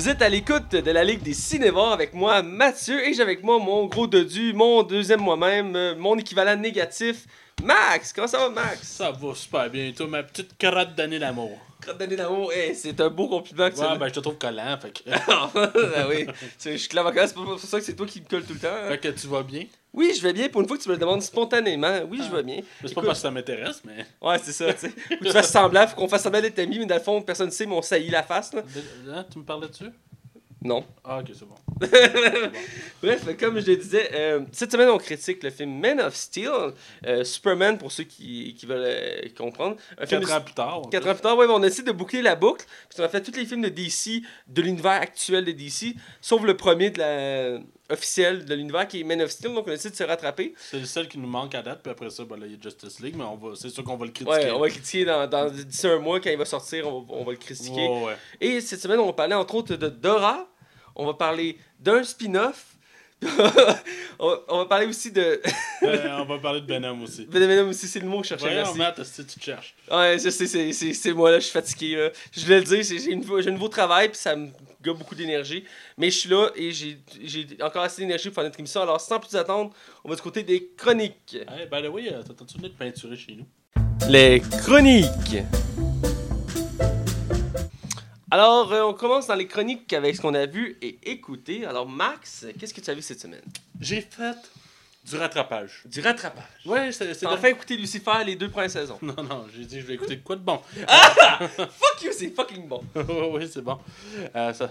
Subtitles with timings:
[0.00, 3.42] Vous êtes à l'écoute de la Ligue des Cinévores avec moi, Mathieu, et j'ai avec
[3.42, 7.26] moi mon gros dodu, mon deuxième moi-même, euh, mon équivalent négatif,
[7.62, 8.14] Max.
[8.14, 8.80] Comment ça va, Max?
[8.80, 9.92] Ça va super bien.
[9.94, 11.50] Toi, ma petite carotte d'année d'amour?
[11.82, 14.78] Crotte d'année d'amour, hey, c'est un beau compliment que Ouais, ben je te trouve collant.
[14.80, 15.50] Fait que, ah
[16.08, 18.44] oui, Tu sais, je suis clavocant, c'est pour ça que c'est toi qui me colle
[18.44, 18.68] tout le temps.
[18.68, 18.88] hein.
[18.88, 19.64] fait que tu vas bien?
[19.92, 22.00] Oui, je vais bien pour une fois que tu me le demandes spontanément.
[22.08, 22.60] Oui, je vais bien.
[22.82, 24.06] Mais C'est pas parce que ça m'intéresse, mais.
[24.22, 24.92] Ouais, c'est ça, tu sais.
[25.20, 27.46] Ou tu fasses semblant, faut qu'on fasse semblant d'être amis, mais dans le fond, personne
[27.46, 28.62] ne sait, mais on saillit la face, là.
[29.08, 29.90] Hein, tu me parlais dessus?
[30.62, 30.84] Non.
[31.02, 31.54] Ah, ok, c'est bon.
[33.02, 36.50] Bref, comme je le disais, euh, cette semaine, on critique le film Man of Steel,
[37.06, 39.76] euh, Superman pour ceux qui, qui veulent euh, comprendre.
[39.96, 40.82] Un film Quatre ans plus tard.
[40.90, 42.66] Quatre ans plus tard, ouais, mais on a essayé de boucler la boucle.
[42.88, 46.42] Parce qu'on a fait tous les films de DC, de l'univers actuel de DC, sauf
[46.42, 47.58] le premier de la
[47.90, 50.54] officiel de l'univers qui est Man of Steel, donc on a essayé de se rattraper.
[50.58, 52.54] C'est le seul qui nous manque à date, puis après ça, ben, là, il y
[52.56, 53.56] a Justice League, mais on va...
[53.56, 54.30] c'est sûr qu'on va le critiquer.
[54.36, 57.00] Ouais, on va le critiquer dans, dans d'ici un mois, quand il va sortir, on,
[57.02, 57.88] va- on va le critiquer.
[57.88, 58.16] Ouais, ouais.
[58.40, 60.46] Et cette semaine, on va parler entre autres de Dora.
[60.96, 62.69] On va parler d'un spin-off.
[64.18, 65.40] On, va, on va parler aussi de.
[65.82, 67.26] Euh, on va parler de Venom aussi.
[67.26, 68.54] Venom aussi, c'est le mot que je cherchais.
[68.54, 68.76] Merci.
[68.76, 69.74] Matt, que tu te cherches?
[69.90, 71.96] Ouais, je sais, c'est- moi là, je suis fatigué.
[71.96, 72.10] Là.
[72.32, 74.50] Je voulais le dire, j'ai un nouveau travail, puis ça me
[74.84, 75.64] gobe beaucoup d'énergie.
[75.96, 76.98] Mais je suis là et j'ai
[77.62, 78.82] encore assez d'énergie pour faire notre émission.
[78.82, 79.72] Alors, sans plus attendre,
[80.04, 81.34] on va du côté des chroniques.
[81.34, 83.46] Hey, by the way, euh, t'as-tu venu de peinturer chez nous?
[84.10, 85.38] Les chroniques.
[88.32, 91.64] Alors, euh, on commence dans les chroniques avec ce qu'on a vu et écouté.
[91.64, 93.42] Alors, Max, qu'est-ce que tu as vu cette semaine?
[93.80, 94.36] J'ai fait
[95.04, 95.82] du rattrapage.
[95.86, 96.44] Du rattrapage.
[96.64, 97.12] Ouais, c'est...
[97.16, 98.98] T'as enfin écouté Lucifer les deux premières saisons.
[99.02, 100.60] Non, non, j'ai dit je vais écouter de quoi de bon?
[100.76, 102.84] Fuck you, c'est fucking bon.
[103.32, 103.78] oui, c'est bon.
[104.36, 104.70] Euh, ça,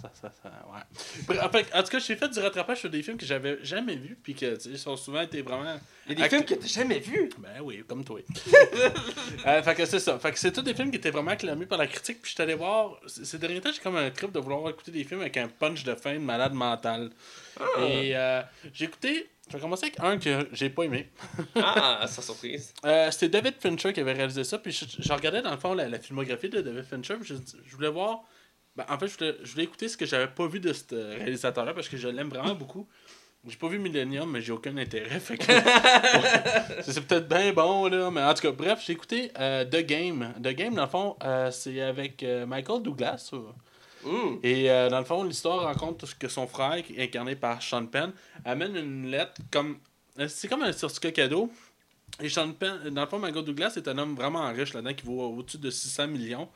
[0.00, 1.38] ça, ça, ça, ouais.
[1.40, 3.96] En, fait, en tout cas, j'ai fait du rattrapage sur des films que j'avais jamais
[3.96, 5.78] vus, puis que, tu sais, ont souvent été vraiment...
[6.06, 7.28] Il y a des Act- films que t'as jamais vus?
[7.38, 8.20] Ben oui, comme toi.
[9.46, 10.18] euh, fait que c'est ça.
[10.18, 12.34] Fait que c'est tous des films qui étaient vraiment acclamés par la critique, puis je
[12.34, 13.00] suis allé voir...
[13.06, 15.84] Ces derniers temps, j'ai comme un trip de vouloir écouter des films avec un punch
[15.84, 17.10] de fin de malade mental.
[17.80, 18.42] Et euh,
[18.72, 19.28] j'ai écouté...
[19.50, 21.08] Je vais commencer avec un que j'ai pas aimé.
[21.56, 22.74] Ah, sans surprise.
[22.84, 24.58] Euh, c'était David Fincher qui avait réalisé ça.
[24.58, 27.14] Puis je, je regardais dans le fond la, la filmographie de David Fincher.
[27.18, 27.34] puis Je,
[27.66, 28.24] je voulais voir.
[28.78, 30.94] Ben, en fait, je voulais, je voulais écouter ce que j'avais pas vu de ce
[30.94, 32.86] réalisateur-là parce que je l'aime vraiment beaucoup.
[33.44, 35.18] J'ai pas vu Millennium, mais j'ai aucun intérêt.
[35.18, 35.46] Fait que,
[36.82, 38.08] c'est peut-être bien bon, là.
[38.12, 40.32] Mais en tout cas, bref, j'ai écouté euh, The Game.
[40.40, 43.32] The Game, dans le fond, euh, c'est avec euh, Michael Douglas.
[44.44, 48.12] et dans le fond, l'histoire raconte que son frère, qui est incarné par Sean Penn,
[48.44, 49.78] amène une lettre comme.
[50.28, 51.50] C'est comme un certificat cadeau.
[52.20, 55.04] Et Sean Penn, dans le fond, Michael Douglas est un homme vraiment riche là-dedans qui
[55.04, 56.48] vaut au-dessus de 600 millions.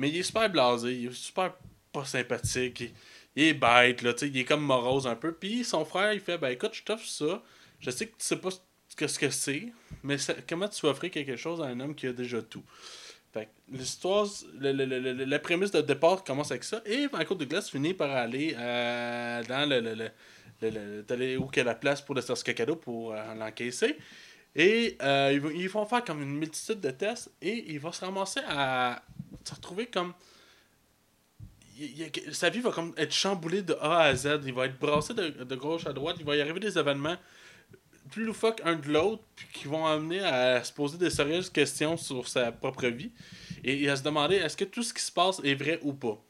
[0.00, 1.54] Mais il est super blasé, il est super
[1.92, 2.92] pas sympathique.
[3.36, 5.32] Il, est bête, là, il est comme morose un peu.
[5.32, 7.42] Puis son frère, il fait Ben écoute, je t'offre ça.
[7.80, 9.72] Je sais que tu sais pas ce que ce que c'est,
[10.02, 10.16] mais
[10.48, 12.64] comment tu vas offrir quelque chose à un homme qui a déjà tout?
[13.32, 14.26] Fait l'histoire,
[14.60, 19.68] la prémisse de départ commence avec ça, et Michael Douglas finit par aller euh, dans
[19.68, 19.80] le.
[19.80, 20.08] le, le,
[20.62, 23.34] le- le- d'aller où qu'il y a la place pour le certificat cadeau pour euh,
[23.34, 23.96] l'encaisser.
[24.56, 28.40] Et euh, ils, vont, faire comme une multitude de tests, et il va se ramasser
[28.48, 29.02] à
[29.44, 30.12] se retrouver comme.
[32.32, 34.40] sa vie va comme être chamboulée de A à Z.
[34.44, 36.16] Il va être brassé de, de gauche à droite.
[36.18, 37.16] Il va y arriver des événements
[38.10, 39.22] plus loufoques un de l'autre,
[39.52, 43.12] qui vont amener à se poser des sérieuses questions sur sa propre vie
[43.64, 46.20] et à se demander est-ce que tout ce qui se passe est vrai ou pas?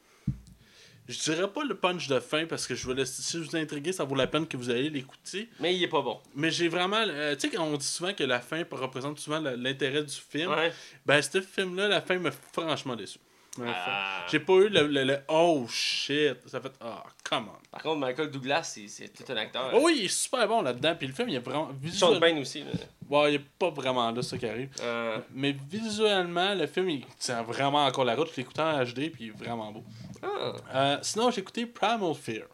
[1.11, 4.05] Je dirais pas le punch de fin parce que je veux si vous intriguez, ça
[4.05, 5.49] vaut la peine que vous allez l'écouter.
[5.59, 6.19] Mais il est pas bon.
[6.35, 7.03] Mais j'ai vraiment.
[7.07, 10.51] euh, tu sais, on dit souvent que la fin représente souvent l'intérêt du film.
[10.53, 10.73] Ouais.
[11.05, 13.19] Ben, ce film-là, la fin m'a franchement déçu.
[13.61, 14.25] Ah.
[14.31, 16.37] J'ai pas eu le, le- le oh shit.
[16.47, 16.87] Ça fait oh,
[17.29, 17.69] come on.
[17.71, 19.71] Par contre, Michael Douglas, c'est- tout un acteur.
[19.75, 20.95] Oh oui, il est super bon là-dedans.
[20.97, 21.69] Puis le film, il est vraiment.
[21.91, 22.21] Sean Visuel...
[22.21, 22.61] Penn aussi.
[22.61, 22.71] là.
[23.09, 24.71] Ouais, il est pas vraiment là, ça qui arrive.
[24.81, 28.31] Euh, Mais visuellement, le film, il tient vraiment encore la route.
[28.35, 29.83] Je écouté en HD, puis il est vraiment beau.
[30.23, 30.55] Ah.
[30.73, 32.47] Eh, uh, Snow Chicoty Primal Fear.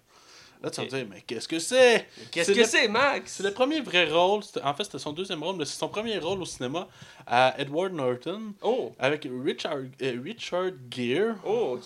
[0.66, 2.06] Là, tu vas me dire, mais qu'est-ce que c'est?
[2.32, 3.32] Qu'est-ce que le- c'est, Max?
[3.36, 4.42] C'est le premier vrai rôle.
[4.64, 6.88] En fait, c'était son deuxième rôle, mais c'est son premier rôle au cinéma
[7.26, 8.92] à Edward Norton Oh.
[8.98, 11.36] avec Richard, euh, Richard Gere.
[11.44, 11.82] Oh, ok.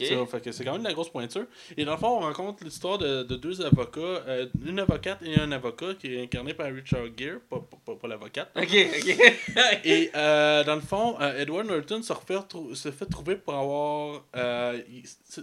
[0.52, 1.44] C'est quand même de la grosse pointure.
[1.76, 5.38] Et dans le fond, on rencontre l'histoire de, de deux avocats, euh, une avocate et
[5.38, 8.50] un avocat qui est incarné par Richard Gere, pas, pas, pas, pas l'avocate.
[8.56, 9.34] Ok, ok.
[9.84, 13.54] Et euh, dans le fond, euh, Edward Norton se, refait trou- se fait trouver pour
[13.54, 14.22] avoir.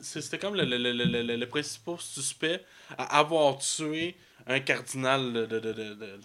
[0.02, 2.62] C'était comme le, le, le- le principal suspect
[2.98, 5.46] à avoir tué un cardinal de.
[5.46, 6.20] de, de, de-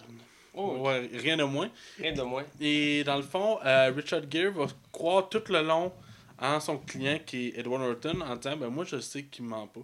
[0.55, 1.71] Oh, ouais, rien de moins.
[1.97, 2.43] rien de moins.
[2.59, 5.91] Et dans le fond, euh, Richard Gere va croire tout le long
[6.39, 9.65] en son client qui est Edward Norton en disant ben moi je sais qu'il ment
[9.65, 9.79] pas.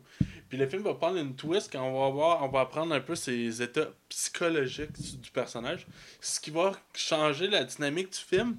[0.48, 3.00] Puis le film va prendre une twist quand on va voir, on va apprendre un
[3.00, 5.88] peu ses états psychologiques du, du personnage,
[6.22, 8.56] ce qui va changer la dynamique du film.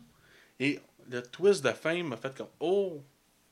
[0.58, 3.00] Et le twist de fin m'a fait comme oh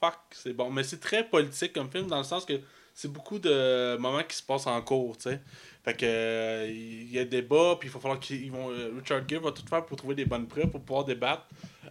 [0.01, 2.55] fuck c'est bon, mais c'est très politique comme film dans le sens que
[3.01, 5.41] c'est beaucoup de moments qui se passent en cours, tu sais.
[5.85, 8.71] Fait que euh, il y a des débats, puis il va falloir qu'ils vont.
[8.73, 11.47] euh, Richard Gere va tout faire pour trouver des bonnes preuves pour pouvoir débattre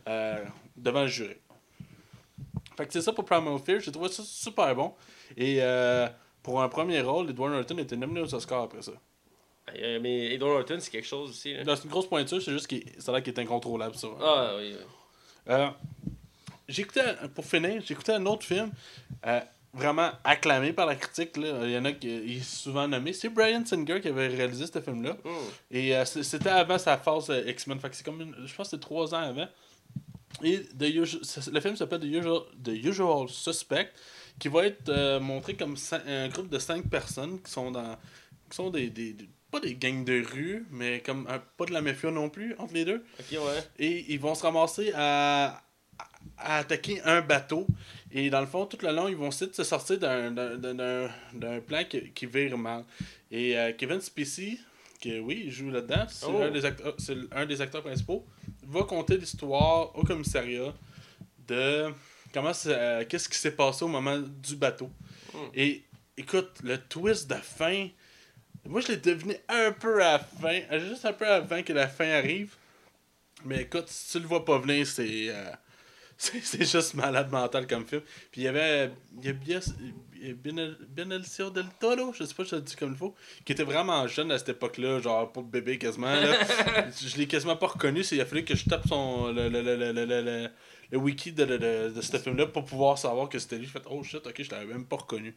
[0.06, 0.44] euh,
[0.76, 1.38] devant le jury.
[2.76, 4.94] Fait que c'est ça pour Primal Fear, j'ai trouvé ça super bon.
[5.38, 6.10] Et euh,
[6.44, 8.92] pour un premier rôle, Edward Norton était nominé aux Oscars après ça.
[9.78, 11.54] Euh, mais Edward Norton, c'est quelque chose aussi.
[11.54, 11.64] là.
[11.64, 14.10] Là, C'est une grosse pointure, c'est juste qu'il ça a l'air qu'il est incontrôlable, ça.
[14.22, 14.76] Ah oui.
[14.78, 14.86] oui.
[15.54, 15.70] Euh,
[16.68, 18.72] j'écoutais, pour finir, j'écoutais un autre film
[19.26, 19.40] euh,
[19.74, 21.38] vraiment acclamé par la critique.
[21.38, 21.60] Là.
[21.66, 23.14] Il y en a qui il est souvent nommé.
[23.14, 25.14] C'est Brian Singer qui avait réalisé ce film-là.
[25.24, 25.30] Hmm.
[25.72, 27.80] Et euh, c'était avant sa phase euh, X-Men.
[27.80, 29.48] Fait que c'est comme une- je pense que c'est trois ans avant.
[30.44, 33.90] Et The Usu- ça- le film s'appelle The Usual, The Usual Suspect,
[34.40, 35.76] qui va être euh, montré comme
[36.08, 37.96] un groupe de cinq personnes qui sont dans.
[38.50, 38.90] qui sont des.
[38.90, 42.30] des- des- pas des gangs de rue, mais comme un- pas de la mafia non
[42.30, 43.02] plus, entre les deux.
[43.18, 43.64] Ok, ouais.
[43.80, 45.64] Et ils vont se ramasser à,
[46.38, 47.68] à attaquer un bateau.
[48.12, 50.74] Et dans le fond, tout le long, ils vont essayer de se sortir d'un- d'un
[50.74, 52.84] d'un- d'un plan qui, qui vire mal.
[53.32, 54.58] Et euh, Kevin Spacey,
[55.00, 56.42] qui oui, il joue là-dedans, c'est Oh.
[56.42, 58.26] un, des acteurs- c'est un des acteurs principaux,
[58.66, 60.74] va conter l'histoire au commissariat
[61.48, 61.94] de
[62.34, 64.90] comment c'est- euh, qu'est-ce qui s'est passé au moment du bateau.
[65.34, 65.38] Mm.
[65.54, 65.84] Et
[66.18, 67.88] écoute, le twist de fin,
[68.66, 71.88] moi je l'ai deviné un peu à la fin, juste un peu avant que la
[71.88, 72.56] fin arrive.
[73.46, 75.30] Mais écoute, si tu le vois pas venir, c'est.
[75.30, 75.52] euh,
[76.18, 78.02] c'est juste malade mental comme film.
[78.32, 78.92] Puis il y avait.
[79.22, 82.98] Il y a Benicio del Toro, je sais pas si je le dis comme il
[82.98, 83.14] faut,
[83.46, 86.08] qui était vraiment jeune à cette époque-là, genre pour le bébé quasiment.
[86.12, 86.40] Là.
[86.92, 89.62] je l'ai quasiment pas reconnu, c'est- il a fallu que je tape son, le, le,
[89.62, 90.50] le, le, le, le- le-
[90.92, 93.66] le wiki de, de, de, de ce film-là pour pouvoir savoir que c'était lui.
[93.66, 95.36] J'ai fait oh shit, ok, je l'avais même pas reconnu.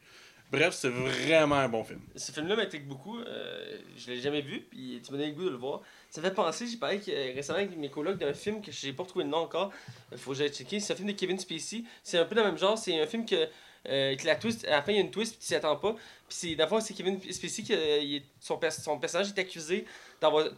[0.51, 2.01] Bref, c'est vraiment un bon film.
[2.17, 3.19] Ce film-là m'intrigue beaucoup.
[3.21, 5.81] Euh, je l'ai jamais vu, puis tu m'as donné le goût de le voir.
[6.11, 8.93] Ça fait penser, j'ai parlé que, euh, récemment avec mes colocs d'un film que j'ai
[8.93, 9.71] pas retrouvé le nom encore.
[10.11, 10.81] Il faut que j'aille checker.
[10.81, 11.85] C'est un film de Kevin Spacey.
[12.03, 12.77] C'est un peu dans le même genre.
[12.77, 13.47] C'est un film que,
[13.89, 15.55] euh, que la twist, à la fin, il y a une twist, puis tu t'y
[15.55, 15.93] attends pas.
[15.93, 16.01] Puis
[16.37, 19.85] c'est, d'abord, c'est Kevin Spacey euh, est- son, pers- son personnage est accusé
[20.21, 20.49] d'avoir,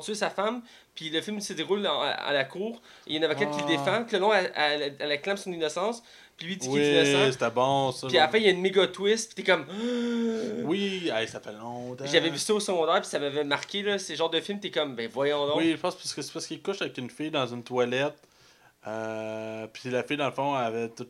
[0.00, 0.62] tué sa femme.
[0.94, 2.80] Puis le film se déroule en- à la cour.
[3.08, 3.68] Il y a une avocate qui le Ah.
[3.68, 4.04] défend.
[4.04, 6.04] Puis le long, elle, elle, elle acclame son innocence.
[6.40, 8.06] Puis lui dit qu'il Oui, est c'était bon ça.
[8.06, 9.34] Puis à la fin, il y a une méga twist.
[9.34, 9.66] Puis t'es comme.
[10.64, 12.04] Oui, hey, ça fait longtemps.
[12.06, 13.98] J'avais vu ça au secondaire, puis ça m'avait marqué, là.
[13.98, 15.56] C'est genre de film, t'es comme, ben voyons donc.
[15.56, 18.16] Oui, je pense parce que c'est parce qu'il couche avec une fille dans une toilette.
[18.86, 21.08] Euh, puis la fille, dans le fond, avait tout.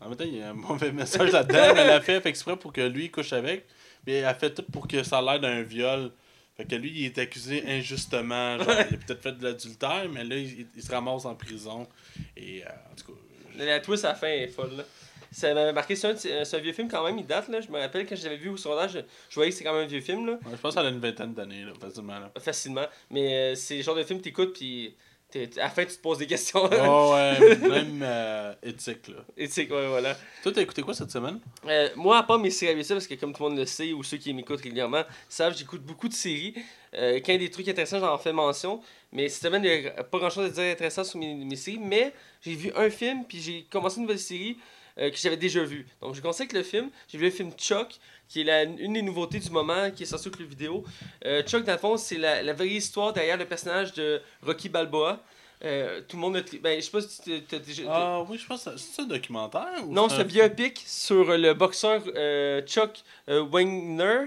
[0.00, 2.28] En même temps, il y a un mauvais message là-dedans, mais elle a fait, fait
[2.28, 3.66] exprès pour que lui il couche avec.
[4.06, 6.12] Mais elle a fait tout pour que ça a l'air d'un viol.
[6.56, 8.56] Fait que lui, il est accusé injustement.
[8.58, 11.88] Genre, il a peut-être fait de l'adultère, mais là, il, il se ramasse en prison.
[12.36, 13.18] Et euh, en tout cas.
[13.58, 14.84] La, twist à la fin est folle, là.
[15.30, 17.48] Ça m'avait marqué, c'est un, de ces- c'est un vieux film quand même, il date,
[17.48, 17.60] là.
[17.60, 19.74] Je me rappelle quand je l'avais vu au secondaire, je, je voyais que c'est quand
[19.74, 20.32] même un vieux film, là.
[20.32, 22.18] ouais, je pense qu'elle a une vingtaine d'années, facilement.
[22.18, 22.30] Là.
[22.40, 22.86] Facilement.
[23.10, 24.60] Mais euh, c'est le genre de film, t'écoutes, puis
[24.90, 24.94] t'es-
[25.34, 26.64] à la fin, tu te poses des questions.
[26.64, 29.46] Oh, ouais, même euh, éthique, là.
[29.46, 30.16] Sais, ouais, voilà.
[30.42, 31.38] Toi, t'as écouté quoi cette semaine?
[31.66, 33.92] Euh, moi, à part mes séries habituelles, parce que comme tout le monde le sait,
[33.92, 36.54] ou ceux qui m'écoutent régulièrement savent, j'écoute beaucoup de séries.
[36.94, 38.80] Euh, quand il y a des trucs intéressants, j'en fais mention.
[39.12, 41.56] Mais cette semaine, il n'y a pas grand chose à dire intéressant sur mes, mes
[41.56, 41.78] séries.
[41.78, 44.56] Mais j'ai vu un film, puis j'ai commencé une nouvelle série
[44.98, 45.86] euh, que j'avais déjà vue.
[46.00, 46.90] Donc, je commencé avec le film.
[47.06, 50.06] J'ai vu le film Chuck, qui est la- une des nouveautés du moment, qui est
[50.06, 50.84] sorti avec le vidéo.
[51.24, 54.68] Euh, Chuck, dans le fond, c'est la, la vraie histoire derrière le personnage de Rocky
[54.68, 55.22] Balboa.
[55.64, 57.82] Euh, tout le monde a Ben, je sais pas si tu t'as déjà.
[57.88, 61.52] Ah oui, je pense que c'est un documentaire ou Non, c'est un biopic sur le
[61.54, 64.26] boxeur euh, Chuck euh, Wagner,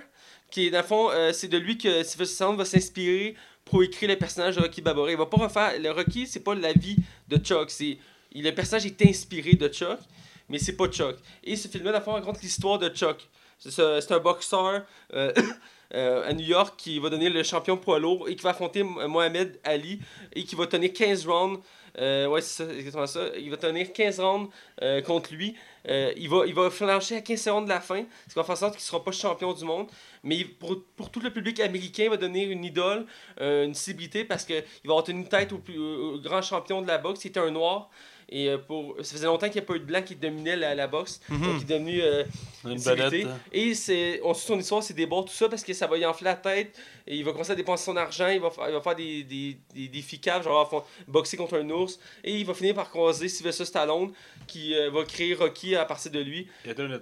[0.49, 4.09] qui est dans le fond, c'est de lui que Sylvester Stallone va s'inspirer pour écrire
[4.09, 5.09] le personnage de Rocky Balboa.
[5.11, 6.97] Il va pas refaire le Rocky, c'est pas la vie
[7.29, 7.97] de Chuck, c'est
[8.35, 9.99] le personnage est inspiré de Chuck,
[10.49, 11.15] mais c'est pas Chuck.
[11.45, 13.25] Et ce film-là, dans le fond, raconte l'histoire de Chuck.
[13.69, 15.31] C'est un boxeur euh,
[15.93, 18.81] euh, à New York qui va devenir le champion poids lourd et qui va affronter
[18.83, 19.99] Mo- Mohamed Ali
[20.33, 21.59] et qui va tenir 15 rounds.
[21.99, 23.27] Euh, ouais, c'est exactement ça.
[23.37, 24.49] Il va tenir 15 rounds
[25.05, 25.55] contre lui.
[25.85, 28.53] Il, va, il va flancher à 15 secondes de la fin, ce qui va faire
[28.53, 29.87] en sorte qu'il ne sera pas champion du monde.
[30.23, 33.05] Mais pour, pour tout le public américain, il va devenir une idole,
[33.39, 36.97] une célébrité, parce qu'il va avoir tenu tête au, plus, au grand champion de la
[36.97, 37.19] boxe.
[37.21, 37.89] C'était un noir.
[38.33, 40.55] Et euh, pour, ça faisait longtemps qu'il n'y a pas eu de blanc qui dominait
[40.55, 41.19] la, la boxe.
[41.27, 41.41] Mhm.
[41.41, 42.23] Donc il est devenu euh,
[42.63, 43.27] Une vedette.
[43.51, 45.97] Et c'est, on suit son histoire, c'est des bords, tout ça, parce que ça va
[45.97, 46.79] y enfler la tête.
[47.05, 48.29] Et il va commencer à dépenser son argent.
[48.29, 51.57] Il va, faire- il va faire des, des, des défis caves, genre faire- boxer contre
[51.57, 51.99] un ours.
[52.23, 54.13] Et il va finir par croiser Sylvester Stallone,
[54.47, 56.47] qui euh, va créer Rocky à partir de lui.
[56.63, 57.01] Il y a une...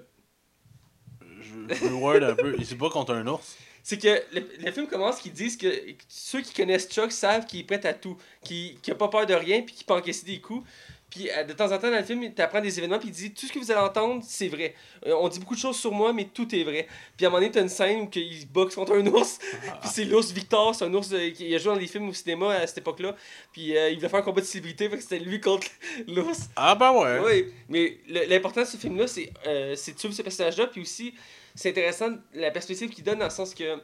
[1.42, 2.56] Je, je word un peu.
[2.58, 3.56] Il se bat contre un ours.
[3.84, 5.68] C'est que le, le film commence qu'ils disent que
[6.08, 9.34] ceux qui connaissent Chuck savent qu'il est prêt à tout, qu'il n'a pas peur de
[9.34, 10.68] rien, puis qu'il peut encaisser des coups.
[11.10, 13.14] Puis euh, de temps en temps dans le film, il t'apprend des événements, puis il
[13.14, 14.76] dit tout ce que vous allez entendre, c'est vrai.
[15.08, 16.88] Euh, on dit beaucoup de choses sur moi, mais tout est vrai.
[17.18, 19.40] Puis à un moment donné, t'as une scène où il boxe contre un ours,
[19.82, 22.14] puis c'est l'ours Victor, c'est un ours euh, qui a joué dans des films au
[22.14, 23.16] cinéma à cette époque-là.
[23.52, 25.68] Puis euh, il voulait faire un combat de célébrité, fait que c'était lui contre
[26.08, 26.50] l'ours.
[26.56, 27.20] Ah, ben ouais.
[27.26, 27.98] Oui, mais
[28.28, 31.14] l'important de ce film-là, c'est de suivre ce personnage-là, puis aussi,
[31.56, 33.80] c'est intéressant la perspective qu'il donne dans le sens que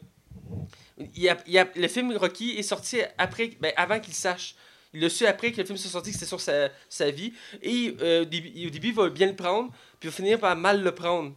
[1.15, 4.13] il y a, il y a- le film Rocky est sorti après, ben, avant qu'il
[4.13, 4.55] sache.
[4.95, 7.33] Il l'a su après que le film soit sorti, que c'était sur sa, sa vie.
[7.61, 10.81] Et euh, au, début, il va bien le prendre, puis il va finir par mal
[10.81, 11.33] le prendre.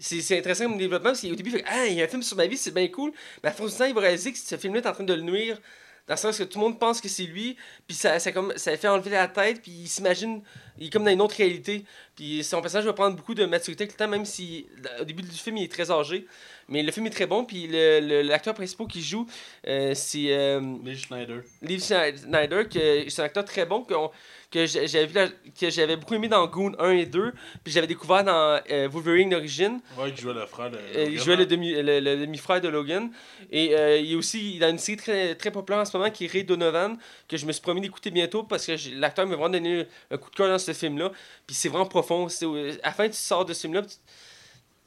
[0.00, 2.22] C'est intéressant comme développement, parce qu'au début, il fait Ah, il y a un film
[2.22, 3.12] sur ma vie, c'est bien cool.
[3.42, 5.14] Mais à force du temps, il va réaliser que ce film-là est en train de
[5.14, 5.60] le nuire,
[6.08, 8.32] dans le sens que tout le monde pense que c'est lui, puis ça, ça
[8.76, 10.42] fait enlever la tête, puis il s'imagine,
[10.78, 11.84] il est comme dans une autre réalité.
[12.16, 14.66] Puis son personnage va prendre beaucoup de maturité avec le temps, même si
[15.00, 16.26] au début du film, il est très âgé.
[16.68, 19.26] Mais le film est très bon, puis le- le- l'acteur principal qui joue,
[19.66, 21.40] euh, c'est euh, Lee Schneider.
[21.62, 24.10] Liv Snyder, que c'est un acteur très bon, qu'on-
[24.50, 27.32] que j'avais vu la- que j'avais beaucoup aimé dans Goon 1 et 2,
[27.64, 29.80] puis j'avais découvert dans euh, Wolverine d'origine.
[29.98, 30.76] Ouais, qui jouait le frère de.
[30.76, 33.10] Euh, il jouait le, demi, le, le demi-frère de Logan.
[33.50, 36.24] Et il est aussi il a une série très, très populaire en ce moment qui
[36.26, 36.96] est Ray Donovan,
[37.28, 40.30] que je me suis promis d'écouter bientôt parce que l'acteur m'a vraiment donné un coup
[40.30, 41.12] de cœur dans ce film-là.
[41.46, 42.26] Puis c'est vraiment profond.
[42.26, 43.82] À la fin, tu sors de ce film-là.
[43.82, 44.12] puis tu-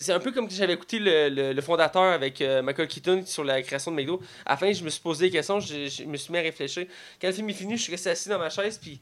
[0.01, 3.24] C'est un peu comme que j'avais écouté le, le, le fondateur avec euh, Michael Keaton
[3.25, 4.20] sur la création de McDo.
[4.46, 6.41] À la fin, je me suis posé des questions, je, je me suis mis à
[6.41, 6.88] réfléchir.
[7.22, 9.00] Quand le film est fini, je suis resté assis dans ma chaise, puis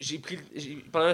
[0.00, 0.38] j'ai pris.
[0.90, 1.12] Pendant,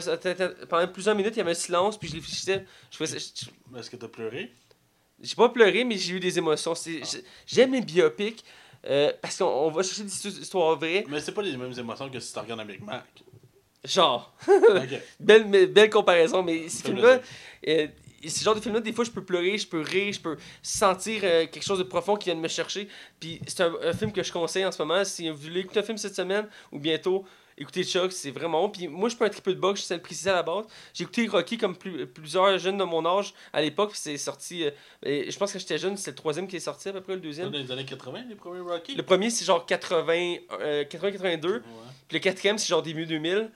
[0.69, 2.65] pendant plusieurs minutes, il y avait un silence, puis je réfléchissais.
[2.91, 4.53] Je faisais- je- Est-ce que t'as pleuré?
[5.21, 6.75] J'ai pas pleuré, mais j'ai eu des émotions.
[6.75, 7.03] J'ai-
[7.47, 8.45] J'aime les biopics
[8.89, 11.05] euh, parce qu'on on va chercher des histo- histoires vraies.
[11.09, 13.05] Mais c'est pas les mêmes émotions que si tu regardes un Big Mac.
[13.85, 14.35] Genre,
[15.21, 17.21] belle, belle comparaison, mais ce film-là,
[17.67, 17.87] euh,
[18.29, 21.23] ce genre de film-là, des fois, je peux pleurer, je peux rire, je peux sentir
[21.25, 22.89] euh, quelque chose de profond qui vient de me chercher.
[23.19, 25.05] Puis c'est un, un film que je conseille en ce moment.
[25.05, 27.25] Si vous voulez écouter un film cette semaine ou bientôt,
[27.57, 28.69] écoutez Chuck, c'est vraiment bon.
[28.71, 30.43] Puis moi, je suis pas un triple de box, je sais le préciser à la
[30.43, 30.65] base.
[30.95, 34.65] J'ai écouté Rocky comme plus- plusieurs jeunes de mon âge à l'époque, c'est sorti.
[34.65, 34.71] euh,
[35.03, 37.15] et je pense que j'étais jeune, c'est le troisième qui est sorti à peu près,
[37.15, 37.53] le Dans deuxième.
[37.53, 38.95] les années 80, les premiers Rocky?
[38.95, 41.47] Le premier, c'est genre 80, euh, 80-82.
[41.49, 41.61] Ouais.
[42.09, 43.51] Puis le quatrième, c'est genre début 2000.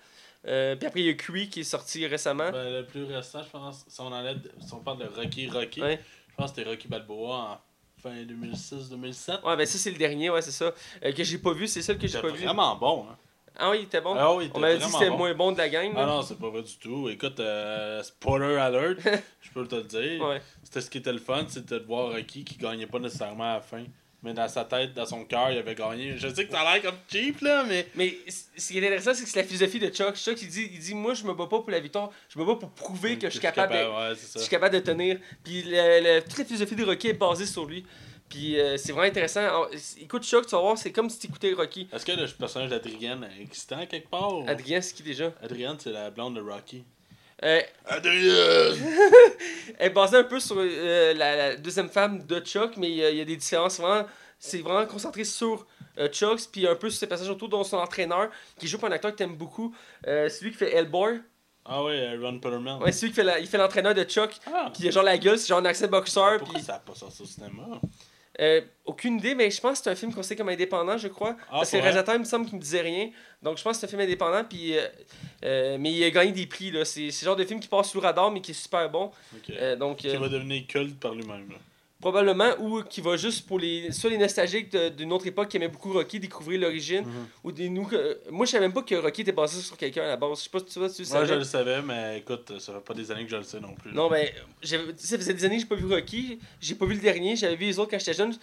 [0.47, 2.51] Euh, puis après, il y a Creed qui est sorti récemment.
[2.51, 5.81] Ben, le plus récent, je pense, si on, enlève, si on parle de Rocky Rocky,
[5.83, 5.99] Ouais.
[6.31, 7.59] je pense que c'était Rocky Balboa en
[8.03, 9.43] fin 2006-2007.
[9.45, 10.73] Ouais, ben ça, c'est le dernier, ouais, c'est ça.
[11.05, 12.45] Euh, que j'ai pas vu, c'est ça que j'ai pas vu.
[12.45, 13.07] vraiment bon.
[13.11, 13.17] Hein.
[13.57, 14.15] Ah oui, il était bon.
[14.19, 15.17] Ah oui, il On m'avait dit que c'était bon.
[15.19, 15.93] moins bon de la gang.
[15.95, 16.07] Ah là.
[16.07, 17.09] non, c'est pas vrai du tout.
[17.09, 18.99] Écoute, euh, spoiler alert,
[19.41, 20.27] je peux te le dire.
[20.27, 20.43] Ouais.
[20.65, 23.55] C'était ce qui était le fun, c'était de voir Rocky qui gagnait pas nécessairement à
[23.55, 23.85] la fin.
[24.25, 26.17] Mais dans sa tête, dans son cœur, il avait gagné.
[26.17, 27.87] Je sais que t'as l'air comme cheap là, mais.
[27.95, 28.17] Mais
[28.57, 30.17] ce qui est intéressant, c'est que c'est la philosophie de Chuck.
[30.17, 32.45] Chuck, il dit, il dit Moi, je me bats pas pour la victoire, je me
[32.45, 34.39] bats pour prouver que je suis capable, de, Ouais, je ça.
[34.41, 35.19] suis capable de tenir.
[35.45, 37.85] Puis le- le- toute la philosophie de Rocky est basée sur lui.
[38.31, 39.41] Puis euh, c'est vraiment intéressant.
[39.41, 39.69] Alors,
[40.01, 41.87] écoute Chuck, tu vas voir, c'est comme si tu écoutais Rocky.
[41.93, 45.33] Est-ce que le personnage d'Adrienne est existant quelque part ou- Adrien, c'est qui déjà?
[45.43, 46.83] Adrienne, c'est la blonde de Rocky.
[47.45, 48.77] Euh, Adrienne
[49.79, 52.97] Elle est basée un peu sur euh, la, la deuxième femme de Chuck, mais il
[52.97, 53.79] y, a- il y a des différences.
[53.81, 54.07] Vraiment,
[54.39, 55.67] c'est vraiment concentré sur
[55.99, 58.91] euh, Chuck, puis un peu sur ses passages autour, dont son entraîneur, qui joue par
[58.91, 59.75] un acteur que t'aimes beaucoup.
[60.07, 61.21] Euh, celui qui fait Hellboy.
[61.67, 62.79] Ah ouais, Ron Perlman.
[62.83, 65.17] Ouais, celui qui fait, la- il fait l'entraîneur de Chuck, Ah, qui a genre la
[65.19, 66.39] gueule, c'est genre un accent boxeur.
[66.39, 67.81] pourquoi Puis, ça a pas sorti au cinéma?
[68.41, 71.09] Euh, aucune idée, mais je pense que c'est un film qu'on sait comme indépendant, je
[71.09, 71.37] crois.
[71.49, 73.11] Ah, parce que le réalisateur, il me semble qu'il me disait rien.
[73.43, 74.77] Donc je pense que c'est un film indépendant, puis.
[74.77, 74.87] euh,
[75.45, 76.85] euh, mais il a gagné des prix, là.
[76.85, 79.11] C'est le genre de film qui passe sous le radar, mais qui est super bon.
[79.37, 79.51] Ok.
[79.51, 79.99] Euh, donc.
[79.99, 81.49] Qui va devenir culte par lui-même.
[82.01, 85.69] Probablement, ou qui va juste pour les soit les nostalgiques d'une autre époque qui aimaient
[85.69, 87.27] beaucoup Rocky, découvrir l'origine, Mhm.
[87.45, 87.85] ou des nous.
[87.87, 90.39] que- Moi, je savais même pas que Rocky était basé sur quelqu'un à la base.
[90.39, 91.37] Je sais pas si tu tu le Moi, je savais.
[91.37, 93.93] le savais, mais écoute, ça fait pas des années que je le sais non plus.
[93.93, 96.39] Non, mais sais, ça faisait des années que j'ai pas vu Rocky.
[96.61, 97.37] J'ai pas vu le dernier.
[97.37, 98.35] J'avais vu les autres quand j'étais jeune.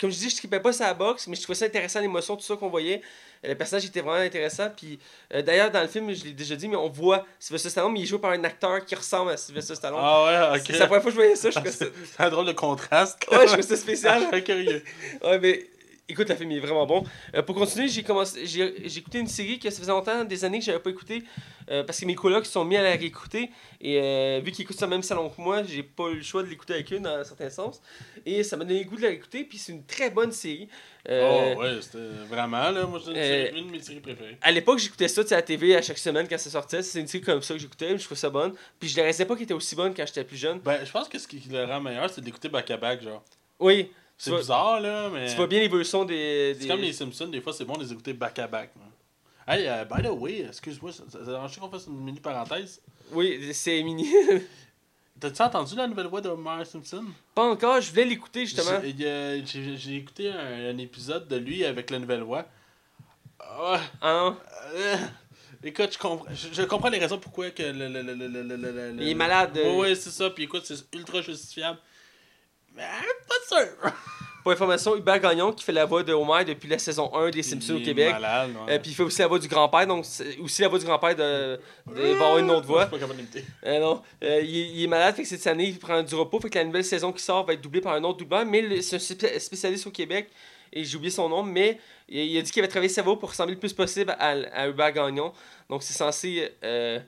[0.00, 2.36] Comme je dis, je tripais pas ça la boxe, mais je trouvais ça intéressant, l'émotion,
[2.36, 3.00] tout ça qu'on voyait.
[3.44, 4.68] Euh, Le personnage était vraiment intéressant.
[4.76, 4.98] Puis
[5.32, 8.00] euh, d'ailleurs, dans le film, je l'ai déjà dit, mais on voit Sylvester Stallone, mais
[8.00, 10.00] il est joué par un acteur qui ressemble à Sylvester Stallone.
[10.02, 10.64] Ah ouais, ok.
[10.66, 11.50] C'est la première fois que je voyais ça.
[11.50, 13.18] Je ça, C'est un drôle de contraste.
[13.30, 14.22] ouais, je trouvais ça spécial.
[14.30, 14.82] Je suis curieux.
[15.22, 15.66] Ouais, mais
[16.08, 17.04] écoute, le film il est vraiment bon.
[17.34, 20.44] Euh, pour continuer, j'ai commencé j'ai j'ai écouté une série que ça faisait longtemps, des
[20.44, 21.24] années que j'avais pas écouté
[21.70, 24.80] euh, parce que mes colocs sont mis à la réécouter et euh, vu qu'ils écoutent
[24.80, 27.16] le même salon que moi, j'ai pas eu le choix de l'écouter avec eux dans
[27.16, 27.80] un certain sens
[28.24, 30.68] et ça m'a donné le goût de la réécouter puis c'est une très bonne série.
[31.08, 31.98] Oh ouais, c'était
[32.28, 32.84] vraiment là.
[32.84, 34.38] Moi, c'est une, de mes séries préférées.
[34.42, 36.82] À l'époque, j'écoutais ça à la TV à chaque semaine quand ça sortait.
[36.82, 38.54] C'est une série comme ça que j'écoutais, je trouvais ça bonne.
[38.80, 40.58] Puis je ne réalisais pas qu'elle était aussi bonne quand j'étais plus jeune.
[40.58, 43.22] Ben, je pense que ce qui le rend meilleur, c'est d'écouter back-à-back, genre.
[43.60, 45.28] Oui, C'est bizarre, là, mais.
[45.28, 46.54] tu vois bien l'évolution des.
[46.54, 48.70] C'est des- comme les Simpsons, des fois, c'est bon de les écouter back-à-back.
[48.76, 49.54] là.
[49.54, 52.80] Hey, euh, by the way, excuse-moi, ça, ça, dérange qu'on fasse une mini parenthèse.
[53.12, 54.10] Oui, c'est mini.
[55.20, 57.04] T'as-tu entendu la nouvelle voix de Homer Simpson?
[57.34, 58.80] pas encore, je voulais l'écouter justement.
[58.82, 62.44] J'ai- écouté un, un épisode de lui avec la nouvelle voix.
[63.40, 64.96] Ah, euh,
[65.62, 67.88] Écoute, je comprends, je, je comprends les raisons pourquoi que le.
[67.88, 69.56] le, le, le, Il est malade.
[69.56, 70.28] euh, Ouais, ouais, c'est ça.
[70.30, 71.78] Puis écoute, c'est ultra justifiable.
[72.76, 72.82] Mais
[73.28, 73.68] pas sûr.
[74.42, 77.42] Pour information, Hubert Gagnon qui fait la voix de Homer depuis la saison 1 des
[77.42, 78.12] Simpsons Il au est Québec.
[78.12, 78.74] Malade, ouais.
[78.74, 80.84] Euh, puis il fait aussi la voix du grand-père, donc c'est aussi la voix du
[80.84, 81.58] grand-père de,
[81.92, 82.82] de- il va avoir une autre Je voix.
[82.82, 83.44] suis pas capable d'imiter.
[83.64, 86.14] Euh, non, Euh, il, est- il est malade, fait que cette année, il prend du
[86.14, 88.46] repos, fait que la nouvelle saison qui sort va être doublée par un autre doubleur,
[88.46, 90.28] mais c'est un spé- spécialiste au Québec,
[90.72, 93.18] et j'ai oublié son nom, mais il, il a dit qu'il avait travaillé sa voix
[93.18, 95.32] pour ressembler le plus possible à, à Hubert Gagnon,
[95.68, 96.52] donc c'est censé...
[96.62, 97.00] euh,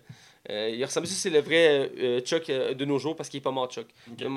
[0.50, 3.38] euh, il ressemble, ça c'est le vrai euh, Chuck euh, de nos jours, parce qu'il
[3.38, 3.86] est pas mort Chuck.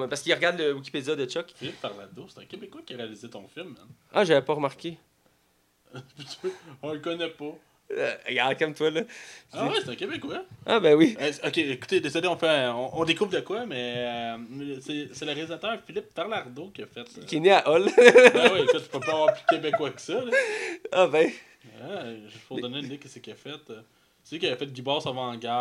[0.09, 1.53] Parce qu'il regarde le Wikipédia de Chuck.
[1.55, 3.87] Philippe Parlado, c'est un Québécois qui a réalisé ton film, man.
[4.11, 4.97] Ah, j'avais pas remarqué.
[6.81, 7.55] On le connaît pas.
[8.27, 9.01] Regarde, comme toi là.
[9.51, 10.43] Ah ouais, c'est un Québécois.
[10.65, 11.17] Ah ben oui.
[11.45, 14.37] Ok, écoutez, désolé, on, fait, on, on découvre de quoi, mais euh,
[14.81, 17.21] c'est le réalisateur Philippe Tarlardo qui a fait ça.
[17.21, 17.89] Qui est né à Hull.
[17.97, 20.13] Ah ouais, écoute, je peux pas avoir plus québécois que ça.
[20.13, 20.31] Là.
[20.91, 21.29] ah ben.
[21.83, 23.51] Ah, juste pour donner une idée, qu'est-ce qu'il a fait.
[24.23, 25.51] C'est lui qui avait fait Guy Boss avant guerre,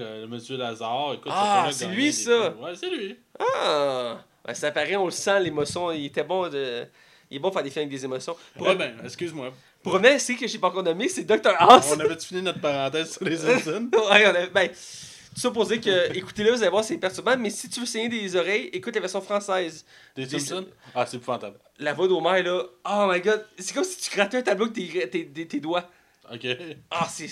[0.00, 1.14] euh, le Monsieur Lazare.
[1.14, 2.50] Écoute, Ah, c'est lui, ça!
[2.56, 3.16] Ouais, c'est lui.
[3.38, 4.18] Ah!
[4.44, 5.92] Ben, ça paraît, on le sent, l'émotion.
[5.92, 6.84] Il était bon de.
[7.30, 8.34] Il est bon de faire des films avec des émotions.
[8.56, 9.52] Pour, Ouais, ben, excuse-moi.
[9.82, 11.52] pour revenir, c'est que j'ai pas encore nommé, c'est Dr.
[11.58, 11.92] House.
[11.94, 13.90] On avait fini notre parenthèse sur les Simpsons?
[13.92, 14.46] ouais, on a.
[14.46, 17.78] Ben, tout ça pour dire que, écoutez-le, vous allez voir, c'est perturbant, mais si tu
[17.80, 19.84] veux saigner des oreilles, écoute la version française.
[20.16, 20.66] Des Des- Simpsons?
[20.94, 21.58] Ah, c'est épouvantable.
[21.78, 22.62] La voix d'Homer, là.
[22.90, 23.44] Oh my god.
[23.58, 25.84] C'est comme si tu grattais un tableau avec tes, tes, tes, tes doigts.
[26.32, 26.46] Ok.
[26.90, 27.28] Ah, c'est.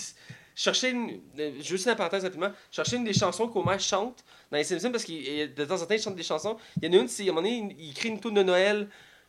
[0.56, 1.20] Je cherchais une.
[1.38, 5.82] euh, une cherchais une des chansons qu'Homer chante dans les Simpsons parce que de temps
[5.82, 6.56] en temps, il chante des chansons.
[6.80, 8.42] Il y en a une, c'est à un moment donné, il écrit une tune de
[8.42, 8.88] Noël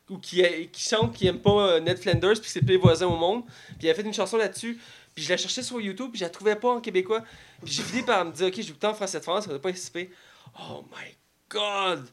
[0.09, 0.41] ou qui,
[0.71, 3.43] qui chante qui aime pas euh, Ned Flanders puis c'est le pire voisin au monde.
[3.77, 4.79] Puis il a fait une chanson là-dessus.
[5.13, 7.23] Puis je la cherchais sur YouTube puis je la trouvais pas en québécois.
[7.63, 9.51] Puis j'ai fini par me dire, ok, je vais écouter en français de France, ça
[9.51, 10.09] va pas SCP.
[10.59, 11.15] Oh my
[11.49, 12.07] god!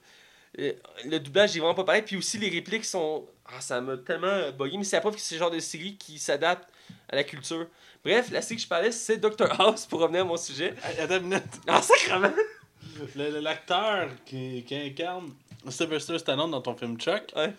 [0.59, 0.73] Euh,
[1.05, 2.03] Le doublage est vraiment pas pareil.
[2.03, 3.27] Puis aussi, les répliques sont.
[3.47, 4.77] Ah, ça m'a tellement bugué.
[4.79, 6.69] Mais c'est la preuve que c'est le genre de série qui s'adapte
[7.09, 7.67] à la culture.
[8.05, 9.49] Bref, la série que je parlais, c'est Dr.
[9.59, 10.75] House pour revenir à mon sujet.
[11.01, 11.43] Attends une minute.
[11.67, 12.31] Ah, sacrement!
[13.17, 15.31] L'acteur qui, qui incarne
[15.69, 17.53] Sylvester Stallone dans ton film Chuck, Ouais.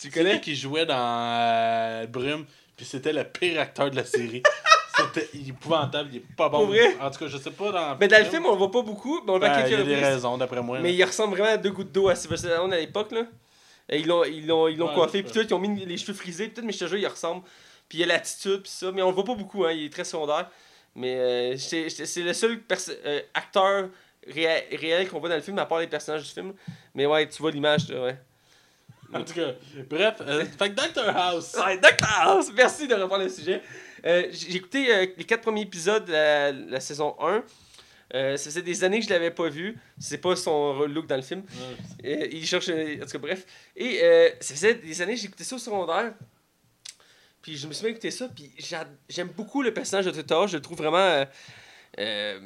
[0.00, 0.40] Tu connais?
[0.40, 4.44] qui jouait dans euh, Brume, puis c'était le pire acteur de la série.
[4.96, 6.58] c'était épouvantable, il est pas bon.
[6.58, 6.96] Pour vrai?
[7.00, 7.96] En tout cas, je sais pas dans.
[7.98, 9.66] Mais dans le film, on le voit pas beaucoup, mais on le voit Ben, il
[9.66, 10.78] y quelques a des raisons, d'après moi.
[10.78, 13.24] Mais il ressemble vraiment à deux gouttes d'eau à Sylvester Stallone à l'époque, là.
[13.88, 15.96] Et ils l'ont ils l'ont ils l'ont Ouais, coiffé, puis tout, ils ont mis les
[15.96, 17.42] cheveux frisés, peut-être, mais je te jure, il ressemble.
[17.88, 19.92] Puis il a l'attitude, puis ça, mais on le voit pas beaucoup, hein, il est
[19.92, 20.50] très secondaire.
[20.94, 22.60] Mais euh, c'est le seul
[23.04, 23.88] euh, acteur
[24.26, 26.52] réel, réel qu'on voit dans le film, à part les personnages du film.
[26.94, 28.16] Mais ouais, tu vois l'image, ouais.
[29.14, 29.52] En tout cas,
[29.88, 31.16] bref, euh, fait que Dr.
[31.16, 31.56] House.
[31.64, 32.06] Ouais, Dr.
[32.20, 33.62] House, merci de reprendre le sujet.
[34.04, 37.42] J'ai écouté les quatre premiers épisodes de la, la saison 1.
[38.14, 39.76] Euh, ça faisait des années que je l'avais pas vu.
[39.98, 41.42] C'est pas son look dans le film.
[42.04, 42.68] Euh, il cherche.
[42.68, 43.44] En tout cas, bref.
[43.76, 46.14] Et euh, ça faisait des années que j'écoutais ça au secondaire.
[47.48, 48.28] Puis je me suis mis à écouter ça.
[48.28, 50.32] Puis j'a- j'aime beaucoup le personnage de.
[50.34, 50.50] House.
[50.50, 50.98] Je le trouve vraiment.
[50.98, 51.24] euh,
[51.98, 52.38] euh,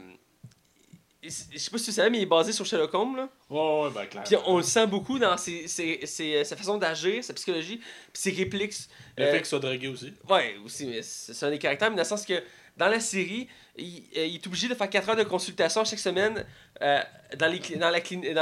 [1.24, 3.16] je sais pas si tu savais, mais il est basé sur Sherlock Holmes.
[3.16, 3.28] Là.
[3.50, 4.22] Ouais, ouais, ben clair.
[4.24, 7.86] Puis on le sent beaucoup dans ses, ses- ses- sa façon d'agir, sa psychologie, puis
[8.12, 8.74] ses répliques.
[9.18, 10.12] Le Euh, fait qu'il soit drogué aussi.
[10.28, 12.40] Ouais, aussi, mais c'est un des caractères, mais dans le sens que
[12.76, 15.98] dans la série, il, euh, il est obligé de faire 4 heures de consultation chaque
[15.98, 16.44] semaine
[16.80, 17.00] euh,
[17.36, 17.60] dans les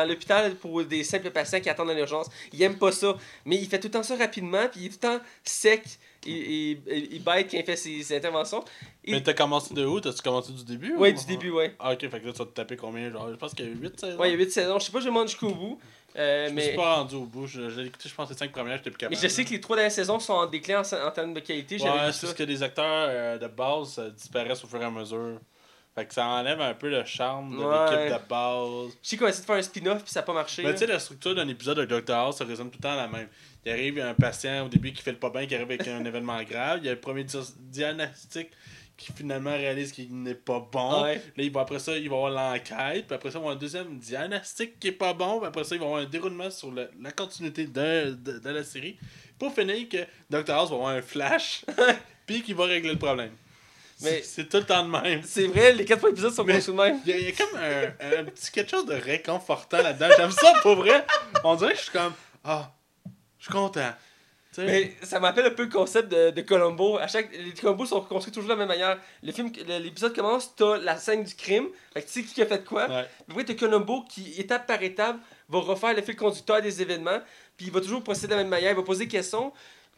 [0.06, 2.28] l'hôpital pour des simples patients qui attendent à l'urgence.
[2.52, 4.88] Il aime pas ça, mais il fait tout le temps ça rapidement, puis il est
[4.90, 5.82] tout le temps sec
[6.26, 8.64] il quand il fait ses, ses interventions.
[9.04, 10.00] Et- Mais t'as commencé de où?
[10.00, 11.74] T'as-tu commencé du début ouais, ou- du début, ouais.
[11.78, 13.68] Ah, ok, fait que là, tu vas te taper combien Genre, je pense qu'il y
[13.68, 14.18] a 8 saisons.
[14.18, 14.78] Ouais, il y a 8 saisons.
[14.78, 15.78] Je sais pas, je monter jusqu'au bout.
[16.16, 16.66] euh, Je me mais...
[16.68, 17.46] suis pas rendu au bout.
[17.46, 19.22] Je- J'ai écouté, je pense, les 5 premières, j'étais plus mais capable.
[19.22, 21.76] je sais que les trois dernières saisons sont en déclin en, en termes de qualité.
[21.76, 24.90] Ouais, c'est parce que les acteurs euh, de base euh, disparaissent au fur et à
[24.90, 25.38] mesure.
[25.94, 28.06] Fait que ça enlève un peu le charme de Ouais.
[28.06, 28.96] l'équipe de base.
[29.02, 30.62] Je sais qu'on a essayé de faire un spin-off, puis ça n'a pas marché.
[30.62, 32.94] Mais tu sais, la structure d'un épisode de Doctor House, ça résonne tout le temps
[32.94, 33.28] la même.
[33.66, 35.54] Il arrive, il y a un patient au début qui fait le pas bien, qui
[35.54, 36.78] arrive avec un événement grave.
[36.82, 38.50] Il y a le premier di- diagnostic
[38.96, 41.02] qui finalement réalise qu'il n'est pas bon.
[41.04, 41.16] Ouais.
[41.16, 43.06] Là, il va, après ça, il va avoir l'enquête.
[43.06, 45.38] Puis après ça, il va avoir un deuxième diagnostic qui est pas bon.
[45.38, 48.50] Puis après ça, il va avoir un déroulement sur le- la continuité de, de, de
[48.50, 48.96] la série.
[49.38, 49.96] Pour finir, que
[50.28, 50.52] Dr.
[50.54, 51.64] House va avoir un flash.
[52.26, 53.32] puis qu'il va régler le problème.
[54.02, 55.22] Mais- c'est tout le temps de même.
[55.24, 57.00] C'est vrai, les quatre premiers épisodes sont conçus de même.
[57.04, 60.08] Il y, a, il y a comme un, un petit quelque chose de réconfortant là-dedans.
[60.16, 61.04] J'aime ça pour vrai.
[61.44, 62.12] On dirait que je suis comme
[62.44, 62.72] Ah,
[63.38, 63.90] je suis content.
[64.58, 66.98] Mais ça m'appelle un peu le concept de, de Columbo.
[66.98, 68.98] À chaque, les Columbo sont construits toujours de la même manière.
[69.22, 71.68] Le film, l'épisode commence, t'as la scène du crime.
[71.94, 72.88] Fait que tu sais qui a fait quoi.
[72.88, 73.06] Ouais.
[73.30, 75.16] Après, t'as Columbo qui, étape par étape,
[75.48, 77.20] va refaire le fil conducteur des événements.
[77.56, 78.72] Puis il va toujours procéder de la même manière.
[78.72, 79.52] Il va poser des questions.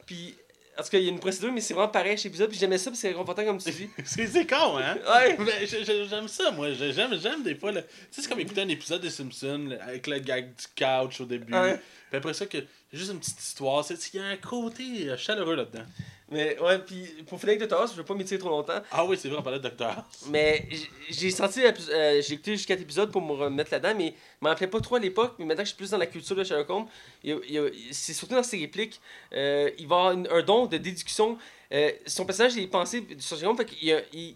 [0.06, 0.36] Puis,
[0.78, 2.48] en tout cas, il y a une procédure, mais c'est vraiment pareil chez l'épisode.
[2.48, 3.88] Puis j'aimais ça, puis c'est réconfortant comme tu dis.
[4.04, 4.96] C'est con, hein?
[5.38, 5.66] Ouais.
[6.08, 6.72] J'aime ça, moi.
[6.72, 7.72] J'ai- J'aime j'aime des fois.
[7.72, 7.82] là.
[7.82, 11.24] Tu sais, c'est comme écouter un épisode des Simpsons avec le gag du couch au
[11.26, 11.52] début.
[11.52, 11.78] Ouais.
[12.08, 12.58] Puis après ça, que,
[12.92, 13.84] juste une petite histoire.
[13.90, 15.84] Il y a un côté euh, chaleureux là-dedans.
[16.32, 17.76] Mais ouais, puis pour finir avec Dr.
[17.80, 18.80] House, je vais pas m'étirer trop longtemps.
[18.90, 20.26] Ah oui, c'est vrai, on parlait de Doctor House.
[20.30, 20.66] Mais
[21.10, 24.48] j'ai senti, l'épis- euh, j'ai écouté jusqu'à épisodes pour me remettre là-dedans, mais je m'en
[24.50, 25.34] rappelais pas trop à l'époque.
[25.38, 26.86] Mais maintenant que je suis plus dans la culture de Sherlock Holmes,
[27.22, 29.00] il il c'est surtout dans ses répliques.
[29.34, 31.38] euh, il va avoir une- un don de déduction.
[31.72, 34.30] Euh, son personnage est pensé sur Sherlock Holmes, fait qu'il a- il,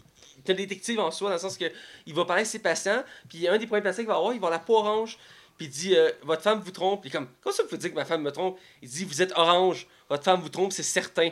[0.45, 1.65] est un détective en soi, dans le sens que
[2.05, 4.39] il va parler à ses patients, puis un des premiers patients qu'il va avoir, il
[4.39, 5.17] va avoir la peau orange,
[5.57, 7.01] puis il dit euh, Votre femme vous trompe.
[7.01, 9.33] Puis comme Comment ça vous dire que ma femme me trompe Il dit Vous êtes
[9.35, 11.29] orange, votre femme vous trompe, c'est certain.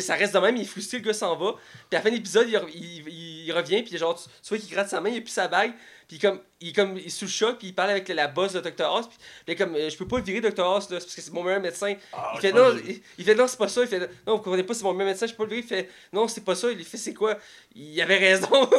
[0.00, 1.52] Ça reste de même, il est frustré, le gars s'en va.
[1.90, 4.48] Puis à la fin de l'épisode, il, re- il, il- il revient, puis genre, tu
[4.48, 5.72] vois qu'il gratte sa main, il a plus sa bague.
[6.08, 8.28] Puis comme, il est comme, il est sous le choc, puis il parle avec la
[8.28, 8.84] boss de Dr.
[8.86, 9.06] House.
[9.08, 10.64] Puis il est comme, euh, je peux pas le virer, Dr.
[10.64, 11.94] House, là, parce que c'est mon meilleur médecin.
[12.12, 13.82] Ah, il, je fait, non, il, il fait, non, c'est pas ça.
[13.82, 15.62] Il fait, non, vous comprenez pas, c'est mon meilleur médecin, je peux pas le virer.
[15.64, 16.70] Il fait, non, c'est pas ça.
[16.70, 17.36] Il fait, c'est quoi?
[17.74, 18.48] Il avait raison.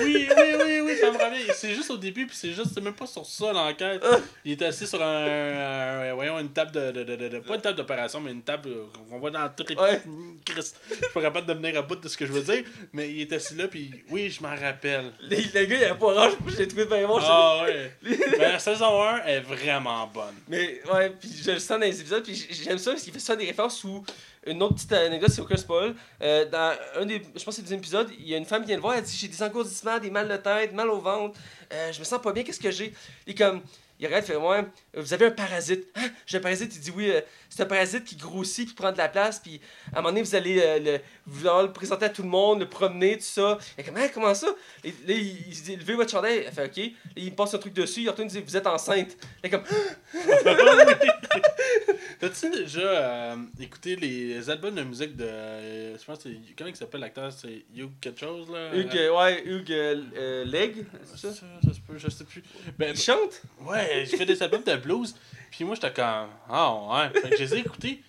[0.00, 1.52] Oui, oui, oui, oui, ça me revient.
[1.54, 4.02] C'est juste au début, puis c'est juste, c'est même pas sur ça l'enquête.
[4.44, 7.54] Il était assis sur un, un- voyons, une table de, de, de, de- de- pas
[7.56, 10.00] une table d'opération, mais une table euh, qu'on voit dans toutes les Ouais.
[10.44, 12.64] Christ, Je suis pas capable de venir à bout de ce que je veux dire,
[12.92, 15.12] mais il était assis là, puis oui, je m'en rappelle.
[15.22, 17.24] le, le gars, il avait pas orange, l'ai trouvé vraiment bon.
[17.24, 17.92] Ah ouais.
[18.02, 20.34] Ben, la saison 1 est vraiment bonne.
[20.48, 23.18] Mais ouais, puis je le sens dans les épisodes, puis j'aime ça parce qu'il fait
[23.18, 24.04] ça des références où
[24.46, 25.94] une autre petite anecdote, c'est aucun spoil.
[26.22, 28.46] Euh, dans un des, je pense que c'est le deuxième épisode, il y a une
[28.46, 30.88] femme qui vient le voir, elle dit J'ai des engourdissements, des mal de tête, mal
[30.88, 31.38] au ventre,
[31.72, 32.94] euh, je me sens pas bien, qu'est-ce que j'ai?
[33.26, 33.60] Il est comme,
[33.98, 35.86] il regarde, il fait Ouais, vous avez un parasite.
[35.94, 36.08] Hein?
[36.26, 37.20] J'ai un parasite, il dit Oui, euh,
[37.50, 39.60] c'est un parasite qui grossit puis prend de la place, puis
[39.92, 42.60] à un moment donné, vous allez euh, le, vouloir le présenter à tout le monde,
[42.60, 43.58] le promener, tout ça.
[43.76, 44.48] Il est comme, comment ça?
[44.84, 46.78] Et là, il, il se dit Levez votre chandail, elle fait Ok.
[46.78, 49.16] Et il passe un truc dessus, il retourne, il dit Vous êtes enceinte.
[49.42, 49.64] Il est comme,
[52.20, 55.24] T'as-tu déjà euh, écouté les albums de musique de.
[55.24, 56.36] euh, je pense que c'est.
[56.56, 57.32] Comment il s'appelle l'acteur?
[57.32, 58.74] C'est Hugh quelque chose là?
[58.74, 61.46] Hugues, euh, ouais, Hugues euh, Leg, c'est Ça, ça?
[61.64, 62.42] ça se peut, je sais plus.
[62.78, 63.40] Ben, Il chante?
[63.62, 65.14] ouais, j'ai fait des albums de blues.
[65.50, 66.28] Puis moi, j'étais comme.
[66.48, 67.20] Ah ouais.
[67.20, 68.02] Fait que je les ai écoutés.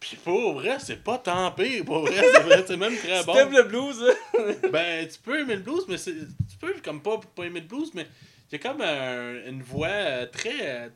[0.00, 1.84] Puis pour vrai, c'est pas tant pire.
[1.84, 2.22] Pour vrai,
[2.66, 3.32] c'est même très Tu bon.
[3.34, 4.52] t'aimes le blues, hein?
[4.72, 6.12] Ben, tu peux aimer le blues, mais c'est.
[6.14, 8.06] Tu peux comme pas, pas aimer le blues, mais
[8.50, 10.54] il y a comme un- une voix euh, très.
[10.60, 10.88] euh,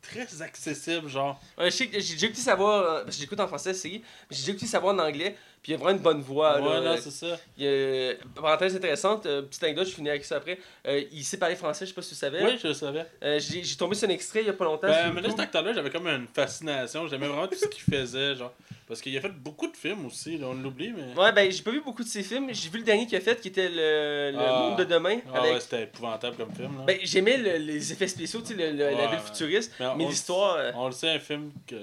[0.00, 1.38] très accessible, genre.
[1.58, 3.90] Ouais, je sais que j'ai déjà écouté savoir, euh, parce que j'écoute en français, c'est,
[3.90, 6.60] j'ai déjà écouté savoir en anglais, puis il y a vraiment une bonne voix.
[6.60, 6.96] ouais, là.
[6.98, 7.38] c'est ça.
[7.56, 10.58] Il y a, parenthèse intéressante, euh, petite anecdote, je finis avec ça après.
[10.86, 12.42] Euh, il sait parler français, je sais pas si tu savais.
[12.44, 13.06] Oui, je le savais.
[13.22, 14.86] Euh, j'ai, j'ai tombé sur un extrait il y a pas longtemps.
[14.86, 17.06] Ben, mais là, cet acteur-là, j'avais comme une fascination.
[17.08, 18.52] J'aimais vraiment tout ce qu'il faisait, genre.
[18.86, 21.20] Parce qu'il a fait beaucoup de films aussi, là, on l'oublie, mais.
[21.20, 22.48] Ouais, ben j'ai pas vu beaucoup de ses films.
[22.52, 24.60] J'ai vu le dernier qu'il a fait, qui était Le, le Ah.
[24.60, 25.18] Monde de demain.
[25.34, 25.52] Ah avec...
[25.52, 26.84] ouais, c'était épouvantable comme film, là.
[26.86, 29.24] Ben, j'aimais le- les effets spéciaux, tu sais, le- le- la ville ouais.
[29.26, 30.72] futuriste, Mais mais l'histoire.
[30.74, 31.76] On le sait, un film que.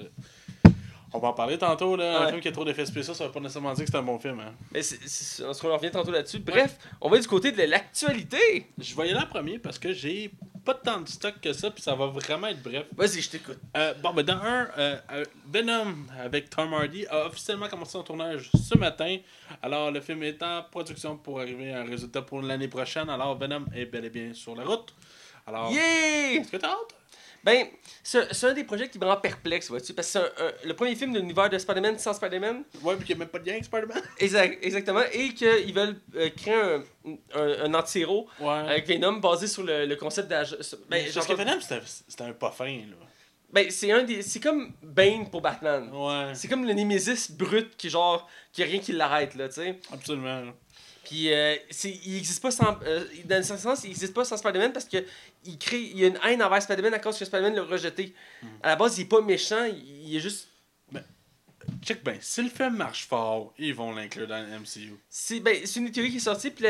[1.15, 2.23] On va en parler tantôt, là.
[2.23, 4.03] Un film qui a trop d'effets spéciaux, ça veut pas nécessairement dire que c'est un
[4.03, 4.53] bon film, hein.
[4.71, 6.39] Mais on se revient tantôt là-dessus.
[6.39, 8.67] Bref, on va du côté de l'actualité.
[8.77, 10.31] Je vais y aller en premier parce que j'ai
[10.65, 12.85] pas tant de stock que ça, puis ça va vraiment être bref.
[12.97, 13.59] Vas-y, je t'écoute.
[13.77, 18.03] Euh, bon, ben dans un, euh, euh, Venom avec Tom Hardy a officiellement commencé son
[18.03, 19.17] tournage ce matin.
[19.61, 23.09] Alors, le film est en production pour arriver à un résultat pour l'année prochaine.
[23.09, 24.93] Alors, Venom est bel et bien sur la route.
[25.47, 26.41] Alors, Yeah!
[26.41, 26.95] est-ce que t'as hâte?
[27.45, 27.67] Ben,
[28.03, 30.73] c'est un des projets qui me rend perplexe, vois-tu, parce que c'est un- un- le
[30.73, 32.63] premier film de l'univers de Spider-Man sans Spider-Man.
[32.81, 34.01] Ouais, puis qu'il n'y a même pas de lien avec Spider-Man.
[34.19, 35.01] Exact, exactement.
[35.13, 36.83] Et qu'ils veulent euh, créer un,
[37.35, 38.49] un, un anti-héros Ouais.
[38.49, 40.57] avec Venom basé sur le, le concept d'âge.
[40.89, 42.95] Ben, parce que Venom, c'était c'était un pas fin, là.
[43.53, 44.23] ben, c'est un des.
[44.23, 45.89] C'est comme Bane pour Batman.
[45.93, 49.55] Ouais, C'est comme le Némésis brut qui, genre, qui a rien qui l'arrête, là, tu
[49.55, 49.79] sais.
[49.93, 50.45] absolument.
[51.05, 51.55] Puis, euh,
[52.03, 52.77] il existe pas sans.
[52.85, 54.97] euh, dans un certain sens, il existe pas sans Spider-Man parce que
[55.45, 55.79] il crée.
[55.81, 58.13] Il y a une haine envers Spider-Man à cause que Spider-Man l'a rejeté.
[58.43, 58.47] Hmm.
[58.63, 60.49] À la base, il est pas méchant, il, il est juste.
[61.81, 64.93] Check ben, si le film marche fort, ils vont l'inclure dans le MCU.
[65.09, 66.65] C'est ben, une théorie qui est sortie, puis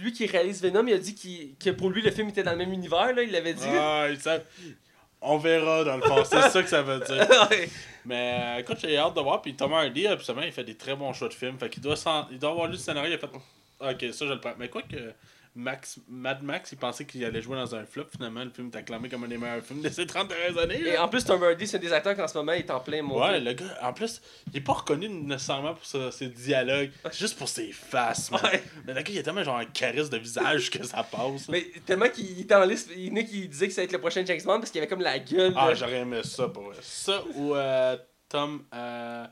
[0.00, 2.52] lui qui réalise Venom, il a dit qu'il- que pour lui, le film était dans
[2.52, 3.62] le même univers, là, il l'avait dit.
[3.66, 4.44] Ah, savent-
[5.22, 7.28] On verra dans le fond, c'est ça que ça veut dire.
[7.50, 7.68] Ouais.
[8.04, 9.40] Mais euh, écoute, j'ai hâte de voir.
[9.42, 11.58] Puis Tom Hardy, absolument, il fait des très bons choix de films.
[11.58, 11.94] Fait qu'il doit,
[12.30, 13.10] il doit avoir lu le scénario.
[13.10, 13.30] Il a fait
[13.80, 14.54] Ok, ça je le prends.
[14.58, 15.12] Mais quoi que
[15.56, 18.04] Max, Mad Max, il pensait qu'il allait jouer dans un flop.
[18.12, 20.80] Finalement, le film est acclamé comme un des meilleurs films de ces 30 dernières années.
[20.86, 23.02] Et en plus, Tom Hardy, c'est des acteurs qui en ce moment est en plein
[23.02, 23.20] monté.
[23.20, 24.20] Ouais, le gars, en plus,
[24.52, 28.40] il est pas reconnu nécessairement pour sa- ses dialogues, juste pour ses faces, man.
[28.44, 28.62] Ouais.
[28.86, 31.48] Mais le gars, il a tellement genre un charisme de visage que ça passe.
[31.48, 31.52] là.
[31.52, 33.12] Mais tellement qu'il était en liste, il
[33.48, 35.52] disait que ça allait être le prochain James Bond parce qu'il avait comme la gueule.
[35.56, 36.76] Ah, j'aurais aimé ça pour vrai.
[36.80, 37.96] Ça ou euh,
[38.28, 39.26] Tom, euh,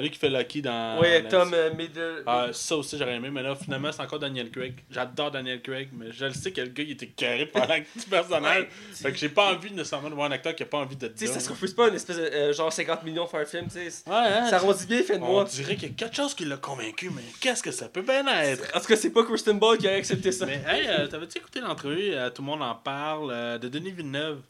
[0.00, 0.98] lui qui fait Lucky dans.
[1.00, 2.22] ouais, dans- Tom euh, Middle.
[2.26, 4.74] Ah, ça aussi j'aurais aimé, mais là finalement c'est encore Daniel Craig.
[4.90, 7.82] J'adore Daniel Craig, mais je le sais que le gars il était carré pendant le
[7.84, 8.62] petit personnage.
[8.62, 8.68] Ouais.
[8.92, 11.14] Fait que j'ai pas envie nécessairement de voir un acteur qui a pas envie d'être
[11.14, 13.44] Tu sais, ça se refuse pas une espèce de euh, genre 50 millions faire un
[13.44, 14.08] film, tu sais.
[14.10, 15.44] Ouais, hein, Ça arrondit bien, fait de On moi.
[15.44, 18.26] dirait qu'il y a quelque chose qui l'a convaincu, mais qu'est-ce que ça peut bien
[18.42, 18.64] être?
[18.76, 20.46] En tout cas, c'est pas Kristen Ball qui aurait accepté ça.
[20.46, 24.40] Mais hey, euh, t'avais-tu écouté l'entrevue, euh, tout le monde en parle, de Denis Villeneuve?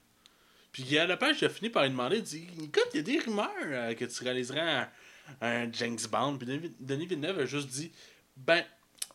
[0.73, 3.19] Puis Guy Lepage, a fini par lui demander, il dit, écoute, il y a des
[3.25, 4.89] rumeurs que tu réaliserais un,
[5.41, 6.37] un James Bond.
[6.39, 7.93] Puis Denis- Denis Villeneuve a juste dit
[8.37, 8.65] Ben,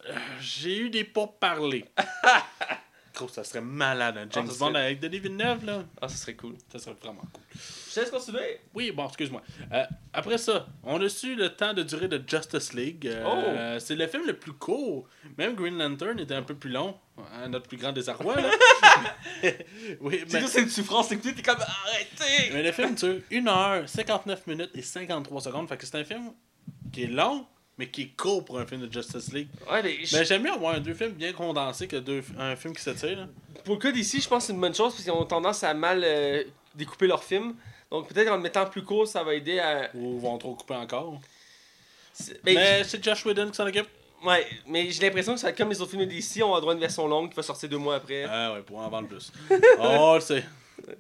[0.10, 1.86] euh, j'ai eu des pourparlers.
[3.16, 5.84] Gros, ça serait malade, un James ça Bond avec Denis Villeneuve, là.
[6.02, 6.56] Ah, ça serait cool.
[6.72, 7.44] Ça serait vraiment cool.
[7.94, 8.60] Je laisse continuer?
[8.74, 9.42] Oui, bon, excuse-moi.
[9.74, 13.06] Euh, après ça, on a su le temps de durée de Justice League.
[13.08, 15.08] Euh, C'est le film le plus court.
[15.38, 16.98] Même Green Lantern était un peu plus long,
[17.42, 18.36] à notre plus grand désarroi.
[18.36, 18.50] Là.
[20.02, 22.52] oui, C'est mais, c'est une souffrance d'écouter, t'es comme arrêtez!
[22.54, 25.68] mais le film dure 1 heure, 59 minutes et 53 secondes.
[25.68, 26.32] Fait que c'est un film
[26.92, 27.46] qui est long,
[27.78, 29.50] mais qui est court pour un film de Justice League.
[29.70, 32.76] Ouais, mais Mais j'aime mieux avoir un deux films bien condensés que deux, un film
[32.76, 33.18] qui s'étire.
[33.18, 33.28] là.
[33.66, 35.64] pour le cas d'ici, je pense que c'est une bonne chose parce qu'ils ont tendance
[35.64, 36.44] à mal euh,
[36.76, 37.56] découper leurs films.
[37.92, 39.90] Donc peut-être en le mettant plus court, ça va aider à.
[39.94, 41.20] Ou vont trop couper encore.
[42.14, 43.88] c'est- Mais, Mais, c'est Josh Whedon qui s'en occupe.
[44.26, 46.60] ouais, mais j'ai l'impression que ça va être comme les autres films d'ici, on va
[46.62, 48.24] droit à une version longue qui va sortir deux mois après.
[48.24, 49.32] Ah ouais, pour en vendre plus.
[49.80, 50.44] oh, le sait.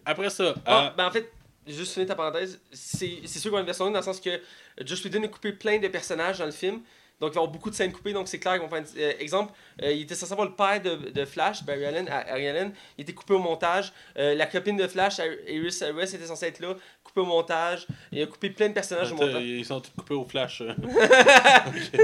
[0.06, 1.32] Après ça, Ah, euh, ben en fait,
[1.68, 4.20] juste finir ta parenthèse, c'est c'est sûr qu'on a une version longue dans le sens
[4.20, 4.42] que
[4.84, 6.82] Josh Whedon a coupé plein de personnages dans le film.
[7.22, 8.94] Donc, il va y avoir beaucoup de scènes coupées, donc c'est clair qu'on va faire.
[8.98, 9.54] euh, exemple,
[9.84, 13.04] euh, il était censé avoir le père de, de Flash, Barry Allen, Harry Allen, il
[13.04, 13.94] était coupé au montage.
[14.18, 17.86] Euh, la copine de Flash, Iris West, était censée être là, coupée au montage.
[18.12, 19.44] Il a coupé plein de personnages au montage.
[19.44, 20.62] ils sont tous coupés au flash.
[20.62, 20.74] euh.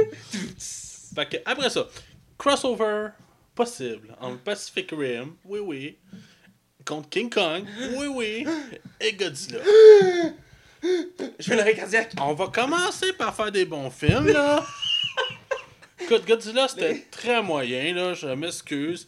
[1.15, 1.88] Fait que, après ça,
[2.38, 3.08] crossover
[3.56, 5.97] possible entre Pacific Rim, oui oui,
[6.86, 7.65] contre King Kong,
[7.97, 8.45] oui oui,
[9.01, 9.60] et Godzilla.
[10.84, 12.13] Je fais l'arrêt cardiaque.
[12.21, 14.63] On va commencer par faire des bons films, là.
[15.99, 19.07] Écoute, Godzilla, c'était très moyen, là, je m'excuse.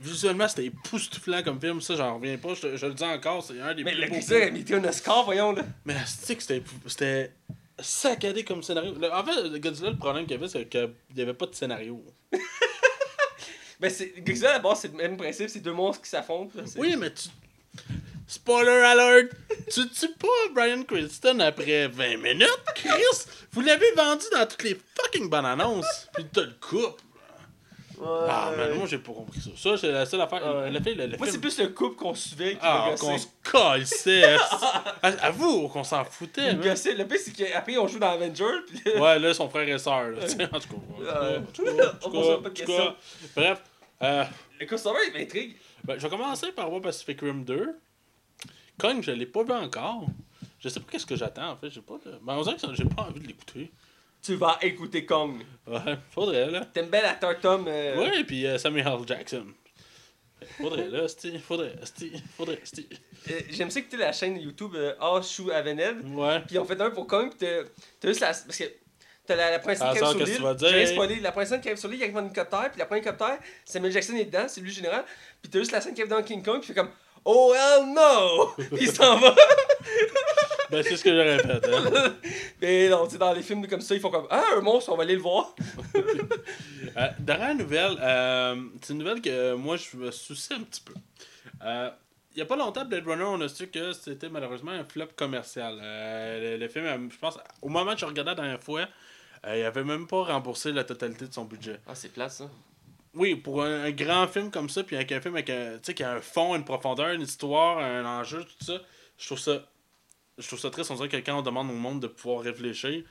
[0.00, 3.60] Visuellement, c'était époustouflant comme film, ça, j'en reviens pas, je, je le dis encore, c'est
[3.60, 5.64] un des Mais plus le beaux Godzilla a mérité un Oscar, voyons là.
[5.84, 7.32] Mais c'est que c'était
[7.80, 8.94] saccadé comme scénario.
[8.94, 11.46] Le- En fait, le Godzilla, le problème qu'il y avait, c'est qu'il n'y avait pas
[11.46, 12.04] de scénario.
[13.80, 16.50] Ben, c'est- Godzilla, d'abord, c'est le même principe, c'est deux monstres qui s'affrontent.
[16.76, 17.28] Oui, mais tu...
[18.30, 19.30] Spoiler alert!
[19.72, 23.24] tu tues pas Brian Cranston après 20 minutes, Chris!
[23.52, 26.08] Vous l'avez vendu dans toutes les fucking bonnes annonces!
[26.14, 27.00] Puis tu le coupes!
[28.00, 29.50] Ah, mais moi, j'ai pas compris ça.
[29.56, 30.40] Ça, c'est la seule affaire.
[30.56, 30.70] Ouais.
[30.70, 33.26] Le, fait, le, le Moi, c'est plus le couple qu'on suivait qui Ah, qu'on se
[33.42, 34.36] calissait!
[35.02, 36.52] À- Avoue qu'on s'en foutait!
[36.52, 36.76] Le pire,
[37.18, 38.44] c'est qu'après, on joue dans Avenger.
[38.68, 38.92] Puis...
[39.00, 40.10] Ouais, là, son frère et sœur.
[40.10, 40.18] là,
[40.52, 41.42] En tout cas.
[42.04, 42.94] On cas, pas de questions.
[43.34, 43.62] Bref.
[44.02, 44.24] Euh,
[44.60, 45.56] Le crossover, il m'intrigue.
[45.82, 47.74] ben, je vais commencer par voir Pacific Rim 2.
[48.78, 50.06] Kong, je l'ai pas vu encore.
[50.60, 51.70] Je sais pas qu'est-ce que j'attends en fait.
[51.70, 52.12] J'ai pas de...
[52.22, 53.70] Ben, on dirait que ça- j'ai pas envie de l'écouter.
[54.22, 55.40] Tu vas écouter Kong.
[55.66, 56.64] Ouais, faudrait là.
[56.72, 57.64] T'aimes bien l'acteur Tom.
[57.68, 59.06] euh, Ouais, puis euh, Samuel L.
[59.06, 59.46] Jackson.
[60.60, 62.88] Faudrait là, sti, faudrait, sti, faudrait, sti.
[63.30, 65.98] euh, J'aime ça écouter la chaîne YouTube euh, Ah, Chou Avenel.
[66.06, 66.40] Ouais.
[66.46, 67.30] Puis on fait un pour Kong.
[67.36, 67.48] Puis
[68.00, 68.28] t'as juste la.
[68.28, 68.64] Parce que.
[69.26, 70.56] T'as la, la Ah, qui arrive sur que l'île.
[70.58, 71.20] tu J'ai spoilé.
[71.20, 72.70] La scène qui arrive sur l'île, il arrive en hélicoptère.
[72.70, 75.04] Puis la première hélicoptère, Samuel Jackson est dedans, c'est lui le général.
[75.42, 76.58] Puis t'as juste la scène qui arrive dans King Kong.
[76.60, 76.90] Puis fait comme
[77.24, 78.54] Oh hell no!
[78.56, 79.34] Puis il s'en va.
[80.70, 81.66] Ben, c'est ce que j'aurais fait.
[81.66, 82.14] Hein.
[82.60, 84.92] Mais non, tu sais, dans les films comme ça, ils font comme Ah, un monstre,
[84.92, 85.54] on va aller le voir.
[85.96, 90.92] Euh, dernière nouvelle, euh, c'est une nouvelle que moi je me soucie un petit peu.
[91.64, 91.88] Euh,
[92.34, 95.08] il y a pas longtemps, Blade Runner, on a su que c'était malheureusement un flop
[95.16, 95.78] commercial.
[95.82, 98.86] Euh, le, le film, euh, je pense, au moment où je regardais la dernière fois,
[99.46, 101.80] euh, il avait même pas remboursé la totalité de son budget.
[101.86, 102.44] Ah, c'est plat ça.
[103.18, 106.02] Oui, pour un, un grand film comme ça, puis avec un film avec un, qui
[106.02, 108.80] a un fond, une profondeur, une histoire, un enjeu, tout ça,
[109.18, 109.66] je trouve ça,
[110.38, 110.90] je trouve ça triste.
[110.90, 113.02] On dirait que quand on demande au monde de pouvoir réfléchir,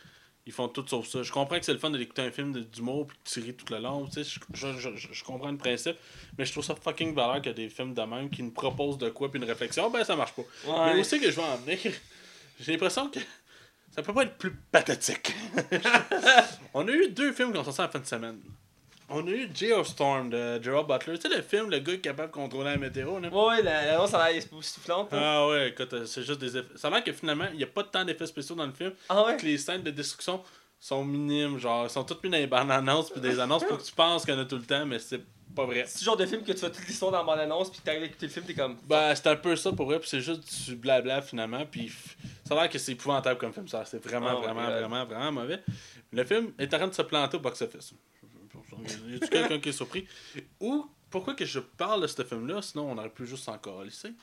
[0.46, 1.24] ils font tout sauf ça.
[1.24, 3.66] Je comprends que c'est le fun d'écouter un film de- d'humour puis tu ris tout
[3.74, 5.98] le long, tu sais, je, je, je, je- je comprends le principe,
[6.38, 8.52] mais je trouve ça fucking valeur qu'il y a des films de même qui nous
[8.52, 10.44] proposent de quoi puis une réflexion, ben ça marche pas.
[10.66, 10.94] Ouais.
[10.94, 11.78] Mais aussi que je vais en venir,
[12.62, 13.20] j'ai l'impression que
[13.94, 15.34] ça peut pas être plus pathétique.
[16.74, 18.40] On a eu deux films qui ont sorti en fin de semaine.
[19.10, 21.18] On a eu Geostorm de Gerald Butler.
[21.18, 23.20] Tu sais, le film, le gars qui est capable de contrôler la météo.
[23.20, 23.30] Là?
[23.30, 25.10] Ouais, la- l'annonce a l'air soufflante.
[25.14, 26.76] Ah ouais, écoute, euh, c'est juste des effets.
[26.76, 28.92] Ça a l'air que finalement, il n'y a pas tant d'effets spéciaux dans le film.
[29.08, 29.38] Ah ouais?
[29.38, 30.44] Que les scènes de destruction
[30.80, 31.58] sont minimes.
[31.58, 33.94] Genre, ils sont toutes mis dans les bandes annonces puis des annonces pour que tu
[33.94, 35.22] penses qu'il y en a tout le temps, mais c'est
[35.56, 35.86] pas vrai.
[35.88, 38.04] C'est le genre de film que tu vois toute l'histoire dans mon annonce, puis t'arrives
[38.04, 38.76] à écouter le film, t'es comme.
[38.88, 41.92] Ben, c'est un peu ça pour vrai, puis c'est juste du blabla finalement, puis
[42.46, 43.86] ça a l'air que c'est épouvantable comme film, ça.
[43.86, 44.72] C'est vraiment, my vraiment, God.
[44.74, 45.64] vraiment, vraiment mauvais.
[46.12, 47.94] Le film est en train de se planter au box-office.
[49.08, 50.08] Y a quelqu'un qui est surpris?
[50.60, 54.14] Ou, pourquoi que je parle de ce film-là, sinon on aurait pu juste encore lycée.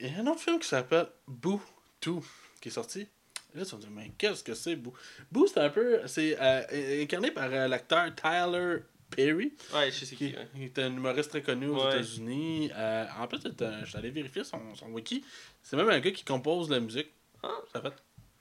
[0.00, 1.60] Il y a un autre film qui s'appelle Boo
[2.04, 2.12] 2
[2.60, 3.06] qui est sorti.
[3.54, 4.92] Là, tu vas me dire, mais qu'est-ce que c'est Boo?
[5.30, 6.00] Boo, c'est un peu.
[6.06, 8.78] C'est euh, incarné par euh, l'acteur Tyler
[9.14, 9.52] Perry.
[9.74, 10.34] Ouais, je sais Qui, qui.
[10.36, 10.48] ouais.
[10.64, 11.92] est un humoriste très connu aux Ouais.
[11.92, 12.70] États-Unis.
[12.74, 15.22] Euh, en plus, je suis allé vérifier son, son wiki.
[15.62, 17.08] C'est même un gars qui compose la musique.
[17.42, 17.50] Ah.
[17.72, 17.92] Ça fait.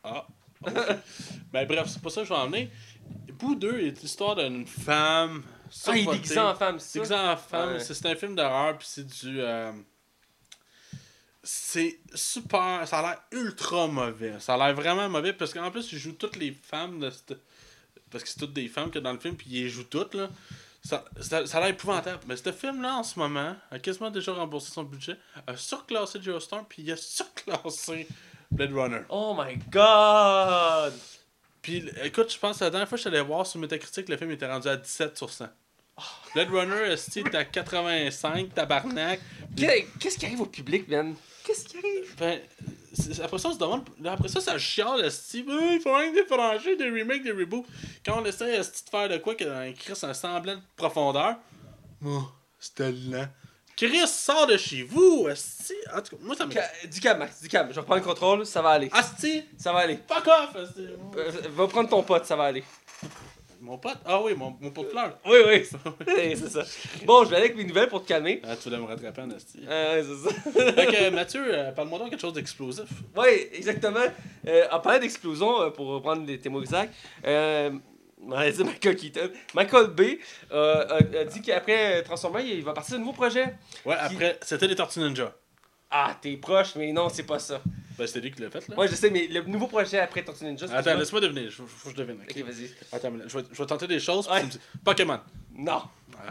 [0.04, 0.26] Ah.
[0.66, 0.72] ok.
[1.52, 2.70] ben, bref, c'est pas ça que je vais emmener.
[3.34, 5.44] Boo 2 est l'histoire d'une femme.
[5.46, 6.18] Ah, il est survotée.
[6.18, 7.00] déguisé en femme, c'est?
[7.00, 7.74] Déguisé en femme.
[7.74, 7.80] Ouais.
[7.80, 9.40] C'est un film d'horreur, puis c'est du.
[9.42, 9.72] euh,
[11.44, 12.88] c'est super.
[12.88, 14.40] Ça a l'air ultra mauvais.
[14.40, 17.40] Ça a l'air vraiment mauvais parce qu'en plus, ils jouent toutes les femmes de cette-
[18.12, 20.30] Parce que c'est toutes des femmes que dans le film, puis ils jouent toutes, là.
[20.84, 22.20] Ça, ça, ça a l'air épouvantable.
[22.28, 25.16] Mais ce film-là, en ce moment, a quasiment déjà remboursé son budget,
[25.48, 28.08] a surclassé Geostorm, puis il a surclassé
[28.52, 29.02] Blade Runner.
[29.10, 30.94] Oh my god!
[31.62, 34.10] Puis écoute, je pense que la dernière fois que je suis allé voir sur Metacritic,
[34.10, 35.48] le film était rendu à 17 sur 100.
[36.34, 39.20] Blade Runner, est à 85, tabarnak.
[39.56, 41.14] Qu'est- Qu'est-ce qui arrive au public, man?
[41.46, 42.16] Qu'est-ce qui arrive?
[42.18, 42.40] Ben,
[43.24, 43.84] après ça, on se demande.
[44.06, 45.02] Après ça, ça chiale.
[45.02, 45.10] Ben,
[45.74, 47.66] il faut rien différencier des remakes, des reboots.
[48.04, 51.36] Quand on essaie de faire de quoi que dans Chris un semblant de profondeur,
[52.04, 52.24] oh,
[52.60, 53.28] c'était lent.
[53.88, 55.74] Chris sort de chez vous, esti.
[55.92, 56.88] En tout cas, moi ça me.
[56.88, 57.70] Du calme, Max, du calme.
[57.70, 58.90] Je vais reprendre le contrôle, ça va aller.
[58.92, 59.98] Asti, Ça va aller.
[60.08, 60.88] fuck off, esti.
[61.18, 62.64] Euh, va prendre ton pote, ça va aller.
[63.60, 65.18] Mon pote, ah oui, mon, mon pot de fleurs.
[65.26, 65.64] Oui, oui.
[66.08, 66.64] c'est c'est ça.
[67.06, 68.40] Bon, je vais aller avec mes nouvelles pour te calmer.
[68.44, 69.62] Ah, tu voulais me rattraper en esti.
[69.68, 70.74] Euh, ouais, c'est ça.
[70.74, 72.86] fait que, Mathieu, euh, parle-moi donc quelque chose d'explosif.
[73.16, 74.00] Oui, exactement.
[74.48, 76.94] Euh, en parlant d'explosion, euh, pour reprendre les, tes mots exacts,
[77.26, 77.72] euh,
[78.22, 79.32] dire Michael Keaton.
[79.54, 80.02] Michael B.
[80.52, 83.56] euh, a, a dit qu'après Transformers, il va partir de nouveau projet.
[83.86, 85.34] Ouais, après, c'était les Tortues Ninja.
[85.90, 87.62] Ah, t'es proche, mais non, c'est pas ça.
[87.98, 88.76] Ben, c'était lui qui l'a fait, là.
[88.76, 91.50] Moi, je sais, mais le nouveau projet après Tortue Ninja, Attends, laisse-moi deviner.
[91.50, 92.18] Faut, que je devine.
[92.22, 92.38] ok?
[92.46, 92.72] Vas-y.
[92.94, 94.28] Attends, je vais, je vais tenter des choses.
[94.30, 94.44] Ouais.
[94.44, 95.20] dis- Pokémon.
[95.54, 95.82] Non.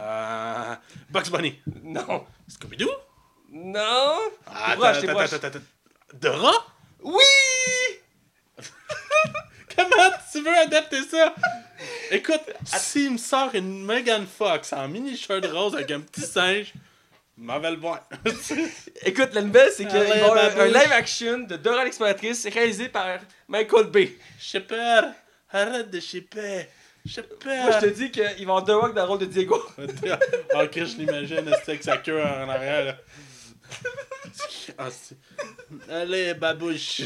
[0.01, 0.75] Euh,
[1.11, 1.61] Bugs Bunny.
[1.83, 2.25] Non.
[2.49, 2.89] Scooby-Doo?
[3.53, 4.17] Non.
[4.47, 5.61] Ah, T'es proche, t'es proche.
[6.15, 6.53] Dora?
[7.03, 7.15] Oui!
[9.77, 11.35] Comment tu veux adapter ça?
[12.11, 16.73] Écoute, s'il me sort une Megan Fox en mini shirt rose avec un petit singe,
[17.39, 17.77] va le.
[19.05, 23.21] Écoute, la nouvelle, c'est qu'il y avoir un, live action de Dora l'exploratrice réalisé par
[23.49, 23.99] Michael B.
[24.39, 25.13] Shepard,
[25.51, 26.67] arrête de shipper.
[27.03, 27.81] Moi, Shepard.
[27.81, 29.63] je te dis qu'il va y avoir The Rock dans le rôle de Diego.
[30.53, 32.85] Ah, ok, je l'imagine, c'était avec sa queue en arrière.
[32.85, 32.97] là.
[34.79, 35.17] Ah, c'est-
[35.91, 37.03] Allez, babouche.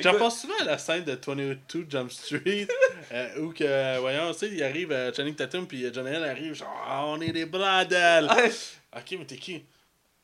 [0.00, 2.66] J'en pense souvent à la scène de 22 Jump Street
[3.12, 6.24] euh, où que, voyons, tu sais, il arrive euh, Channing Tatum puis euh, John Hill
[6.24, 8.26] arrive genre Ah, on est des bradels.
[8.30, 9.56] Ah, Ok, mais t'es qui?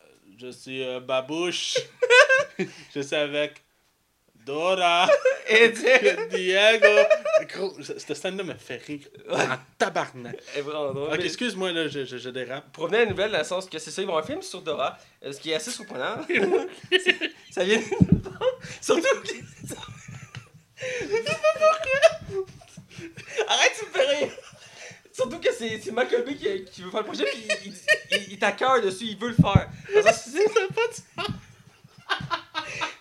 [0.02, 0.04] Euh,
[0.38, 1.76] Je suis euh, Babouche.
[2.94, 3.62] je suis avec
[4.46, 5.08] Dora.
[5.48, 5.68] Et
[6.30, 6.86] Diego.
[7.98, 10.36] Cette scène-là me fait rire en tabarnak.
[11.12, 12.70] Ok, excuse-moi, là, je, je, je dérape.
[12.72, 14.40] Pour revenir à la nouvelle, dans le sens que c'est ça, ils vont un film
[14.42, 16.18] sur Dora, euh, ce qui est assez surprenant.
[17.50, 17.80] Ça vient.
[18.80, 19.30] Surtout que.
[23.48, 24.32] Arrête, tu me fais rire.
[25.12, 27.74] Surtout que c'est c'est Michael Bay qui, qui veut faire le projet, puis il, il,
[28.12, 29.68] il, il t'accorde dessus, il veut le faire.
[29.94, 30.94] Le c'est- pas de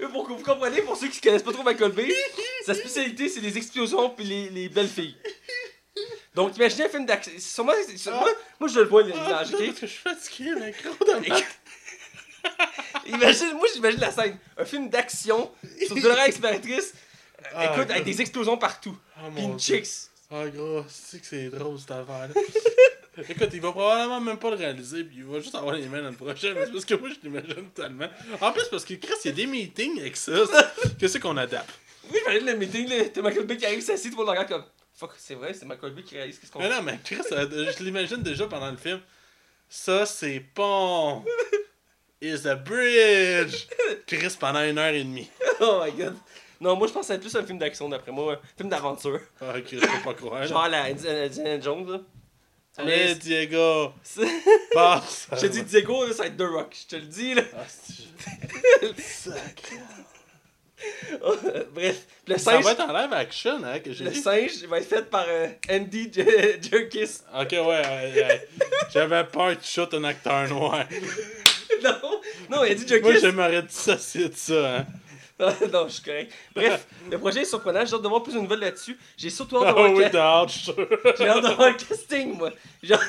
[0.11, 2.13] pour que vous compreniez, pour ceux qui connaissent pas trop Michael Bay,
[2.65, 5.15] sa spécialité c'est les explosions puis les, les belles filles.
[6.35, 7.31] Donc imaginez un film d'action.
[7.37, 9.65] Sûrement, c'est- c'est- moi, moi je le vois l'image, Ah, ok?
[9.67, 10.95] parce que je suis fatigué, mais gros.
[13.07, 14.37] Imagine, moi j'imagine la scène.
[14.57, 15.51] Un film d'action
[15.87, 16.93] sur exploratrice.
[16.93, 18.95] euh, Ah, écoute, avec des explosions partout.
[19.17, 19.87] Oh Puis mon une chicks.
[20.31, 22.29] Ah gros, c'est que c'est drôle cette affaire-là.
[23.27, 26.01] Écoute, il va probablement même pas le réaliser, puis il va juste avoir les mains
[26.01, 28.07] dans le prochain, mais c'est parce que moi je l'imagine tellement.
[28.39, 30.31] En plus, parce que Chris, il y a des meetings avec ça.
[30.99, 31.69] Qu'est-ce qu'on adapte?
[32.09, 34.39] Oui, j'imagine le meeting, là, t'as Michael Bay qui arrive, s'assit, tout le monde le
[34.39, 34.65] regarde comme.
[34.95, 37.71] Fuck, c'est vrai, c'est Michael Bay qui réalise qu'est-ce qu'on Mais non, mais Chris, euh,
[37.77, 39.01] je l'imagine déjà pendant le film.
[39.67, 41.25] Ça, c'est pont.
[42.21, 43.67] Is a bridge.
[44.05, 45.29] Chris, pendant une heure et demie.
[45.61, 46.15] Oh my god.
[46.61, 49.19] Non, moi je pense que c'est plus un film d'action d'après moi, un film d'aventure.
[49.41, 50.45] Ah, Chris, je peux pas croire.
[50.47, 51.99] Genre la Indiana Indiana Jones, là.
[52.85, 53.91] Mais Diego,
[54.73, 55.27] passe.
[55.33, 56.75] Je te dis Diego, là, ça va être The Rock.
[56.81, 57.43] Je te le dis, là.
[57.57, 57.65] Ah.
[61.73, 64.21] Bref, le Ça singe, va être en live action, hein, que j'ai le dit.
[64.21, 67.17] singe va être fait par euh, Andy Jerkis.
[67.37, 68.47] Ok, ouais, ouais, ouais.
[68.93, 70.85] j'avais peur de shoot un acteur noir.
[72.01, 73.19] non, non, Andy Moi, Jerkis.
[73.21, 74.85] j'aimerais dissocier de ça, hein.
[75.71, 76.33] non, je suis correct.
[76.53, 77.85] Bref, le projet est surprenant.
[77.85, 78.97] J'ai hâte de voir plus de nouvelles là-dessus.
[79.15, 80.49] J'ai surtout hâte de Ah oui, t'as hâte.
[81.17, 82.51] J'ai hâte de voir le casting, moi.
[82.83, 82.99] Genre.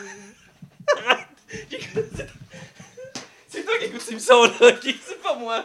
[3.48, 4.94] C'est toi qui écoutes cette émission là, ok?
[5.04, 5.64] C'est pas moi.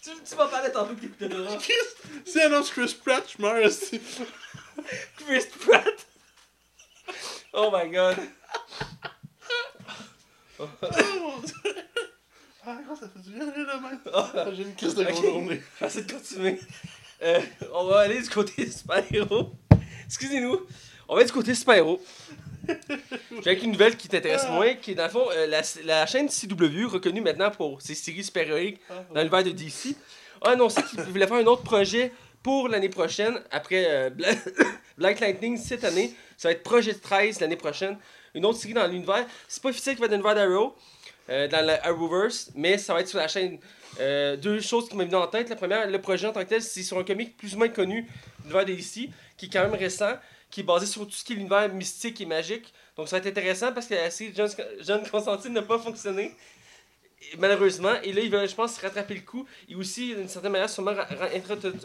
[0.00, 1.58] Tu, tu m'en parlais tantôt que t'écoutais Dora.
[2.24, 4.00] Si annonce Chris Pratt, je meurs aussi.
[5.16, 6.06] Chris Pratt?
[7.52, 8.16] Oh my god.
[10.60, 10.68] Oh
[11.20, 11.74] mon dieu.
[12.66, 13.66] Ah, gros, ça fait du bien de rire
[14.14, 15.08] Ah, J'ai une crise de Ok.
[15.10, 15.62] grosse journée.
[15.80, 16.60] De continuer.
[17.22, 17.40] Euh,
[17.74, 19.52] on va aller du côté super-héros.
[20.06, 20.60] Excusez-nous.
[21.08, 22.00] On va aller du côté super-héros.
[22.68, 26.04] J'ai avec une nouvelle qui t'intéresse moins, qui est dans le fond euh, la, la
[26.06, 28.80] chaîne CW, reconnue maintenant pour ses séries super-héroïques
[29.14, 29.94] dans l'univers de DC,
[30.42, 32.12] a annoncé qu'il voulait faire un autre projet
[32.42, 34.32] pour l'année prochaine, après euh, Bla-
[34.98, 36.14] Black Lightning cette année.
[36.36, 37.96] Ça va être Projet 13 l'année prochaine.
[38.34, 39.26] Une autre série dans l'univers.
[39.48, 40.74] C'est pas officiel qu'il va être dans l'univers d'Arrow.
[41.28, 43.58] Euh, dans la Arrowverse, mais ça va être sur la chaîne.
[43.98, 45.48] Euh, deux choses qui m'ont venu en tête.
[45.48, 47.68] La première, le projet en tant que tel, c'est sur un comic plus ou moins
[47.68, 48.06] connu
[48.44, 50.14] l'univers DC, qui est quand même récent,
[50.50, 52.72] qui est basé sur tout ce qui est l'univers mystique et magique.
[52.96, 54.48] Donc ça va être intéressant parce que la série John,
[54.80, 56.32] John Constantine n'a pas fonctionné.
[57.38, 60.70] Malheureusement, et là, ils veulent, je pense, rattraper le coup et aussi, d'une certaine manière,
[60.70, 60.94] sûrement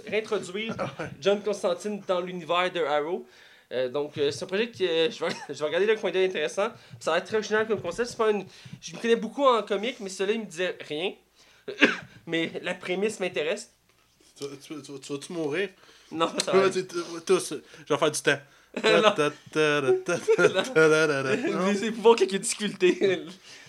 [0.06, 0.76] réintroduire
[1.20, 3.26] John Constantine dans l'univers de Arrow.
[3.72, 6.12] Euh, donc, euh, c'est un projet que euh, je, vais, je, vais, regarder le coin
[6.12, 6.70] d'œil intéressant.
[7.00, 8.16] Ça va être très original comme concept.
[8.18, 8.46] Pas une...
[8.82, 11.14] Je me connais beaucoup en comique, mais celui-là, il me disait rien.
[12.28, 13.72] mais la prémisse m'intéresse.
[14.38, 15.70] Tu, vas-tu mourir?
[16.12, 16.70] Non, ça va.
[17.26, 17.54] Tous,
[17.88, 18.40] je vais faire du temps.
[21.76, 23.26] C'est pour quelques difficultés.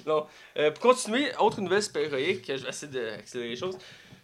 [0.07, 0.27] non.
[0.55, 3.77] pour continuer, autre nouvelle super héroïque, je vais essayer d'accélérer les choses.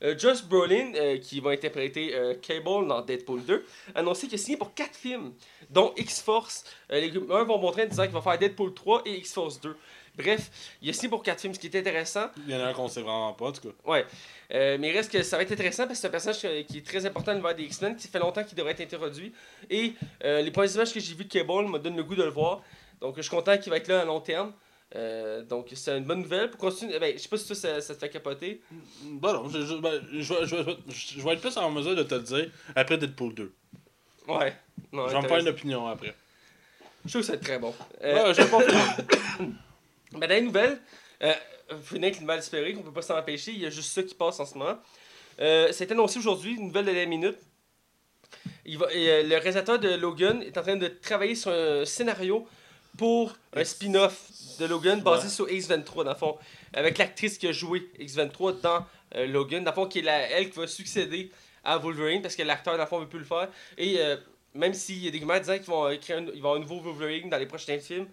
[0.02, 4.36] Euh, Josh Brolin, euh, qui va interpréter euh, Cable dans Deadpool 2, a annoncé qu'il
[4.36, 5.32] a signé pour 4 films,
[5.70, 6.64] dont X-Force.
[6.90, 9.76] Les rumeurs vont montrer en disant qu'il va faire Deadpool 3 et X-Force 2.
[10.18, 10.50] Bref,
[10.82, 12.26] il a signé pour 4 films, ce qui est intéressant.
[12.46, 13.74] Il y en a un qu'on sait vraiment pas, en tout cas.
[13.84, 14.04] Ouais.
[14.52, 16.78] Euh, mais il reste que ça va être intéressant parce que c'est un personnage qui
[16.78, 19.32] est très important dans l'univers des X-Men, qui fait longtemps qu'il devrait être introduit.
[19.70, 19.92] Et
[20.24, 22.30] euh, les premières images que j'ai vues de Cable me donnent le goût de le
[22.30, 22.62] voir.
[23.00, 24.52] Donc je suis content qu'il va être là à long terme.
[24.96, 26.50] Euh, donc c'est une bonne nouvelle.
[26.50, 28.62] Pour continuer, ben, je sais pas si toi, ça, ça te fait capoter.
[29.02, 32.14] Bon, non, je, je, ben, je, vais- je, vais- être plus en mesure de te
[32.14, 33.52] le dire après Deadpool 2.
[34.28, 34.54] Ouais.
[34.92, 35.40] Non, Je vais me faire intéressant.
[35.46, 36.14] une opinion après.
[37.04, 37.74] Je trouve que être très bon.
[38.02, 38.42] Euh, Ouais, je.
[40.12, 40.80] Ben, dans les nouvelles,
[41.22, 41.34] euh,
[41.92, 44.40] une nouvelle espérée qu'on peut pas s'en empêcher, il y a juste ça qui passe
[44.40, 44.78] en ce moment.
[45.40, 47.36] Euh, ça a été annoncé aujourd'hui, une nouvelle de la minute.
[48.64, 51.84] Il va, et, euh, le réalisateur de Logan est en train de travailler sur un
[51.84, 52.48] scénario
[52.96, 54.28] pour un spin-off
[54.58, 55.28] de Logan basé Ouais.
[55.30, 56.38] sur X-23, dans le fond,
[56.72, 60.18] avec l'actrice qui a joué X-23 dans euh, Logan, dans le fond, qui est la,
[60.30, 61.30] elle qui va succéder
[61.64, 63.48] à Wolverine, parce que l'acteur, dans le fond, ne veut plus le faire.
[63.76, 64.16] Et euh,
[64.54, 66.54] même s'il y a des rumeurs disant qu'ils vont créer un, il va y avoir
[66.56, 68.06] un nouveau Wolverine dans les prochains films,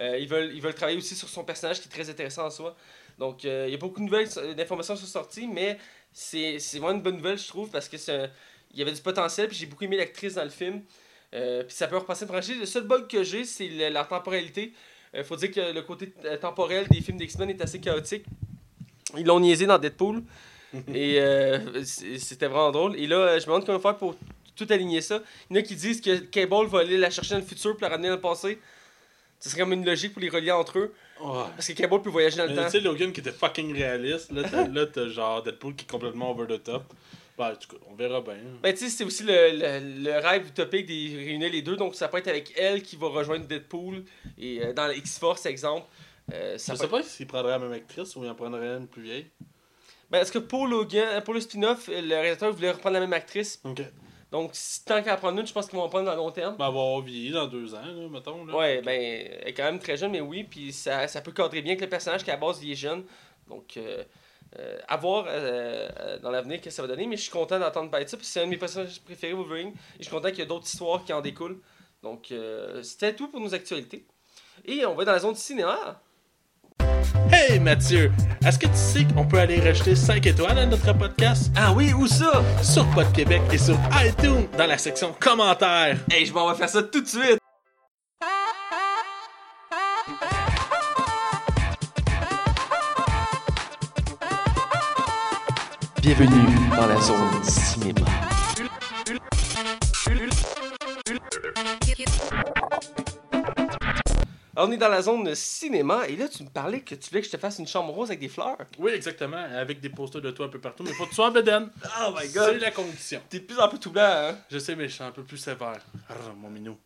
[0.00, 2.50] euh, ils, veulent, ils veulent travailler aussi sur son personnage qui est très intéressant en
[2.50, 2.76] soi.
[3.18, 5.78] Donc, euh, il y a beaucoup de nouvelles d'informations sont sorties, mais
[6.12, 7.96] c'est vraiment une bonne nouvelle, je trouve, parce que
[8.72, 10.82] il y avait du potentiel, puis j'ai beaucoup aimé l'actrice dans le film.
[11.32, 12.58] Euh, puis ça peut repasser franchise.
[12.58, 14.72] Le seul bug que j'ai, c'est la temporalité.
[15.16, 18.24] Il faut dire que le côté euh, temporel des films d'X-Men est assez chaotique.
[19.16, 20.22] Ils l'ont niaisé dans Deadpool.
[20.94, 22.96] et euh, c'était vraiment drôle.
[22.96, 24.16] Et là, euh, je me demande comment faire pour
[24.56, 25.22] tout aligner ça.
[25.48, 27.72] Il y en a qui disent que Cable va aller la chercher dans le futur
[27.72, 28.58] pour la ramener dans le passé.
[29.38, 30.94] Ce serait comme une logique pour les relier entre eux.
[31.20, 32.64] Parce que Cable peut voyager dans le Mais temps.
[32.64, 36.46] Tu sais, Logan qui était fucking réaliste, là, t'as genre Deadpool qui est complètement over
[36.46, 36.92] the top.
[37.36, 38.36] Ben, en tout cas, on verra bien.
[38.62, 41.76] Ben, tu sais, c'est aussi le, le, le rêve utopique de réunir les deux.
[41.76, 44.04] Donc, ça peut être avec elle qui va rejoindre Deadpool.
[44.38, 45.86] Et euh, dans X-Force, exemple.
[46.32, 48.86] euh, ça Je sais pas s'il prendrait la même actrice ou il en prendrait une
[48.86, 49.26] plus vieille.
[50.10, 53.60] Ben, est-ce que pour Logan, pour le spin-off, le réalisateur voulait reprendre la même actrice?
[53.64, 53.82] Ok.
[54.30, 56.30] Donc, si, tant qu'à en prendre une, je pense qu'ils vont en prendre à long
[56.30, 56.56] terme.
[56.56, 58.44] Ben, elle va avoir vieilli dans deux ans, là, mettons.
[58.44, 58.54] Là.
[58.56, 61.62] Ouais, ben, elle est quand même très jeune, mais oui, puis ça, ça peut cadrer
[61.62, 63.04] bien avec le personnage qui à la base il est jeune.
[63.48, 64.02] Donc, euh,
[64.58, 67.30] euh, à voir euh, euh, dans l'avenir ce que ça va donner, mais je suis
[67.30, 69.98] content d'entendre parler de ça, parce que c'est un de mes personnages préférés, Wolverine, et
[69.98, 71.60] je suis content qu'il y ait d'autres histoires qui en découlent.
[72.02, 74.04] Donc, euh, c'était tout pour nos actualités.
[74.64, 76.00] Et on va dans la zone cinéma.
[77.32, 78.12] Hey Mathieu,
[78.46, 81.50] est-ce que tu sais qu'on peut aller rajouter 5 étoiles à notre podcast?
[81.56, 82.42] Ah oui, où ça?
[82.62, 85.96] Sur Pod Québec et sur iTunes dans la section commentaires?
[86.10, 87.43] Hey, je m'en vais faire ça tout de suite
[96.04, 98.06] Bienvenue dans la zone cinéma.
[104.54, 107.22] Alors, on est dans la zone cinéma, et là, tu me parlais que tu voulais
[107.22, 108.58] que je te fasse une chambre rose avec des fleurs.
[108.78, 111.28] Oui, exactement, avec des posters de toi un peu partout, mais faut que tu sois
[111.28, 111.70] en bedaine.
[112.02, 113.22] Oh my C'est la condition.
[113.30, 114.36] T'es de plus en plus tout blanc, hein?
[114.50, 115.80] Je sais, mais je suis un peu plus sévère.
[116.10, 116.76] Arr, mon minou.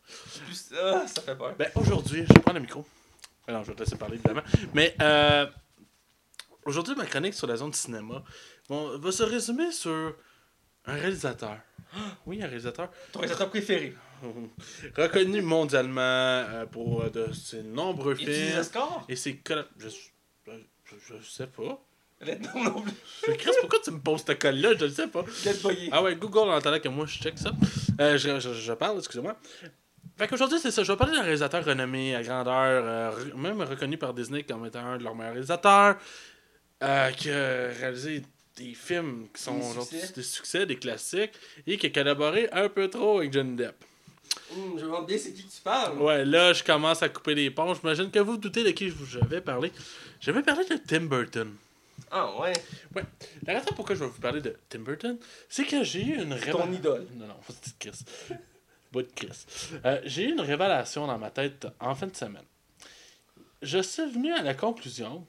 [0.46, 0.72] Plus...
[0.80, 1.56] Ah, ça fait peur.
[1.58, 2.86] Ben, aujourd'hui, je vais prendre le micro.
[3.48, 4.42] Non, je vais te laisser parler, évidemment.
[4.74, 5.44] Mais, euh,
[6.64, 8.22] aujourd'hui, ma chronique sur la zone cinéma
[8.68, 10.14] bon, va se résumer sur
[10.86, 11.58] un réalisateur.
[12.26, 12.90] Oui, un réalisateur.
[13.12, 13.94] Ton réalisateur préféré.
[14.96, 18.58] Reconnu mondialement euh, pour euh, de ses nombreux Et films.
[18.60, 19.04] Oscars?
[19.08, 19.88] Et ses colla- je,
[20.46, 20.52] je,
[21.20, 21.80] je, sais pas.
[22.54, 23.36] Non, non plus.
[23.36, 24.70] Chris, pourquoi tu me poses ce col-là?
[24.78, 25.24] Je le sais pas.
[25.92, 27.52] Ah ouais, Google en attendant que moi je check ça.
[28.00, 29.36] Euh, je, je, je parle, excusez-moi.
[30.16, 30.82] Fait qu'aujourd'hui, c'est ça.
[30.82, 34.84] Je vais parler d'un réalisateur renommé à grandeur, re- même reconnu par Disney comme étant
[34.84, 35.96] un de leurs meilleurs réalisateurs,
[37.16, 38.22] qui a réalisé
[38.58, 40.12] des films qui sont Des genre, succès.
[40.14, 41.32] des succès, des classiques,
[41.66, 43.84] et qui a collaboré un peu trop avec Johnny Depp.
[44.52, 45.98] Hum, je me demande bien c'est qui tu parles.
[46.00, 47.74] Ouais, là, je commence à couper les ponts.
[47.74, 49.72] J'imagine que vous vous doutez de qui je vais parler.
[50.20, 51.54] Je vais parler de Tim Burton.
[52.10, 52.52] Ah, ouais.
[53.46, 56.30] La raison pourquoi je vais vous parler de Tim Burton, c'est que j'ai eu une
[56.30, 56.72] Ton révélation.
[56.72, 57.06] idole.
[57.16, 58.04] Non, non, c'est Chris.
[58.92, 59.46] De Chris.
[59.84, 62.44] Euh, j'ai eu une révélation dans ma tête en fin de semaine.
[63.60, 65.26] Je suis venu à la conclusion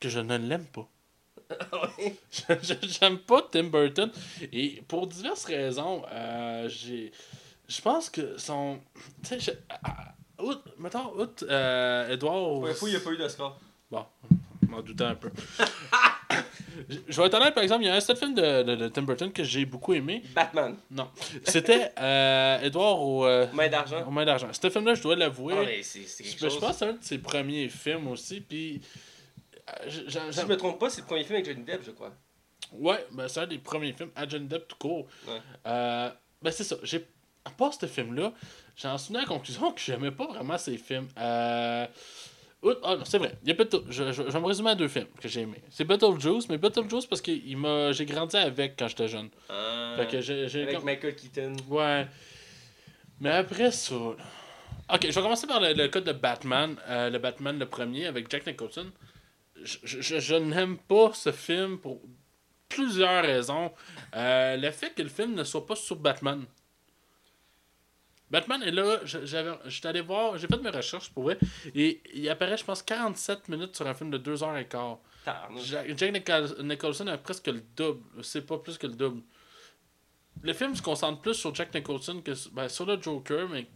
[0.00, 0.88] que je ne l'aime pas.
[1.72, 2.14] Ouais.
[2.32, 4.10] Je- je- J'aime pas Tim Burton.
[4.52, 7.12] Et pour diverses raisons, euh, j'ai.
[7.68, 8.78] Je pense que son.
[9.22, 12.34] Tu sais, je- ah, ah, outre- mettons, outre euh, Edouard.
[12.60, 13.58] Pour info, il n'y a pas eu d'Oscar.
[13.90, 14.04] Bon,
[14.62, 15.30] je m'en doutais un peu.
[17.08, 18.88] je vais être honnête, par exemple, il y a un seul film de, de- de
[18.88, 20.22] Tim Burton que j'ai beaucoup aimé.
[20.34, 20.76] Batman.
[20.90, 21.08] Non.
[21.44, 24.04] C'était euh, Edouard au, euh, Main d'argent.
[24.06, 24.48] aux mains d'argent.
[24.52, 25.54] Ce film-là, je dois l'avouer.
[25.58, 26.60] Ah, mais c'est c'est je, quelque je chose.
[26.60, 28.40] pense que c'est un de ses premiers films aussi.
[28.40, 28.80] Puis.
[29.80, 31.82] Euh, j- j'en- Si je me trompe pas, c'est le premier film avec Johnny Depp,
[31.84, 32.12] je crois.
[32.72, 35.06] Ouais, ben c'est un des premiers films à Johnny Depp tout court.
[35.26, 35.40] Ouais.
[35.66, 36.10] Euh,
[36.40, 36.76] ben c'est ça.
[36.82, 37.06] J'ai,
[37.44, 38.32] à part ce film-là,
[38.76, 41.08] j'en suis venu à la conclusion que j'aimais pas vraiment ces films.
[41.18, 41.86] Euh...
[42.84, 43.34] Ah non, c'est vrai.
[43.42, 45.40] Il y a Beetle- je, je, je vais me résumer à deux films que j'ai
[45.40, 45.60] aimés.
[45.68, 49.30] C'est Beetlejuice, mais Beetlejuice parce que il m'a, j'ai grandi avec quand j'étais jeune.
[49.48, 51.56] Ah, Fait que j'ai, j'ai avec comme- Michael Keaton.
[51.68, 52.06] Ouais.
[53.20, 53.94] Mais après ça.
[53.96, 54.16] Ok,
[55.02, 56.76] je vais commencer par le, le cas de Batman.
[56.88, 58.86] euh, le Batman, le premier, avec Jack Nicholson.
[59.64, 62.00] Je, je- je- n'aime pas ce film pour
[62.68, 63.72] plusieurs raisons.
[64.14, 66.44] Euh, le fait que le film ne soit pas sur Batman.
[68.30, 71.38] Batman est là, j'étais allé voir, j'ai fait mes recherches pour vrai,
[71.74, 74.96] et il apparaît, je pense, 47 minutes sur un film de 2h15.
[75.22, 75.96] Tabarnak.
[75.98, 78.02] Jack, Nicholson a presque le double.
[78.24, 79.20] C'est pas plus que le double.
[80.40, 83.66] Le film se concentre plus sur Jack Nicholson que sur- ben, sur le Joker, mais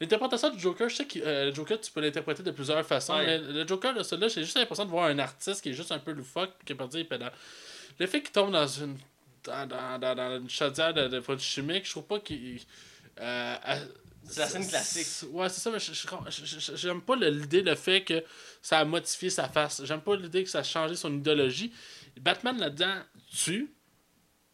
[0.00, 3.14] l'interprétation du Joker, je sais que euh, le Joker, tu peux l'interpréter de plusieurs façons.
[3.14, 3.38] Ouais.
[3.38, 5.98] le Joker, là, celui-là, j'ai juste l'impression de voir un artiste qui est juste un
[5.98, 7.32] peu loufoque qui est parti pédales.
[7.98, 8.96] Le fait qu'il tombe dans une
[9.44, 12.60] dans, dans, dans, une chaudière de, de produits chimiques, je trouve pas qu'il.
[13.20, 13.54] euh,
[14.24, 15.30] C'est la scène classique.
[15.32, 15.78] Ouais, c'est ça, mais
[16.76, 18.22] j'aime pas l'idée, le fait que
[18.62, 19.82] ça a modifié sa face.
[19.84, 21.72] J'aime pas l'idée que ça a changé son idéologie.
[22.20, 22.96] Batman là-dedans
[23.34, 23.72] tue.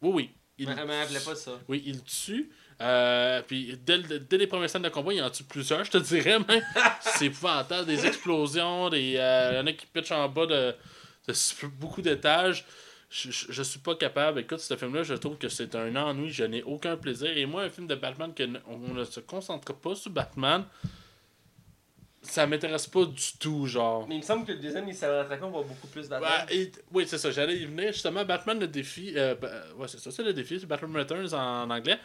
[0.02, 0.30] Oui, oui.
[0.58, 1.58] Il, Mais elle m'appelait pas ça.
[1.68, 2.50] oui, il tue.
[2.80, 5.98] Euh, puis dès, dès les premières scènes de combat, il en tue plusieurs, je te
[5.98, 6.62] dirais même.
[7.00, 7.86] c'est épouvantable.
[7.86, 10.74] Des explosions, des, euh, il y en a qui pitchent en bas de,
[11.78, 12.64] beaucoup d'étages.
[13.08, 14.40] Je, je, je suis pas capable.
[14.40, 16.30] Écoute, ce film-là, je trouve que c'est un ennui.
[16.30, 17.34] Je n'ai aucun plaisir.
[17.36, 20.64] Et moi, un film de Batman que on ne se concentre pas sur Batman,
[22.20, 24.06] ça m'intéresse pas du tout, genre.
[24.08, 24.96] Mais il me semble que le deuxième, il
[25.42, 26.46] on voit beaucoup plus Batman.
[26.50, 27.30] et- oui, c'est ça.
[27.30, 27.92] J'allais y venir.
[27.92, 29.12] Justement, Batman le défi.
[29.16, 30.10] euh, bah, ouais, c'est ça.
[30.10, 30.58] C'est le défi.
[30.58, 31.98] C'est Batman Returns en anglais.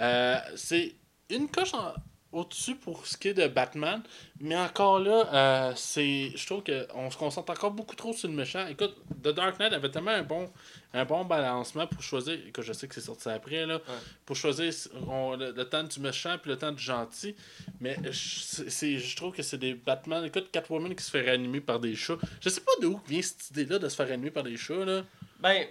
[0.00, 0.94] Euh, c'est
[1.30, 1.94] une coche en-
[2.32, 4.02] au-dessus pour ce qui est de Batman.
[4.40, 8.34] Mais encore là, euh, c'est je trouve qu'on se concentre encore beaucoup trop sur le
[8.34, 8.66] méchant.
[8.66, 10.52] Écoute, The Dark Knight avait tellement un bon,
[10.92, 12.34] un bon balancement pour choisir.
[12.46, 13.80] Écoute, je sais que c'est sorti après, là.
[14.26, 14.70] Pour choisir
[15.08, 17.34] on- le, le temps du méchant puis le temps du gentil.
[17.80, 20.22] Mais je trouve que c'est des Batman.
[20.24, 22.18] Écoute, Catwoman qui se fait réanimer par des chats.
[22.42, 25.02] Je sais pas d'où vient cette idée-là de se faire réanimer par des chats, là.
[25.40, 25.66] Ben,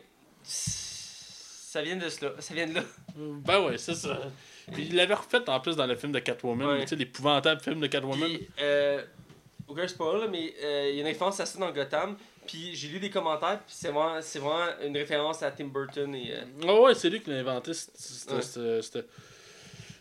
[1.75, 2.31] ça vient de cela.
[2.39, 2.81] Ça vient de là.
[3.17, 4.17] Ben ouais, c'est ça.
[4.71, 6.81] Puis il l'avait refait en plus dans le film de Catwoman, Ouais.
[6.83, 8.29] tu sais, l'épouvantable film de Catwoman.
[8.29, 9.03] Puis, euh,
[9.67, 12.15] aucun spoil, là, mais euh, il y a une référence à ça dans Gotham.
[12.47, 16.13] Puis j'ai lu des commentaires, puis c'est vraiment, c'est vraiment une référence à Tim Burton
[16.15, 16.31] et.
[16.33, 17.71] euh, Ah ouais, c'est lui qui l'a inventé.
[17.71, 18.41] Ouais.
[18.41, 19.07] cette-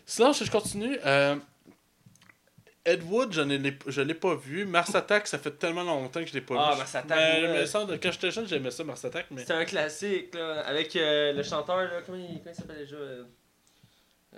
[0.05, 0.97] Sinon, je je continue.
[1.05, 1.35] Euh,
[2.85, 4.65] Ed Wood, je ne l'ai pas vu.
[4.65, 6.77] Mars Attack, ça fait tellement longtemps que je l'ai pas Ah, vu.
[6.77, 7.85] Mars Attack, Mais, ouais.
[7.89, 9.25] mais quand j'étais jeune, j'aimais ça, Mars Attack.
[9.31, 9.43] Mais...
[9.45, 13.23] C'est un classique, là, avec euh, le chanteur, là, comment il, il s'appelle déjà euh?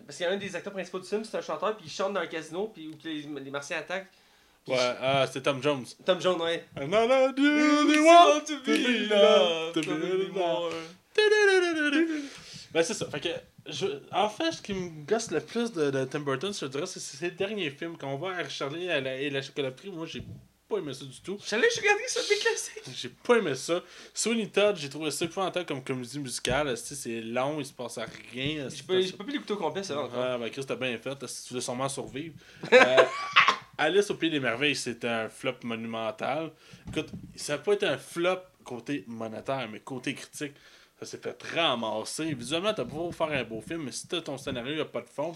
[0.06, 1.91] Parce qu'il y a un des acteurs principaux du film, c'est un chanteur, puis il
[1.91, 4.08] chante dans un casino, puis où les, les Martiens attaquent.
[4.68, 5.86] Ouais, ah, c'est Tom Jones.
[6.06, 6.66] Tom Jones, ouais.
[6.80, 10.76] I'm not a dude, You want to be loved, to be loved.
[12.74, 13.06] Ben c'est ça.
[13.10, 13.30] Fait que,
[13.70, 16.86] je, en fait, ce qui me gosse le plus de, de Tim Burton, je dirais,
[16.86, 17.97] c'est ses derniers films.
[17.97, 20.24] Quand on va à Charlie et la, et la chocolaterie, moi, j'ai
[20.68, 21.38] pas aimé ça du tout.
[21.45, 22.84] J'allais regarder ça, des classiques.
[22.93, 23.82] J'ai pas aimé ça.
[24.13, 26.78] Sweeney Todd, j'ai trouvé ça épouvantable comme comédie musicale.
[26.78, 28.68] C'est long, il se passe à rien.
[28.70, 30.20] J'ai pas, pas pu l'écouter au complet, ça, encore.
[30.20, 31.18] Ouais, ben Chris, t'as bien fait.
[31.47, 32.36] Tu veux sûrement survivre.
[32.72, 33.03] Euh,
[33.78, 36.51] Alice au Pays des Merveilles, c'était un flop monumental.
[36.88, 40.53] Écoute, ça n'a pas été un flop côté monétaire, mais côté critique,
[41.00, 42.34] ça s'est fait ramasser.
[42.34, 45.10] Visuellement, t'as beau faire un beau film, mais si t'as ton scénario, a pas de
[45.10, 45.36] fond.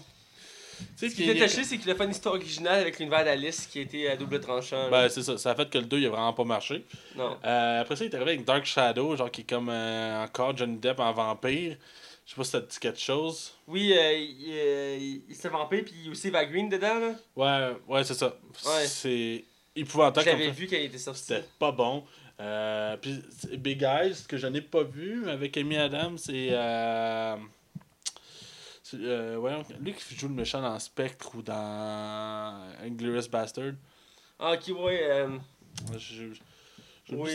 [0.78, 3.24] Tu sais, Ce qui est détaché, c'est qu'il a fait une histoire originale avec l'univers
[3.24, 4.90] d'Alice qui a été à double tranchant.
[4.90, 5.38] Ben, c'est ça.
[5.38, 6.84] Ça a fait que le 2, il a vraiment pas marché.
[7.16, 7.36] non.
[7.44, 10.56] Euh, après ça, il est arrivé avec Dark Shadow, genre qui est comme euh, encore
[10.56, 11.76] Johnny Depp en vampire.
[12.24, 13.52] Je sais pas si ça te dit quelque chose.
[13.66, 16.98] Oui, euh, il, euh, il, s'est vampé, puis il y a aussi Eva Green dedans,
[16.98, 17.14] là.
[17.36, 18.36] Ouais, ouais, c'est ça.
[18.64, 18.86] Ouais.
[18.86, 19.44] C'est
[19.74, 20.52] épouvantable film.
[20.52, 21.20] vu quand il était sorti.
[21.20, 22.04] C'était pas bon.
[22.42, 23.22] Euh, puis
[23.56, 26.48] Big Eyes, que je n'ai pas vu avec Amy Adams, c'est.
[26.50, 27.36] Euh,
[28.94, 33.72] euh, voyons, lui qui joue le méchant dans Spectre ou dans Inglourious Bastard.
[34.38, 35.00] Ah, ok, ouais.
[35.04, 35.28] Euh,
[35.96, 37.30] Je- je- oui.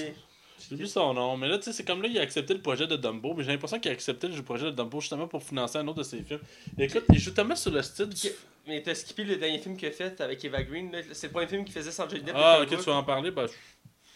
[0.59, 2.61] J'ai oublié son nom, mais là, tu sais, c'est comme là, il a accepté le
[2.61, 5.41] projet de Dumbo, mais j'ai l'impression qu'il a accepté le projet de Dumbo justement pour
[5.43, 6.39] financer un autre de ses films.
[6.77, 8.27] Écoute, il joue tellement sur le style du.
[8.67, 10.91] Mais t'as skippé le dernier film qu'il a fait avec Eva Green.
[11.13, 12.35] C'est le premier film qu'il faisait sans Johnny Depp.
[12.37, 13.45] Ah, ok, tu vas en parler, bah.
[13.47, 13.53] je-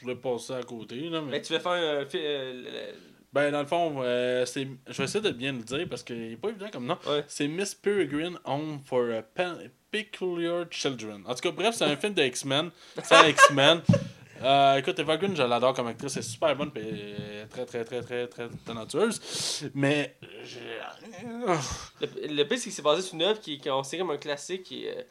[0.01, 0.95] je voulais passer à côté.
[1.09, 1.41] Là, mais...
[1.41, 2.93] Tu veux faire euh, le-
[3.31, 4.67] Ben, dans le fond, euh, c'est...
[4.87, 6.97] je vais essayer de bien le dire parce qu'il est pas évident comme nom.
[7.07, 7.23] Ouais.
[7.27, 11.23] C'est Miss Peregrine Home for uh, Pe- Peculiar Children.
[11.27, 12.71] En tout cas, bref, c'est un film de X-Men.
[13.03, 13.81] C'est un X-Men.
[14.43, 16.13] Euh, écoute, Eva Green, je l'adore comme actrice.
[16.13, 19.69] C'est super bonne et très, très, très, très, très talentueuse.
[19.75, 20.15] Mais.
[20.43, 20.79] j'ai-
[22.01, 24.17] Le, le pire, c'est que c'est basé sur une œuvre qui est considérée comme un
[24.17, 24.63] classique.
[24.63, 25.07] Qui, est,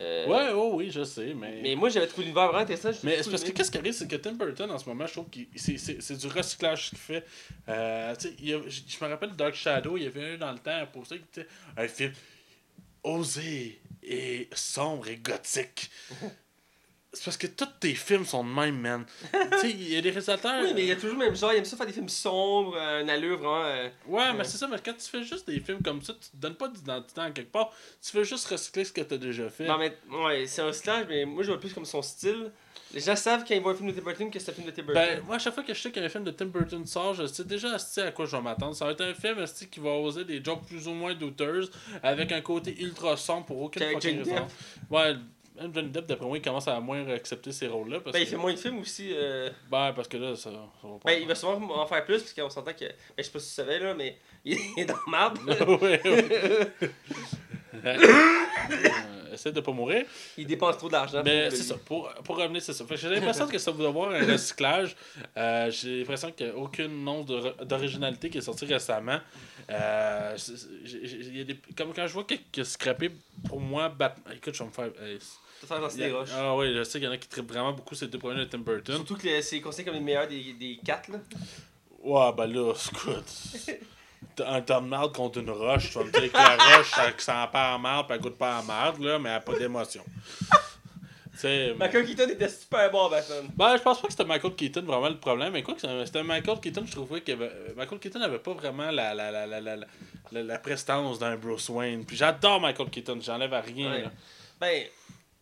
[0.00, 1.60] euh, Ouais, oh oui, je sais, mais.
[1.62, 2.90] Mais moi, j'avais trouvé l'univers vraiment intéressant.
[3.02, 5.12] Mais c'est parce que qu'est-ce qui arrive, c'est que Tim Burton en ce moment, je
[5.12, 7.24] trouve que c'est, du recyclage qu'il fait.
[7.68, 10.52] Euh, tu sais, il a- je me rappelle Dark Shadow, il y avait un dans
[10.52, 12.12] le temps qui était un film
[13.02, 15.90] osé et sombre et gothique.
[17.16, 19.04] c'est parce que tous tes films sont de même, man.
[19.52, 20.62] tu sais, il y a des réalisateurs.
[20.62, 21.52] Oui, mais il y a toujours le même genre.
[21.52, 23.62] Il aime ça faire des films sombres, euh, une allure vraiment.
[23.64, 24.44] euh, Ouais, mais Ouais.
[24.44, 26.68] c'est ça, mais quand tu fais juste des films comme ça, tu te donnes pas
[26.68, 27.70] d'identité en quelque part.
[28.02, 29.66] Tu fais juste recycler ce que t'as déjà fait.
[29.66, 32.52] Non, mais ouais, c'est un recyclage, mais moi, je vois plus comme son style.
[32.94, 34.66] Les gens savent quand ils voient un film de Tim Burton que c'est un film
[34.66, 35.02] de Tim Burton.
[35.16, 37.26] Ben, moi, à chaque fois que je sais qu'un film de Tim Burton sort, je
[37.26, 38.76] sais déjà à quoi je vais m'attendre.
[38.76, 41.70] Ça va être un film qui va oser des jokes plus ou moins douteuses,
[42.02, 44.46] avec un côté ultra sombre pour aucune fucking raison.
[44.88, 45.14] Ouais,
[45.74, 48.00] Johnny Depp, d'après moi, il commence à moins accepter ces rôles-là.
[48.00, 48.30] Parce Ben, il que...
[48.30, 49.10] fait moins de films aussi.
[49.12, 51.10] euh, Ben, parce que là, ça, ça va pas.
[51.12, 52.84] Ben, il va souvent en faire plus, parce qu'on s'entend que.
[52.84, 55.40] Ben, je sais pas si tu savais, là, mais il est dans le marbre.
[55.82, 56.70] ouais, ouais.
[57.84, 60.06] Euh, Essaie de pas mourir.
[60.38, 61.20] il dépense trop d'argent.
[61.24, 62.84] Mais c'est ça, pour, pour revenir, c'est ça.
[62.94, 64.96] J'ai l'impression que ça va avoir un recyclage.
[65.36, 69.18] Euh, j'ai l'impression qu'il n'y a aucune once de- d'originalité qui est sortie récemment.
[69.70, 70.36] Euh,
[70.84, 73.10] il y a des, comme quand je vois que, que scrappé,
[73.48, 74.34] pour moi, Batman.
[74.36, 74.90] Écoute, je vais me faire.
[75.96, 76.28] Des roches.
[76.34, 78.40] ah oui, je sais qu'il y en a qui trippent vraiment beaucoup ces deux premiers
[78.40, 78.96] de Tim Burton.
[78.96, 81.18] Surtout que le- c'est considéré comme les meilleurs des, des quatre, là.
[82.02, 83.24] Ouais, ben là, écoute.
[84.44, 87.48] Un de marde contre une roche, tu vas me dire que la roche, ça, en
[87.48, 90.04] part en marde, puis elle goûte pas en marde, là, mais elle a pas d'émotion.
[91.78, 93.44] Michael Keaton était super bon, Batman.
[93.54, 96.22] Ben, je pense pas que c'était Michael Keaton vraiment le problème, mais quoi que c'était-
[96.22, 97.32] Michael Keaton, je trouvais que
[97.76, 99.76] Michael Keaton avait pas vraiment la, la, la, la, la,
[100.32, 102.04] la, la prestance d'un Bruce Wayne.
[102.06, 103.90] Puis j'adore Michael Keaton, j'enlève à rien.
[103.92, 104.04] Ouais.
[104.58, 104.84] Ben,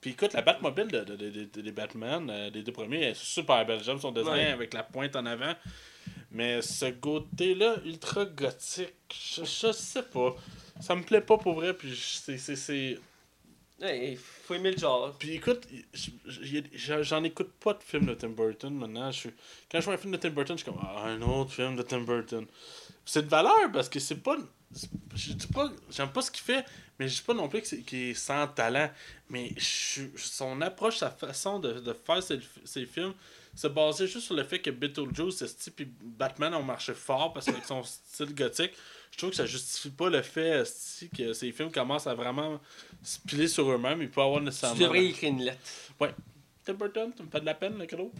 [0.04, 3.10] Puis écoute, la Batmobile de, de, de- de- des Batman, euh, des deux premiers, elle
[3.12, 3.82] est super belle.
[3.82, 4.50] J'aime son design Ouais.
[4.50, 5.54] avec la pointe en avant.
[6.30, 10.36] Mais ce côté-là, ultra gothique, je, je sais pas.
[10.82, 12.98] Ça me plaît pas pour vrai, puis c'est- c'est.
[13.80, 15.16] il faut aimer le genre.
[15.18, 19.10] Puis écoute, je- je- je- j'en écoute pas de films de Tim Burton maintenant.
[19.10, 19.28] Je.
[19.72, 21.76] Quand je vois un film de Tim Burton, je suis comme ah, un autre film
[21.76, 22.46] de Tim Burton.
[23.06, 24.36] C'est de valeur parce que c'est pas.
[25.14, 25.70] Je dis pas.
[25.90, 26.64] J'aime pas ce qu'il fait,
[26.98, 28.90] mais je dis pas non plus qu'il est sans talent.
[29.30, 33.14] Mais je son approche, sa façon de, de faire ses, ses films,
[33.54, 37.32] se basait juste sur le fait que Beetlejuice, ce type et Batman ont marché fort
[37.32, 38.72] parce qu'avec son style gothique,
[39.12, 40.64] je trouve que ça justifie pas le fait
[41.16, 42.60] que ces films commencent à vraiment
[43.02, 44.02] se piler sur eux-mêmes.
[44.02, 44.80] Il peut avoir Tu nécessairement.
[44.80, 45.60] devrais y écrire une lettre.
[46.64, 48.10] Tim Burton, tu me fais de la peine, le cadeau.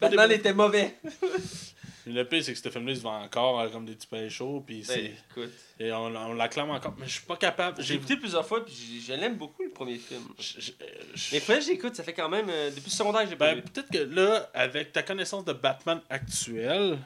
[0.00, 0.98] Batman était mauvais.
[2.06, 4.28] Le pire, c'est que ce film-là, il se vend encore euh, comme des petits pains
[4.28, 5.50] chauds, puis Ben, écoute.
[5.80, 7.82] Et on, on l'acclame encore, mais je suis pas capable.
[7.82, 10.22] J'ai écouté plusieurs fois, puis je l'aime beaucoup, le premier film.
[10.38, 10.72] je- je-
[11.14, 12.48] je- Mais après, j'écoute, ça fait quand même.
[12.50, 13.70] euh, depuis le secondaire que j'ai pas Ben, vu.
[13.70, 16.98] peut-être que là, avec ta connaissance de Batman actuel,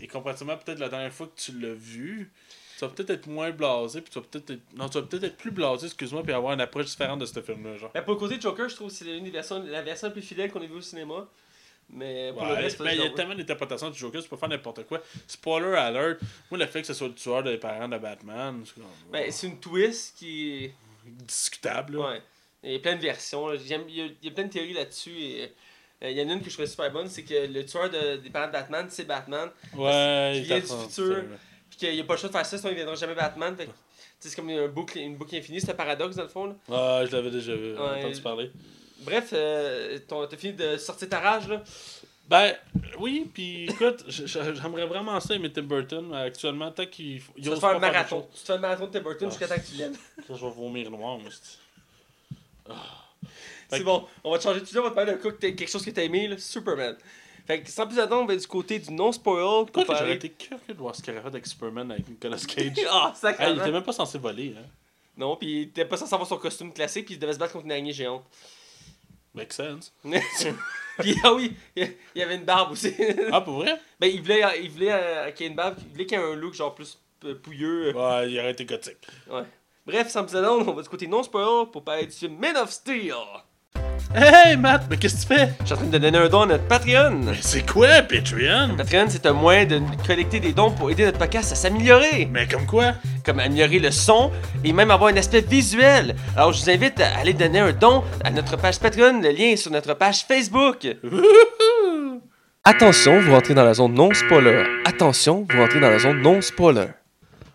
[0.00, 2.30] et comparativement peut-être la dernière fois que tu l'as vu,
[2.78, 4.62] tu vas peut-être être moins blasé, puis tu vas peut-être être...
[4.76, 7.40] Non, tu vas peut-être être plus blasé, excuse-moi, puis avoir une approche différente de ce
[7.40, 7.90] film-là, genre.
[7.92, 10.62] Ben, pour le côté Joker, je trouve que c'est la version la plus fidèle qu'on
[10.62, 11.26] ait vue au cinéma.
[11.90, 14.84] Mais pour le reste, il y a tellement d'interprétations du Joker, tu peux faire n'importe
[14.86, 15.00] quoi.
[15.26, 16.18] Spoiler alert,
[16.50, 19.46] moi, le fait que ce soit le tueur des parents de Batman, c'est Ben, c'est
[19.46, 20.74] une twist qui est.
[21.06, 22.10] discutable, là.
[22.10, 22.22] Ouais.
[22.62, 23.52] Il y a plein de versions.
[23.54, 25.16] Il y, a, il y a plein de théories là-dessus.
[25.18, 25.44] Et,
[26.02, 27.88] euh, il y en a une que je trouvais super bonne c'est que le tueur
[27.88, 29.48] de- des parents de Batman, c'est Batman.
[29.74, 31.24] Ouais, il vient du futur.
[31.70, 33.14] Puis qu'il n'y a pas le choix de faire ça, sinon il ne viendra jamais
[33.14, 33.56] Batman.
[33.56, 33.68] Fait
[34.18, 36.46] c'est comme une boucle, une boucle infinie, c'est un paradoxe dans le fond.
[36.46, 36.54] là.
[37.00, 37.78] Ouais, je l'avais déjà vu, Ouais.
[37.98, 38.50] entendu parler.
[39.00, 41.62] Bref, euh, t'as fini de sortir ta rage là?
[42.28, 42.54] Ben,
[42.98, 47.50] oui, puis écoute, j'aimerais vraiment ça aimer Tim Burton, mais actuellement, tant qu'il Tu te
[47.50, 48.28] faire pas un marathon.
[48.34, 49.30] Tu te fais un marathon de Tim Burton Ah.
[49.30, 49.96] jusqu'à temps que tu l'aimes.
[50.26, 50.38] chose.
[50.38, 52.74] Je vais vomir noir, moi, c'est-
[53.70, 55.36] C'est bon, on va te changer tout ça, on va te parler d'un coup que
[55.36, 56.96] t'as- quelque chose que t'as aimé, là, Superman.
[57.46, 59.66] Fait que sans plus attendre, on va du côté du non-spoil.
[59.74, 62.72] J'aurais été curieux de voir ce qu'il aurait fait avec Superman avec Nicolas Cage.
[62.90, 63.54] Ah, Hey, sacrément.
[63.54, 64.66] il était même pas censé voler, hein.
[65.16, 67.52] Non, pis il était pas censé avoir son costume classique, puis il devait se battre
[67.54, 68.24] contre une araignée géante.
[69.38, 69.92] Make sense.
[70.98, 72.94] puis ah oui, il y avait une barbe aussi.
[73.32, 73.80] Ah, pour vrai?
[74.00, 76.20] ben il voulait, il voulait euh, qu'il y ait une barbe, il voulait qu'il y
[76.20, 76.98] ait un look genre plus
[77.42, 77.94] pouilleux.
[77.94, 79.06] Ouais, il aurait été gothique.
[79.30, 79.44] Ouais.
[79.86, 82.70] Bref, sans plus attendre, on va du côté non-spoil pour parler du film Man of
[82.70, 83.14] Steel.
[84.14, 85.52] Hey, Matt, mais qu'est-ce que tu fais?
[85.60, 87.20] Je suis en train de donner un don à notre Patreon.
[87.24, 88.76] Mais c'est quoi, Patreon?
[88.76, 92.28] Patreon, c'est un moyen de collecter des dons pour aider notre podcast à s'améliorer.
[92.32, 92.94] Mais comme quoi?
[93.28, 94.30] comme améliorer le son
[94.64, 96.16] et même avoir un aspect visuel.
[96.34, 99.48] Alors je vous invite à aller donner un don à notre page Patreon, le lien
[99.50, 100.86] est sur notre page Facebook.
[102.64, 104.64] Attention, vous rentrez dans la zone non spoiler.
[104.86, 106.86] Attention, vous rentrez dans la zone non spoiler.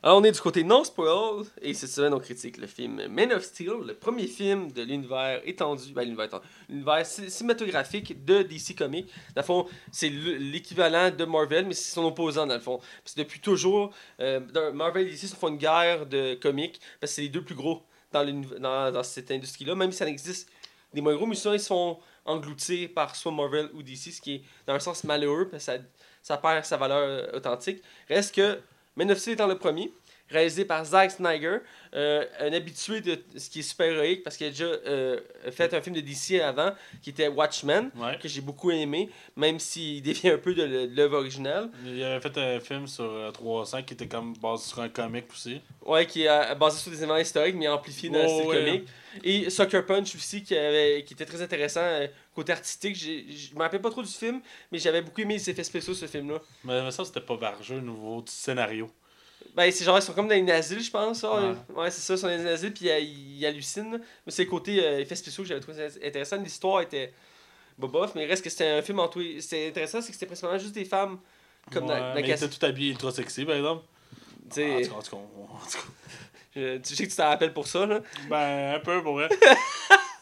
[0.05, 3.31] Alors, on est du côté non spoil et cette semaine, on critique le film Man
[3.31, 8.75] of Steel, le premier film de l'univers étendu, ben, l'univers l'univers ci- cinématographique de DC
[8.77, 9.09] Comics.
[9.33, 12.81] Dans c'est l'équivalent de Marvel, mais c'est son opposant, dans le fond.
[13.15, 14.41] Depuis toujours, euh,
[14.73, 17.55] Marvel et DC se font une guerre de comics, parce que c'est les deux plus
[17.55, 17.81] gros
[18.11, 19.73] dans, cette industrie-là.
[19.73, 20.49] Même si ça existe
[20.93, 24.35] des moins gros, mais souvent, ils sont engloutis par soit Marvel ou DC, ce qui
[24.35, 25.77] est dans un sens malheureux, parce que ça,
[26.21, 27.81] ça perd sa valeur euh, authentique.
[28.09, 28.59] Reste que
[28.95, 29.91] Man of Steel étant le premier,
[30.33, 31.59] réalisé par Zack Snyder,
[31.95, 35.19] euh, un habitué de ce qui est super-héroïque, parce qu'il a déjà euh,
[35.51, 36.71] fait un film de DC avant,
[37.01, 38.17] qui était Watchmen, Ouais.
[38.21, 41.69] que j'ai beaucoup aimé, même s'il dévie un peu de l'œuvre originale.
[41.85, 45.25] Il avait fait un film sur euh, 300 qui était comme basé sur un comic
[45.31, 45.61] aussi.
[45.85, 48.47] Ouais, qui est euh, basé sur des événements historiques, mais amplifié dans le Oh, style
[48.49, 48.65] ouais.
[48.65, 48.87] comique.
[49.23, 52.95] Et Sucker Punch aussi, qui, avait, qui était très intéressant euh, côté artistique.
[52.95, 56.07] Je me rappelle pas trop du film, mais j'avais beaucoup aimé les effets spéciaux, ce
[56.07, 56.39] film-là.
[56.63, 58.89] Mais, mais ça, c'était pas vargeux au niveau du scénario.
[59.55, 61.23] Ben, c'est genre, ils sont comme dans les asiles, je pense.
[61.23, 61.91] Ouais.
[61.91, 63.99] C'est ça, ils sont dans les asiles, puis euh, ils hallucinent.
[64.25, 66.37] Mais c'est le côté euh, effets spéciaux que j'avais trouvé intéressant.
[66.37, 67.13] L'histoire était
[67.77, 69.21] bobof, mais il reste que c'était un film en tout.
[69.39, 71.19] C'est intéressant, c'est que c'était principalement juste des femmes.
[71.71, 73.83] Comme dans, Ouais, dans mais il Cass- était tout habillé ultra sexy, par exemple.
[74.57, 75.83] Ah, en tout cas, en tout cas, en tout cas.
[76.55, 78.01] je- tu sais que tu t'en rappelles pour ça, là.
[78.29, 79.29] Ben, un peu pour vrai.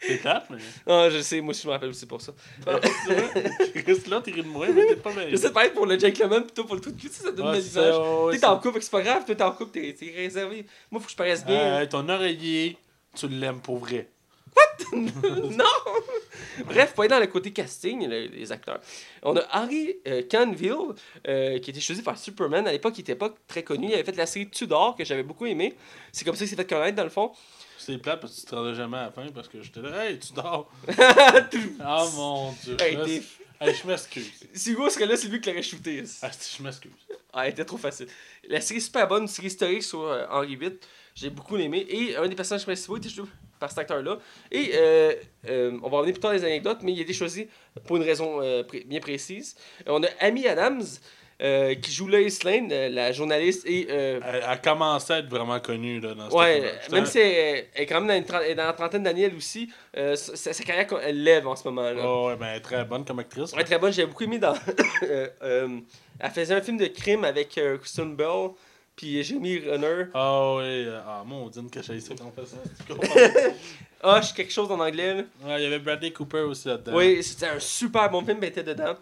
[0.00, 0.58] C'est plate, mais.
[0.86, 2.32] Ah, je sais, moi je me rappelle aussi pour ça.
[2.66, 3.42] Ah, tu vois,
[3.86, 5.28] Reste là, t'es de moi, mais t'es pas bien.
[5.28, 7.60] J'essaie de parler pour le gentleman, plutôt pour le tout de cul, ça donne une
[7.60, 7.92] c'est image.
[7.94, 10.12] ça, ouais, T'es c'est- en couple, c'est pas grave, toi t'es en couple, t'es t'es
[10.14, 10.66] réservé.
[10.90, 11.80] Moi, faut que je paraisse bien.
[11.82, 12.76] Euh, ton oreiller,
[13.16, 14.08] tu l'aimes pour vrai.
[14.92, 15.64] non!
[16.66, 18.80] Bref, pour aller dans le côté casting, le- les acteurs,
[19.22, 20.74] on a Harry euh, Canville,
[21.28, 22.66] euh, qui était choisi par Superman.
[22.66, 23.88] À l'époque, il était pas très connu.
[23.88, 25.74] Il avait fait la série Tudor, que j'avais beaucoup aimé.
[26.12, 27.32] C'est comme ça qu'il s'est fait connaître, dans le fond.
[27.78, 30.10] C'est plate parce que tu te rendais jamais à la fin parce que j'étais là,
[30.10, 30.70] hey, tu dors.
[31.80, 32.76] Ah mon dieu.
[32.80, 33.26] Hey, je t'es- m'ex-
[33.60, 34.30] hey, je m'excuse.
[34.52, 36.02] Si Hugo serait là, c'est lui qui l'aurait shooté.
[36.22, 36.92] Ah, je m'excuse.
[37.32, 38.08] Ah, elle était trop facile.
[38.48, 40.78] La série est super bonne, une série historique sur euh, Henri VIII.
[41.14, 41.86] J'ai beaucoup aimé.
[41.88, 43.26] Et un des personnages principaux était joué
[43.58, 44.18] par cet acteur-là.
[44.50, 45.14] Et euh,
[45.48, 47.48] euh, on va revenir plus tard dans les anecdotes, mais il a été choisi
[47.84, 49.56] pour une raison euh, pré- bien précise.
[49.86, 50.84] Euh, on a Amy Adams,
[51.40, 53.64] euh, qui joue Lois Lane, euh, la journaliste.
[53.66, 57.18] Et euh, Elle, elle commençait à être vraiment connue là, dans ce ouais, même si
[57.18, 59.68] elle, elle est quand même dans, une elle est dans la trentaine d'années, elle aussi,
[59.96, 61.90] euh, sa, sa carrière, elle lève en ce moment.
[61.90, 63.52] là Oh, ouais, ben, elle est très bonne comme actrice.
[63.52, 63.92] Ouais, très bonne.
[63.92, 64.54] J'avais beaucoup aimé dans.
[65.40, 68.50] elle faisait un film de crime avec Kristen Bell,
[68.98, 70.06] puis Jamie Renner.
[70.12, 72.56] Ah oui, euh, ah mon dieu, que j'ai ça qu'on fait ça.
[74.02, 75.14] Ah, je suis quelque chose en anglais.
[75.14, 75.22] Là.
[75.44, 76.96] Ouais, il y avait Bradley Cooper aussi là-dedans.
[76.96, 78.96] Oui, c'était un super bon film, mais elle était dedans.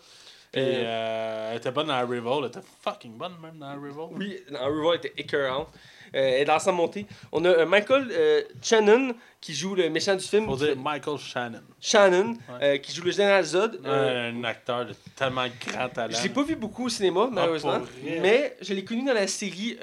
[0.56, 4.06] Puis, Euh, euh, elle était bonne dans Rival, elle était fucking bonne même dans Rival.
[4.12, 5.66] Oui, dans Revolt était écœurant.
[6.14, 7.04] Euh, est dans sa montée.
[7.32, 10.46] On a euh, Michael euh, Shannon qui joue le méchant du film.
[10.46, 11.60] Faut dire fait- Michael Shannon.
[11.80, 12.80] Shannon Ouais.
[12.80, 13.80] qui joue le général Zod.
[13.84, 16.14] Un acteur de tellement grand talent.
[16.16, 17.80] Je l'ai pas vu beaucoup au cinéma, malheureusement.
[17.80, 18.20] pour vrai?
[18.22, 19.76] mais je l'ai connu dans la série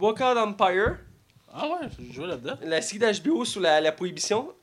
[0.00, 0.96] Walkout Empire.
[1.52, 2.54] Ah ouais, j'ai joué là-dedans.
[2.62, 4.54] la série d'HBO sur la, la prohibition,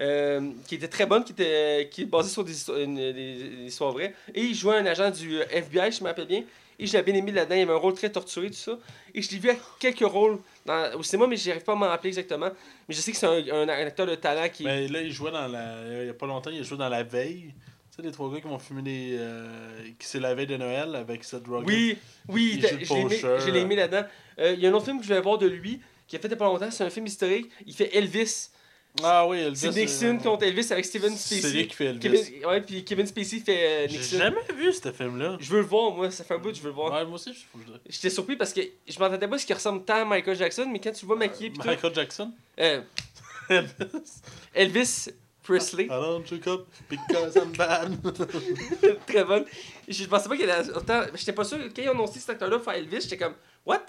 [0.00, 3.12] euh, qui était très bonne, qui était qui est basée sur des, histoires- une- des-
[3.12, 4.14] des histoires vraies.
[4.34, 6.44] Et il jouait un agent du euh, FBI, je me rappelle bien.
[6.80, 7.56] Et je l'avais bien aimé là-dedans.
[7.56, 8.78] Il avait un rôle très torturé, tout ça.
[9.12, 11.74] Et je l'ai vu à quelques rôles dans, au cinéma, mais je n'arrive pas à
[11.74, 12.50] m'en rappeler exactement.
[12.88, 14.62] Mais je sais que c'est un, un- un acteur de talent qui.
[14.62, 15.74] Mais là, il jouait dans la.
[16.02, 17.52] Il y a pas longtemps, il joué dans La Veille.
[17.90, 19.16] Tu sais, les trois gars qui vont fumer des.
[19.18, 19.48] euh,
[19.98, 21.64] qui c'est la veille de Noël avec cette drogue.
[21.66, 23.18] oui, oui, je l'ai aimé,
[23.50, 24.04] l'ai là-dedans.
[24.38, 26.20] Euh, Il y a un autre film que je vais voir de lui, qui a
[26.20, 26.70] fait il y a pas longtemps.
[26.70, 27.50] C'est un film historique.
[27.66, 28.50] Il fait Elvis.
[29.04, 29.56] Ah oui, Elvis.
[29.58, 31.40] C'est Nixon euh, contre Elvis avec Steven Spacey.
[31.40, 32.00] C'est lui qui fait Elvis.
[32.00, 34.18] Kevin, ouais, puis Kevin Spacey fait euh, J'ai Nixon.
[34.18, 35.36] jamais vu ce film-là.
[35.40, 36.92] Je veux le voir, moi, ça fait un bout, je veux le voir.
[36.92, 37.72] Ouais, moi aussi, je faut que je.
[37.92, 40.66] J'étais surpris parce que je m'entendais pas à ce qu'il ressemble tant à Michael Jackson,
[40.70, 42.32] mais quand tu le vois maquillé tout, Michael Jackson?
[42.60, 42.80] euh,
[44.54, 45.08] Elvis
[45.42, 47.96] Presley, I don't up because I'm bad.
[49.06, 49.46] très bonne.
[49.86, 51.02] Je pensais pas qu'il allait autant.
[51.14, 53.34] J'étais pas sûr, quand ils ont annoncé cet acteur-là faire Elvis, j'étais comme,
[53.64, 53.86] what?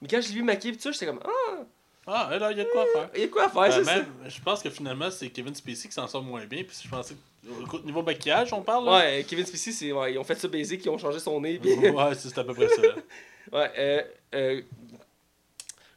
[0.00, 1.64] Mais quand je l'ai vu maquillé tout ça, j'étais comme, ah,
[2.06, 3.08] ah, là, il y a de quoi faire.
[3.14, 4.04] il y a quoi à faire, Euh, c'est ça?
[4.28, 6.62] je pense que finalement, c'est Kevin Spacey qui s'en sort moins bien.
[6.64, 7.76] Puis je pensais que.
[7.76, 8.98] au Niveau maquillage, on parle là?
[8.98, 11.58] Ouais, Kevin Spacey, c'est, ouais, ils ont fait ça baiser, ils ont changé son nez.
[11.62, 12.82] ouais, c'est à peu près ça.
[13.52, 14.02] ouais, euh,
[14.34, 14.60] euh,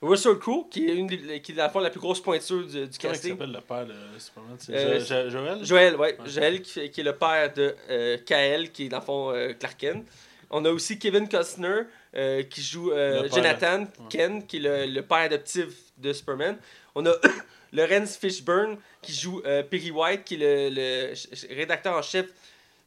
[0.02, 2.98] Russell Crowe, qui est une des, qui est fond la plus grosse pointure du, du
[3.02, 3.32] Comment casting.
[3.32, 4.56] s'appelle le père de Superman?
[4.60, 5.66] C'est Euh, Jo- Jo- Joël?
[5.66, 6.18] Joël, ouais.
[6.20, 6.30] Ouais.
[6.30, 10.06] Joël qui, est le père de euh, Kael, qui est dans le fond Clark Kent.
[10.52, 11.82] On a aussi Kevin Costner
[12.50, 12.92] qui joue.
[13.34, 13.88] Jonathan Ouais.
[14.10, 16.58] Kent, qui est le, le père adoptif de Superman.
[16.96, 17.14] On a
[17.74, 21.14] Lawrence Fishburne qui joue euh, Perry White, qui est le,
[21.54, 22.28] rédacteur en chef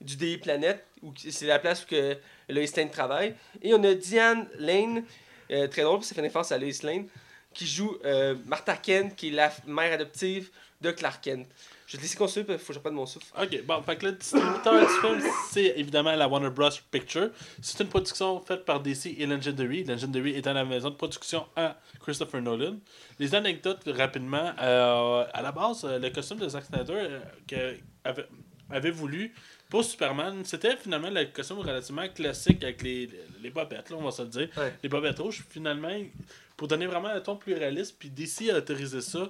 [0.01, 2.17] du Daily Planet, où c'est la place où que
[2.49, 3.35] Lois Lane travaille.
[3.63, 5.05] Et on a Diane Lane,
[5.51, 7.07] euh, très drôle, ça fait référence à Lois Lane,
[7.53, 10.51] qui joue euh, Martha Kent, qui est la mère adoptive
[10.81, 11.47] de Clark Kent.
[11.91, 13.27] Je te laisser construire, il faut que je reprenne mon souffle.
[13.37, 16.69] Ok, bon, fait que le distributeur du film, c'est évidemment la Warner Bros.
[16.89, 17.31] Picture.
[17.61, 19.83] C'est une production faite par DC et Legendary.
[19.83, 22.77] Legendary étant la maison de production à Christopher Nolan.
[23.19, 24.53] Les anecdotes, rapidement.
[24.63, 28.27] euh, à la base, euh, le costume de Zack Snyder euh, que avait,
[28.71, 29.35] avait voulu
[29.69, 33.11] pour Superman, c'était finalement le costume relativement classique avec les,
[33.43, 34.49] les bobettes, là, on va se le dire.
[34.57, 34.73] Ouais.
[34.81, 35.91] Les bobettes rouges, finalement,
[36.57, 39.29] pour donner vraiment un ton plus réaliste, puis DC a autorisé ça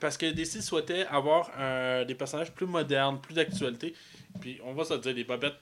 [0.00, 3.94] parce que DC souhaitait avoir euh, des personnages plus modernes, plus d'actualité.
[4.40, 5.58] Puis on va se dire, les bobettes.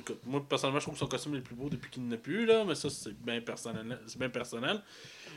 [0.00, 2.16] écoute, moi personnellement, je trouve que son costume est le plus beau depuis qu'il n'a
[2.16, 3.98] plus, là, mais ça c'est bien personnel.
[4.06, 4.80] C'est bien personnel.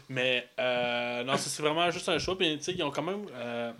[0.09, 2.37] Mais euh, non, c'est vraiment juste un choix.
[2.37, 3.25] Puis tu sais, ils ont quand même.
[3.35, 3.71] euh,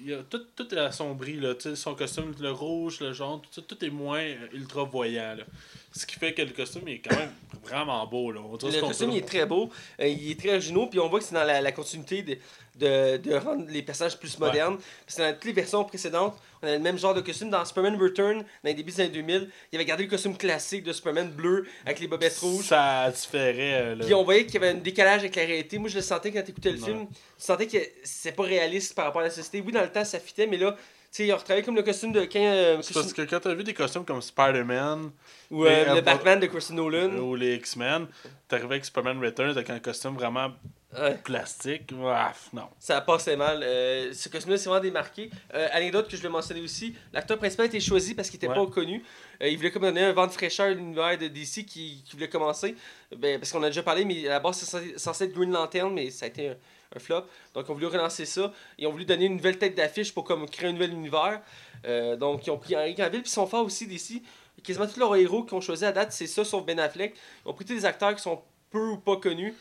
[0.00, 3.12] il y a tout, tout est assombri, là, tu sais, son costume, le rouge, le
[3.12, 5.34] jaune, tout, tout est moins euh, ultra voyant.
[5.36, 5.44] Là.
[5.92, 8.30] Ce qui fait que le costume est quand même vraiment beau.
[8.30, 8.40] Là.
[8.40, 11.18] On Le costume il est très beau, euh, il est très original, puis on voit
[11.18, 12.36] que c'est dans la, la continuité de,
[12.76, 14.78] de, de rendre les personnages plus modernes.
[15.06, 17.50] Parce que dans toutes les versions précédentes, on avait le même genre de costume.
[17.50, 20.82] Dans Superman Return, dans les débuts des années 2000, il avait gardé le costume classique
[20.84, 22.64] de Superman bleu avec les bobettes rouges.
[22.66, 23.74] Ça différait.
[23.82, 24.04] euh, là.
[24.04, 25.78] Puis on voyait qu'il y avait un décalage avec la réalité.
[25.78, 26.84] Moi, je le sentais quand t'écoutais le Ouais.
[26.84, 27.06] film.
[27.08, 29.62] Tu sentais que c'est pas réaliste par rapport à la société.
[29.64, 30.78] Oui, dans le temps, ça fitait, mais là, tu
[31.22, 32.40] sais, ils ont retravaillé comme le costume de quand.
[32.40, 35.12] euh, parce que quand t'as vu des costumes comme Spider-Man
[35.50, 37.18] ou euh, le Batman de Christopher Nolan.
[37.18, 38.08] ou les X-Men,
[38.48, 40.50] t'arrivais avec Superman Returns avec un costume vraiment
[40.98, 41.14] Ouais.
[41.24, 41.90] plastique.
[42.06, 42.68] Ah, non.
[42.78, 43.62] Ça passait mal.
[43.62, 45.30] Euh, ce costume-là, c'est vraiment démarqué.
[45.54, 48.48] Euh, anecdote que je vais mentionner aussi, l'acteur principal a été choisi parce qu'il était
[48.48, 48.54] Ouais.
[48.54, 49.02] pas connu.
[49.42, 52.12] Euh, il voulait comme donner un vent de fraîcheur à l'univers de DC qui, qui
[52.12, 52.76] voulait commencer.
[53.16, 55.92] Ben, parce qu'on a déjà parlé, mais à la base, c'est censé- être Green Lantern,
[55.92, 56.56] mais ça a été un,
[56.94, 57.22] un flop.
[57.54, 58.52] Donc, on voulu relancer ça.
[58.78, 61.40] Ils ont voulu donner une nouvelle tête d'affiche pour comme, créer un nouvel univers.
[61.86, 64.22] Euh, donc, ils ont pris Henry Cavill, puis ils sont forts aussi DC.
[64.62, 67.14] Quasiment tous leurs héros qu'ils ont choisi à date, c'est ça, sauf Ben Affleck.
[67.44, 68.40] Ils ont pris des acteurs qui sont
[68.70, 69.52] peu ou pas connus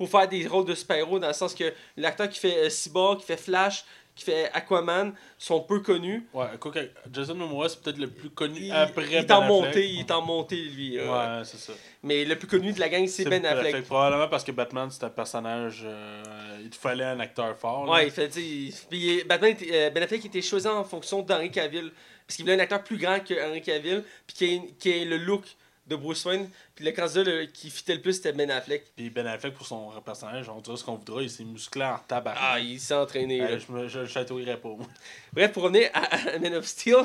[0.00, 3.20] pour faire des rôles de super-héros, dans le sens que l'acteur qui fait euh, Cyborg,
[3.20, 3.84] qui fait Flash,
[4.16, 6.26] qui fait Aquaman, sont peu connus.
[6.32, 9.36] Ouais, quoi que Jason Momoa, c'est peut-être le plus connu Il, après il est Ben
[9.36, 9.50] en Affleck.
[9.66, 10.96] montée, il est en montée, lui.
[10.96, 11.38] là.
[11.38, 11.74] Ouais, c'est ça.
[12.02, 13.84] Mais le plus connu de la gang, c'est Ben Affleck.
[13.84, 15.82] Probablement parce que Batman, c'est un personnage.
[15.84, 16.22] euh,
[16.62, 17.84] il te fallait un acteur fort.
[17.84, 17.92] là.
[17.92, 21.92] Ouais, il il- puis Batman, était- euh, Ben Affleck était choisi en fonction d'Henry Cavill.
[22.26, 25.04] Parce qu'il voulait un acteur plus grand que Henry Cavill, puis qui ait, qui ait
[25.04, 25.44] le look
[25.90, 26.48] de Bruce Wayne.
[26.74, 28.84] Puis le candidat le- qui fitait le plus, c'était Ben Affleck.
[28.96, 31.98] Puis Ben Affleck, pour son personnage, on dirait ce qu'on voudra, il s'est musclé en
[31.98, 32.34] tabac.
[32.38, 33.38] Ah, il s'est entraîné.
[33.38, 33.58] là.
[33.58, 34.86] je, me, je le chatouillerais pas, moi.
[35.32, 36.96] Bref, pour revenir à, à Man of Steel,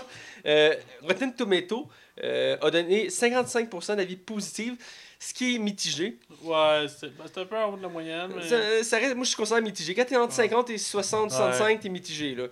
[0.45, 1.89] euh, Rotten Tomato
[2.23, 4.73] euh, a donné 55% d'avis positifs,
[5.19, 6.17] ce qui est mitigé.
[6.43, 8.47] Ouais, c'est ben, un peu en haut de la moyenne, mais.
[8.47, 9.95] Ça, ça reste, moi, je considère mitigé.
[9.95, 12.35] Quand t'es entre 50 et 60, 65, t'es mitigé.
[12.35, 12.47] Là.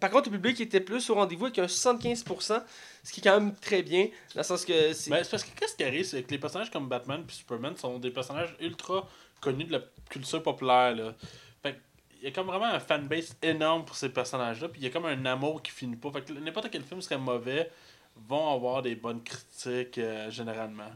[0.00, 2.62] Par contre, le public était plus au rendez-vous avec un 75%,
[3.02, 5.10] ce qui est quand même très bien, dans le sens que c'est...
[5.10, 7.76] Ben, c'est parce que qu'est-ce qui arrive, c'est que les personnages comme Batman et Superman
[7.76, 9.08] sont des personnages ultra
[9.40, 10.96] connus de la culture populaire.
[10.96, 11.14] Là.
[11.62, 11.78] Fait que
[12.20, 14.90] il y a comme vraiment un fanbase énorme pour ces personnages-là, puis il y a
[14.90, 16.10] comme un amour qui finit pas.
[16.10, 17.70] Fait que n'importe quel film serait mauvais,
[18.16, 20.90] vont avoir des bonnes critiques euh, généralement.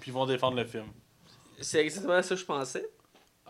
[0.00, 0.86] Puis ils vont défendre le film.
[1.60, 2.88] c'est exactement ça que je pensais.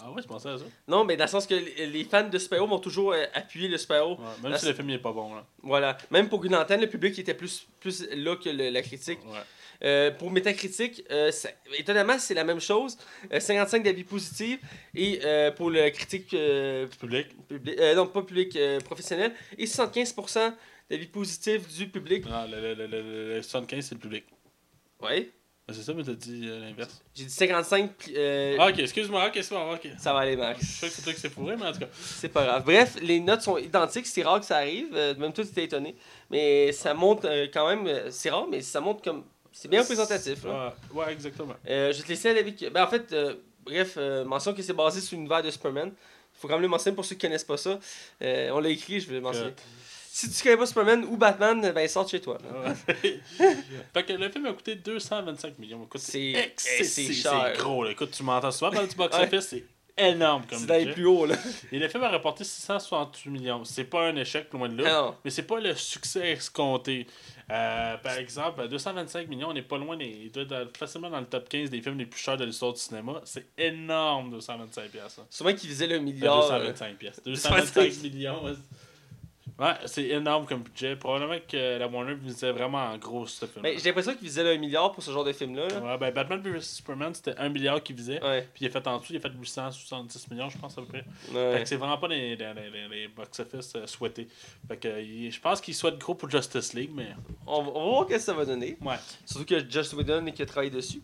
[0.02, 0.64] Ah ouais, tu pensais à ça?
[0.88, 3.76] Non, mais dans le sens que les fans de super vont toujours euh, appuyer le
[3.78, 5.34] super Ouais, même Ah, si le film il est pas bon.
[5.34, 5.46] Là.
[5.62, 5.96] Voilà.
[6.10, 9.18] Même pour Green Lantern, le public était plus, plus là que le- la critique.
[9.26, 9.38] Ouais.
[9.82, 11.48] Euh, pour Metacritic, euh, ça-
[11.78, 12.98] étonnamment, c'est la même chose.
[13.32, 14.60] Euh, 55 d'avis positifs.
[14.94, 17.28] Et euh, pour le critique euh, Public.
[17.48, 19.32] public, euh, non, pas public, euh, professionnel.
[19.58, 20.54] Et 75%
[20.90, 22.26] d'avis positifs du public.
[22.26, 24.24] Non, le, le, le, le- le 75, c'est le public.
[25.02, 25.30] Ouais.
[25.70, 27.00] Ben, c'est ça, mais t'as dit euh, l'inverse.
[27.14, 27.90] J'ai dit 55.
[27.96, 29.88] puis, euh, Ah, ok, excuse-moi, ok, c'est bon, ok.
[29.98, 30.60] Ça va aller, Je Max.
[30.66, 31.88] sais que c'est toi qui s'est fourré, mais en tout cas.
[31.92, 32.64] C'est pas grave.
[32.64, 34.06] Bref, les notes sont identiques.
[34.06, 34.88] C'est rare que ça arrive.
[34.94, 35.94] euh, même toi, tu étais étonné.
[36.30, 38.10] Mais ça monte euh, quand même.
[38.10, 39.24] c'est rare, mais ça monte comme.
[39.52, 40.44] C'est bien représentatif.
[40.44, 40.74] là.
[40.92, 41.54] Ouais, ouais, exactement.
[41.64, 42.72] Je vais te laisser aller avec.
[42.72, 43.96] Ben, en fait, euh, bref,
[44.26, 45.92] mention que c'est basé sur l'univers de Superman.
[45.92, 47.78] Il faut quand même le mentionner pour ceux qui connaissent pas ça.
[48.20, 49.52] On l'a écrit, je vais le mentionner.
[50.12, 52.36] Si tu connais pas Superman ou Batman, ben sors de chez toi.
[53.94, 55.88] fait que le film a coûté 225 millions.
[55.96, 57.52] C'est- eh, c'est cher.
[57.58, 57.84] gros.
[57.84, 57.92] Là.
[57.92, 59.64] Écoute, tu m'entends souvent parler du box-office, c'est
[59.96, 61.36] énorme comme C'est plus hauts, là.
[61.70, 63.64] Et le film a rapporté 668 millions.
[63.64, 64.90] C'est pas un échec, loin de là.
[65.24, 67.06] Mais c'est pas le succès escompté.
[67.50, 70.06] Euh, par exemple, à 225 millions, on n'est pas loin des.
[70.06, 72.72] Il doit être facilement dans le top 15 des films les plus chers de l'histoire
[72.72, 73.20] du cinéma.
[73.24, 75.20] C'est énorme, 225 pièces.
[75.30, 76.50] Souvent qu'ils visaient le Ben, milliard.
[76.52, 77.20] euh, 225 pièces.
[77.24, 78.56] 225 millions.
[79.60, 79.74] Ouais.
[79.86, 80.96] C'est énorme comme budget.
[80.96, 83.62] Probablement que la Warner visait vraiment en gros ce film.
[83.62, 85.68] Ben, j'ai l'impression qu'ils visaient le milliard pour ce genre de film-là.
[85.68, 85.80] là.
[85.80, 88.22] Ouais, ben Batman vs Superman, c'était 1 milliard qu'il visait.
[88.22, 88.48] Ouais.
[88.54, 90.86] Puis il a fait en dessous, il a fait 870 millions, je pense, à peu
[90.88, 91.04] près.
[91.32, 91.56] ouais.
[91.56, 94.26] Fait que c'est vraiment pas les, les, les- les box-office euh, souhaités.
[94.68, 97.08] Fait que il- je pense qu'il souhaite gros pour Justice League, mais.
[97.46, 98.76] On, va- on va voir ce que ça va donner.
[98.80, 98.96] Ouais.
[99.24, 101.00] Surtout que Joss Whedon qui a travaillé dessus.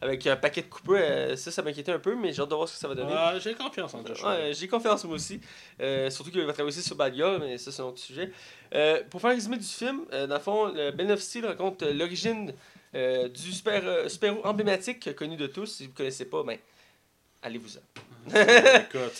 [0.00, 0.96] Avec un paquet de coupeurs.
[1.00, 2.94] euh, ça, ça m'inquiétait un peu, mais j'ai hâte de voir ce que ça va
[2.94, 3.12] donner.
[3.14, 4.30] Ah, J'ai confiance en Joshua.
[4.30, 5.40] Ouais, j'ai confiance moi aussi.
[5.80, 8.32] Euh, surtout qu'il va travailler aussi sur Bad Girl, mais ça c'est un autre sujet.
[8.74, 12.52] Euh, pour faire un résumé du film, dans le fond, Ben of Steel raconte l'origine
[12.94, 15.66] du super, super-héros emblématique connu de tous.
[15.66, 16.58] Si vous ne connaissez pas, ben,
[17.42, 17.80] allez-vous-en.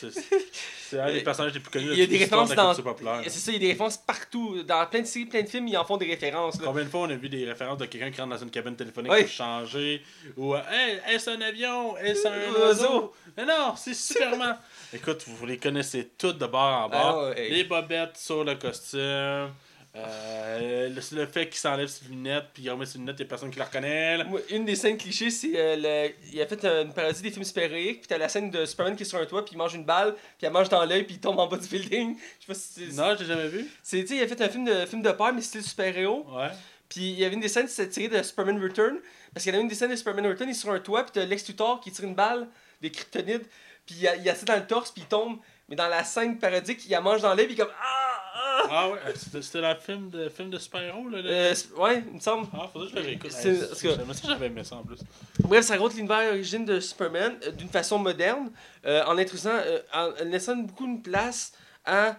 [0.90, 2.74] C'est- un des personnages les plus connus de Il y a des références dans.
[2.74, 4.62] C'est ça, il y a des références partout.
[4.64, 6.56] Dans plein de séries, plein de films, ils en font des références.
[6.60, 6.62] là.
[6.66, 8.74] Combien de fois on a vu des références de quelqu'un qui rentre dans une cabine
[8.74, 9.22] téléphonique Oui.
[9.22, 10.02] pour changer
[10.36, 11.96] Ou Hey, est-ce un avion?
[11.98, 13.12] Est-ce un oiseau?
[13.36, 14.58] Mais non, c'est Superman
[14.92, 17.28] Écoute, vous les connaissez toutes de bord en Ah, bord.
[17.28, 17.48] ouais.
[17.50, 19.50] Les bobettes sur le costume.
[19.96, 23.26] Euh, le, le fait qu'il s'enlève ses lunettes, puis il remet ses lunettes, il y
[23.26, 24.20] a personne qui le reconnaît.
[24.50, 26.14] une des scènes clichés, c'est euh, le...
[26.32, 29.02] il a fait une parodie des films super-héroïques, puis t'as la scène de Superman qui
[29.02, 31.16] est sur un toit, puis il mange une balle, puis elle mange dans l'œil, puis
[31.16, 32.16] il tombe en bas du building.
[32.40, 32.96] Je sais pas si c'est.
[32.96, 33.66] Non, je l'ai jamais vu.
[33.82, 36.24] C'est, il a fait un film de, film de peur, mais c'était super-héros.
[36.30, 36.50] Ouais.
[36.88, 38.96] Puis il y avait une des scènes, c'était tiré de Superman Return.
[39.34, 40.78] Parce qu'il y en a une des scènes de Superman Return, il est sur un
[40.78, 42.48] toit, puis t'as Lex Luthor qui tire une balle
[42.80, 43.48] de kryptonite,
[43.86, 45.38] puis il il a ça dans le torse, puis il tombe.
[45.68, 48.19] Mais dans la scène parodique, il la mange dans l'œil, puis il est comme Ah
[48.32, 51.22] Ah Ah ouais, c'était le film de, film de super-héros, là.
[51.22, 51.30] là.
[51.30, 52.46] Euh, Ouais, il me semble.
[52.52, 53.30] Ah, faudrait que je le réécoute.
[53.32, 54.98] c'est- ça, j'avais aimé ça en plus.
[55.40, 58.50] Bref, ça raconte l'univers origine de Superman euh, d'une façon moderne,
[58.86, 59.58] euh, en introduisant,
[59.94, 61.52] en laissant beaucoup de place
[61.84, 62.16] à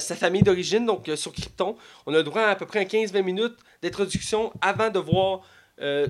[0.00, 1.76] sa famille d'origine, donc sur Krypton.
[2.06, 5.42] On a le droit à à peu près à 15-20 minutes d'introduction avant de voir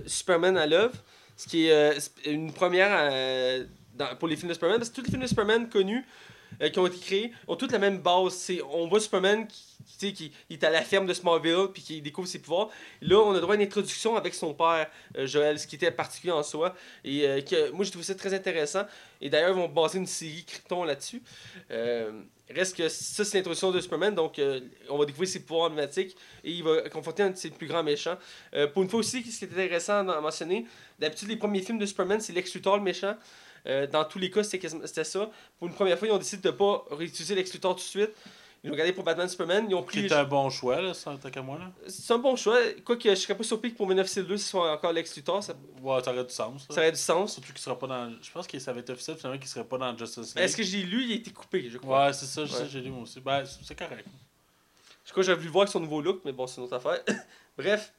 [0.07, 0.95] Superman à l'œuvre,
[1.37, 2.91] ce qui est une première
[3.95, 6.05] dans- pour les films de Superman, parce que tous les films de Superman connus
[6.61, 8.51] euh, qui ont été créés ont toutes la même base.
[8.73, 9.75] On voit Superman qui,
[10.13, 12.71] qui est à la ferme de Smallville puis qui découvre ses pouvoirs.
[13.01, 15.91] Là, on a droit à une introduction avec son père, euh, Joël, ce qui était
[15.91, 16.75] particulier en soi.
[17.05, 18.85] Et euh, que, moi, j'ai trouvé ça très intéressant.
[19.21, 21.23] Et d'ailleurs, ils vont baser une série Krypton là-dessus.
[21.71, 24.15] Euh, reste que ça, c'est l'introduction de Superman.
[24.15, 24.41] Donc,
[24.91, 27.83] on va découvrir ses pouvoirs emblématiques et il va confronter un de ses plus grands
[27.83, 28.19] méchants.
[28.75, 30.67] Pour une fois aussi, ce qui est intéressant à mentionner,
[30.99, 33.17] d'habitude, les premiers films de Superman, c'est Lex Luthor, le méchant.
[33.67, 35.31] Euh, dans tous les cas, c'était c'était ça.
[35.59, 37.87] Pour une première fois, ils ont décidé de ne pas réutiliser Lex Luthor tout de
[37.89, 38.11] suite.
[38.63, 39.67] Ils l'ont regardé pour Batman Superman.
[39.69, 40.07] Ils ont pris.
[40.07, 41.71] est un bon choix, là, ça, tant qu'à moi, là.
[41.87, 42.59] C'est un bon choix.
[42.83, 45.43] Quoique, je serais pas surpris que pour 1902, ce soit encore Lex Luthor.
[45.43, 46.63] Ça, Ouais, ça aurait du sens.
[46.69, 46.81] ça Ça.
[46.81, 47.35] aurait du sens.
[47.35, 48.11] Surtout qu'il sera pas dans.
[48.23, 50.45] Je pense que ça va être officiel finalement qu'il serait pas dans Justice League.
[50.45, 52.07] Est-ce que j'ai lu, il a été coupé, je crois.
[52.07, 53.21] Ouais, c'est ça, je sais, j'ai lu moi aussi.
[53.21, 54.07] Ben, c'est correct.
[55.05, 56.65] Je crois que j'aurais voulu le voir avec son nouveau look, mais bon, c'est une
[56.65, 57.03] autre affaire.
[57.59, 57.93] Bref,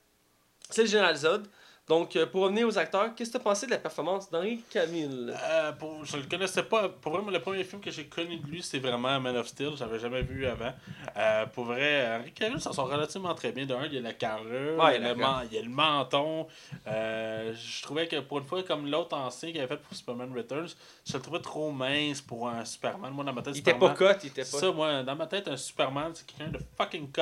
[0.72, 1.48] c'est le Général Zod.
[1.88, 4.60] Donc, euh, pour revenir aux acteurs, qu'est-ce que tu as pensé de la performance d'Henri
[4.72, 5.32] Cavill?
[5.40, 6.90] Euh, pour, je le connaissais pas.
[6.90, 9.48] Pour vrai, moi, le premier film que j'ai connu de lui, c'est vraiment Man of
[9.48, 9.70] Steel.
[9.78, 10.74] J'avais jamais vu avant.
[11.16, 13.68] Euh, pour vrai, Henry Cavill, ça sort relativement très bien.
[13.68, 15.60] D'un, il y a la carrure, Ouais, il, y a la le men- il y
[15.60, 16.48] a le menton.
[16.88, 20.34] Euh, je trouvais que pour une fois, comme l'autre ancien qu'il avait fait pour Superman
[20.36, 20.70] Returns,
[21.06, 23.12] je le trouvais trop mince pour un Superman.
[23.14, 24.48] Moi, dans ma tête, Il était Superman, pas cut, il était pas.
[24.60, 27.22] ça, moi, dans ma tête, un Superman, c'est quelqu'un de fucking cut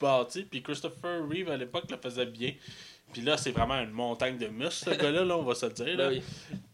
[0.00, 0.44] bâti.
[0.44, 2.52] Puis Christopher Reeve, à l'époque, le faisait bien.
[3.12, 5.72] Puis là, c'est vraiment une montagne de muscles, ce gars-là, là, on va se le
[5.72, 5.86] dire.
[5.86, 6.08] Ben Là.
[6.10, 6.22] oui.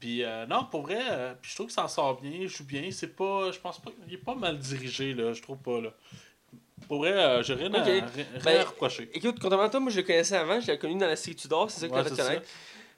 [0.00, 2.48] Puis euh, non, pour vrai, euh, puis je trouve que ça en sort bien, il
[2.48, 2.90] joue bien.
[2.90, 5.90] C'est pas, je pense pas, il est pas mal dirigé, là, je trouve pas, là.
[6.88, 8.04] Pour vrai, euh, j'ai rien, à, rien,
[8.44, 9.08] Ben, à reprocher.
[9.14, 11.36] Écoute, contrairement à toi, moi je le connaissais avant, je l'avais connu dans la série
[11.36, 12.46] Tudor, c'est ça que Ouais, tu connaître.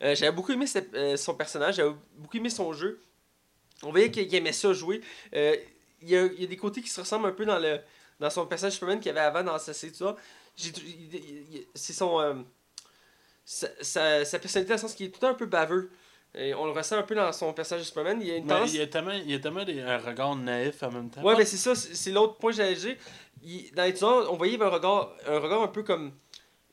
[0.03, 3.01] Euh, j'avais beaucoup aimé cette- son personnage, j'avais beaucoup aimé son jeu.
[3.83, 5.03] On voyait qu'il qu'il aimait ça jouer.
[5.33, 7.79] Il y, a, il y a des côtés qui se ressemblent un peu dans le
[8.19, 10.17] dans son personnage Superman qu'il y avait avant dans sa série Tudor.
[11.75, 12.45] C'est son.
[13.47, 15.91] Sa, sa, sa personnalité dans le sens qu'il est tout le temps un peu baveux.
[16.35, 18.19] Et on le ressent un peu dans son personnage de Superman.
[18.21, 18.71] Il y a une tendance.
[18.75, 21.23] il y a tellement, il y a tellement des, un regard naïf en même temps.
[21.23, 22.97] Ouais, mais c'est ça, c'est l'autre point que j'allais dire.
[23.43, 26.13] Il- dans les Tudors, on voyait un regard, un regard un peu comme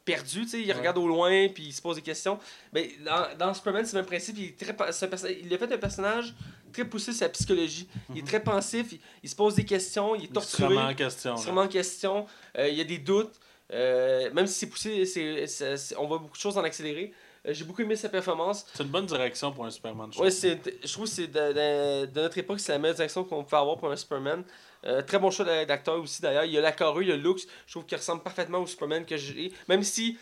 [0.04, 0.74] perdu, tu sais, il Ouais.
[0.74, 2.38] regarde au loin puis il se pose des questions.
[2.74, 5.72] Mais dans, dans Superman, c'est le même principe, il, est très, perso- il a fait
[5.72, 6.34] un personnage
[6.74, 7.88] très poussé sur sa psychologie.
[8.14, 10.94] Il est très pensif, il, il se pose des questions, il est torturé, vraiment en
[10.94, 11.36] question.
[11.38, 12.26] il se remet en question,
[12.58, 13.34] euh, il y a des doutes.
[13.72, 17.14] Euh, même si c'est poussé, c'est, c'est- c'est- on voit beaucoup de choses en accéléré.
[17.45, 18.66] Euh, J'ai beaucoup aimé sa performance.
[18.74, 20.09] C'est une bonne direction pour un Superman.
[20.14, 20.39] je Ouais, trouve.
[20.39, 23.43] c'est, je trouve que c'est de, de- de notre époque, c'est la meilleure direction qu'on
[23.43, 24.43] peut avoir pour un Superman.
[24.86, 26.45] Euh, très bon choix d'a- d'acteur aussi d'ailleurs.
[26.45, 27.41] Il y a la carrure, il y a le looks.
[27.68, 29.51] Je trouve qu'il ressemble parfaitement au Superman que j'ai.
[29.68, 30.18] Même si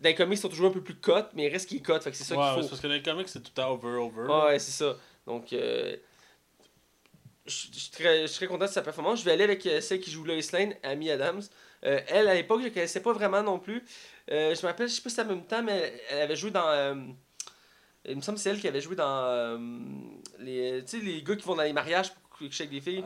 [0.00, 1.80] dans les comics, ils sont toujours un peu plus cut, mais il reste qu'il est
[1.82, 1.92] cut.
[2.02, 2.68] Fait que c'est ça Ouais, qu'il c'est faut.
[2.68, 4.22] parce que dans les comics, c'est tout temps over, over.
[4.22, 4.96] Ouais, ouais, c'est ça.
[5.26, 5.96] Donc, euh,
[7.46, 9.20] je suis très, très content de sa performance.
[9.20, 11.42] Je vais aller avec celle qui joue Lois Lane, Amy Adams.
[11.84, 13.84] Euh, elle, à l'époque, je ne connaissais pas vraiment non plus.
[14.30, 16.36] Euh, je me rappelle, je sais pas si c'est en même temps, mais elle avait
[16.36, 16.66] joué dans.
[16.68, 16.94] euh,
[18.08, 19.58] il me semble que c'est elle qui avait joué dans.
[20.38, 23.02] les, tu sais, les gars qui vont dans les mariages pour coucher avec des filles.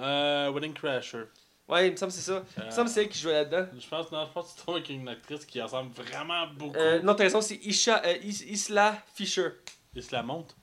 [0.54, 1.24] Wedding Crasher.
[1.68, 2.42] Ouais, il me semble que c'est ça.
[2.58, 3.66] Il me semble que c'est elle qui jouait là-dedans.
[3.78, 6.76] Je pense, non, je pense que c'est toi avec une actrice qui ressemble vraiment beaucoup.
[7.02, 9.50] Non, t'as raison, c'est Isha, Is- Isla Fisher.
[9.94, 10.56] Il se la monte?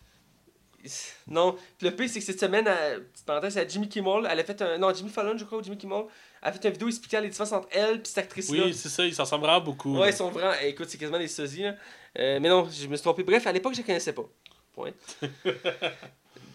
[0.83, 4.27] Is- Non, Puis le pire, c'est que cette semaine, à, petite parenthèse, à Jimmy Kimmel,
[4.29, 4.77] elle a fait un.
[4.77, 6.03] Non, Jimmy Fallon, je crois, ou Jimmy Kimmel,
[6.41, 8.65] a fait une vidéo expliquant les différences entre elle et cette actrice-là.
[8.65, 9.97] Oui, c'est ça, il s'en ressemble vraiment beaucoup.
[9.97, 10.53] Ouais, ils sont vraiment.
[10.63, 11.75] Écoute, c'est quasiment des sosies, là.
[12.19, 13.23] Euh, mais non, je me suis trompé.
[13.23, 14.25] Bref, à l'époque, je ne connaissais pas.
[14.73, 14.91] Point.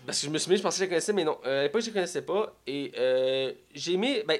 [0.06, 1.38] Parce que je me suis mis, je pensais que je la connaissais, mais non.
[1.46, 2.54] Euh, à l'époque, je la connaissais pas.
[2.66, 4.24] Et euh, j'ai aimé.
[4.26, 4.38] Ben,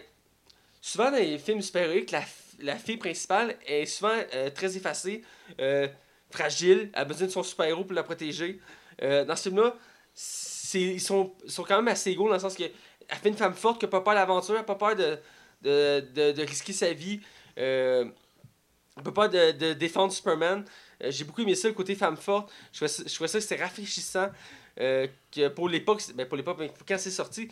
[0.81, 2.23] souvent dans les films super-héroïques, la,
[2.61, 4.19] la fille principale est souvent
[4.55, 5.23] très effacée,
[6.31, 8.59] fragile, elle a besoin de son super-héros pour la protéger.
[9.01, 9.77] Dans ce film-là,
[10.75, 12.65] ils sont, ils sont quand même assez égaux dans le sens que
[13.09, 14.97] elle fait une femme forte qui n'a pas peur de l'aventure, elle n'a pas peur
[14.97, 15.19] de,
[15.63, 17.21] de, de, de risquer sa vie.
[17.59, 18.05] Euh,
[18.97, 20.65] elle peut pas de, de défendre Superman.
[21.03, 22.51] Euh, J'ai beaucoup aimé ça, le côté femme forte.
[22.73, 24.29] Je trouvais ça, je trouvais ça que c'était rafraîchissant.
[24.81, 27.49] euh, que pour l'époque, ben pour l'époque, mais quand c'est sorti,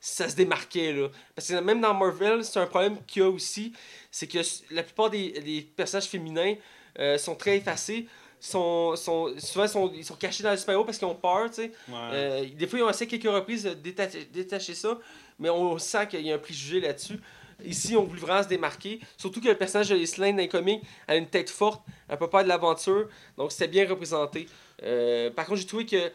[0.00, 0.92] ça se démarquait.
[0.92, 1.08] Là.
[1.34, 3.72] Parce que même dans Marvel, c'est un problème qu'il y a aussi.
[4.10, 4.38] C'est que
[4.70, 6.54] la plupart des, des personnages féminins
[6.98, 8.06] euh, sont très effacés.
[8.38, 11.48] Sont, sont, souvent, sont, ils sont cachés dans le super-héros parce qu'ils ont peur.
[11.48, 11.72] tu sais.
[11.88, 12.46] Ouais.
[12.54, 14.98] Des fois, ils ont essayé quelques reprises de détacher, détacher ça,
[15.38, 17.18] mais on sent qu'il y a un préjugé là-dessus.
[17.64, 19.00] Ici, on voulait vraiment se démarquer.
[19.16, 22.42] Surtout que le personnage de Lane dans les a une tête forte, elle peut pas
[22.42, 24.46] de l'aventure, donc c'était bien représenté.
[24.82, 26.12] Euh, par contre, j'ai trouvé que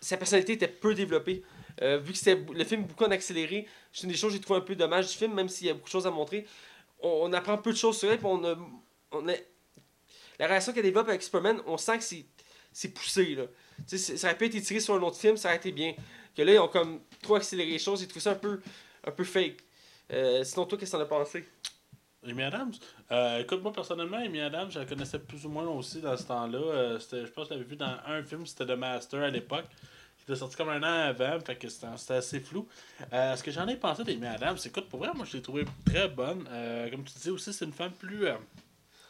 [0.00, 1.42] sa personnalité était peu développée.
[1.82, 4.42] Euh, vu que c'était le film beaucoup en accéléré, c'est une des choses que j'ai
[4.42, 6.46] trouvé un peu dommage du film, même s'il y a beaucoup de choses à montrer.
[7.00, 8.56] On, apprend peu de choses sur elle, on a,
[9.12, 9.24] on
[10.38, 12.24] la relation qu'elle développe avec Superman, on sent que c'est,
[12.72, 13.34] c'est poussé.
[13.34, 13.44] Là.
[13.86, 15.94] Ça aurait pu être étiré sur un autre film, ça aurait été bien.
[16.36, 18.60] Que là, ils ont comme trop accéléré les choses, j'ai trouvé ça un peu,
[19.04, 19.56] un peu fake.
[20.12, 21.44] Euh, sinon, toi, qu'est-ce que t'en as pensé?
[22.26, 22.72] Amy Adams?
[23.12, 26.24] Euh, Écoute, moi personnellement, Amy Adams, je la connaissais plus ou moins aussi dans ce
[26.24, 26.58] temps-là.
[26.58, 29.30] Euh, c'était- je pense que je l'avais vu dans un film, c'était The Master à
[29.30, 29.66] l'époque.
[30.18, 32.68] qui était sorti comme un an avant, fait que c'était c'était assez flou.
[33.14, 35.64] Euh, ce que j'en ai pensé d'Amy Adams, écoute, pour vrai, moi je l'ai trouvé
[35.86, 36.44] très bonne.
[36.90, 38.26] Comme tu disais aussi, c'est une femme plus.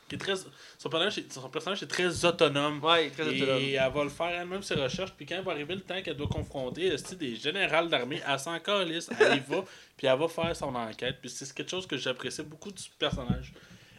[0.09, 0.35] Qui est très.
[0.37, 2.83] Son personnage, est- son personnage est très autonome.
[2.83, 3.63] Ouais, très Et autonome.
[3.63, 5.13] elle va le faire elle-même ses recherches.
[5.17, 9.09] Puis quand va arriver le temps qu'elle doit confronter des générales d'armée, elle s'en calisse,
[9.21, 9.65] elle y va,
[9.97, 11.17] puis elle va faire son enquête.
[11.21, 13.53] Puis c'est quelque chose que j'apprécie beaucoup du personnage.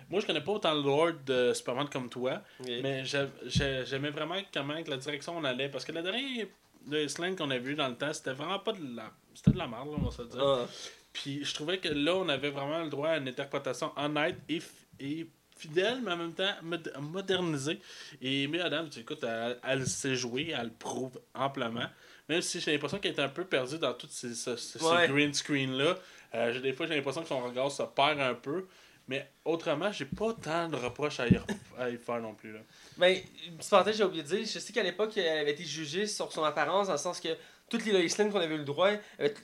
[0.09, 2.41] Moi, je connais pas autant le lore de Superman comme toi,
[2.81, 5.69] mais j'ai- j'ai- j'aimais vraiment comment que la direction on allait.
[5.69, 6.47] Parce que la dernière
[6.87, 9.11] de Slang qu'on a vu dans le temps, c'était vraiment pas de la.
[9.35, 10.41] C'était de la merde, là, on va se dire.
[10.43, 10.65] Ah.
[11.13, 14.59] Puis je trouvais que là, on avait vraiment le droit à une interprétation honnête et,
[14.99, 15.27] et
[15.59, 17.79] fidèle, mais en même temps mod- modernisée.
[18.21, 21.87] Et Amy Adams, écoute, elle, elle sait jouer, elle le prouve amplement.
[22.27, 24.49] Même si j'ai l'impression qu'elle est un peu perdue dans tous ces,
[24.83, 25.07] Ouais.
[25.07, 25.97] green screen-là.
[26.35, 28.67] Euh, des fois, j'ai l'impression que son regard se perd un peu.
[29.07, 31.39] Mais autrement, j'ai pas tant de reproches à y,
[31.79, 32.53] à y faire non plus.
[32.53, 32.59] Là.
[32.97, 34.39] Ben, une petite parenthèse, j'ai oublié de dire.
[34.45, 37.29] Je sais qu'à l'époque, elle avait été jugée sur son apparence, dans le sens que
[37.67, 38.91] toutes les Lois Lane qu'on avait eu le droit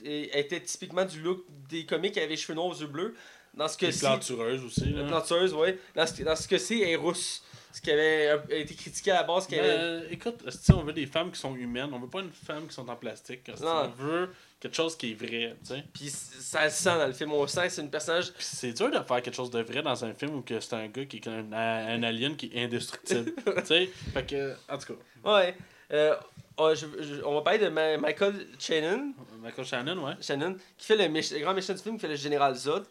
[0.04, 3.16] étaient typiquement du look des comiques qui avaient les cheveux noirs aux yeux bleus.
[3.56, 4.90] Dans ce Les que-ci, plantureuses aussi.
[4.92, 5.08] la là.
[5.08, 5.78] plantureuse, ouais.
[5.94, 7.42] Dans ce, dans ce que-ci, elle est rousse.
[7.72, 9.46] Ce qui avait euh, été critiqué à la base.
[9.46, 9.68] Qui avait...
[9.68, 12.66] euh, écoute, si on veut des femmes qui sont humaines, on veut pas une femme
[12.66, 13.48] qui sont en plastique.
[13.60, 13.92] Non.
[13.98, 15.84] On veut quelque chose qui est vrai, tu sais.
[15.92, 17.32] Puis ça le sent dans le film.
[17.32, 18.32] On sent c'est une personnage.
[18.32, 20.72] Puis c'est dur de faire quelque chose de vrai dans un film où que c'est
[20.74, 23.32] un gars qui est un, un alien qui est indestructible.
[23.44, 25.54] tu sais, fait que, en tout cas, Ouais.
[25.92, 26.16] Euh,
[26.56, 30.14] oh, je- je- on va parler de Ma- Michael Shannon, Michael Shannon, ouais.
[30.20, 32.86] Shannon qui fait le, le grand méchant du film, qui fait le général Zod.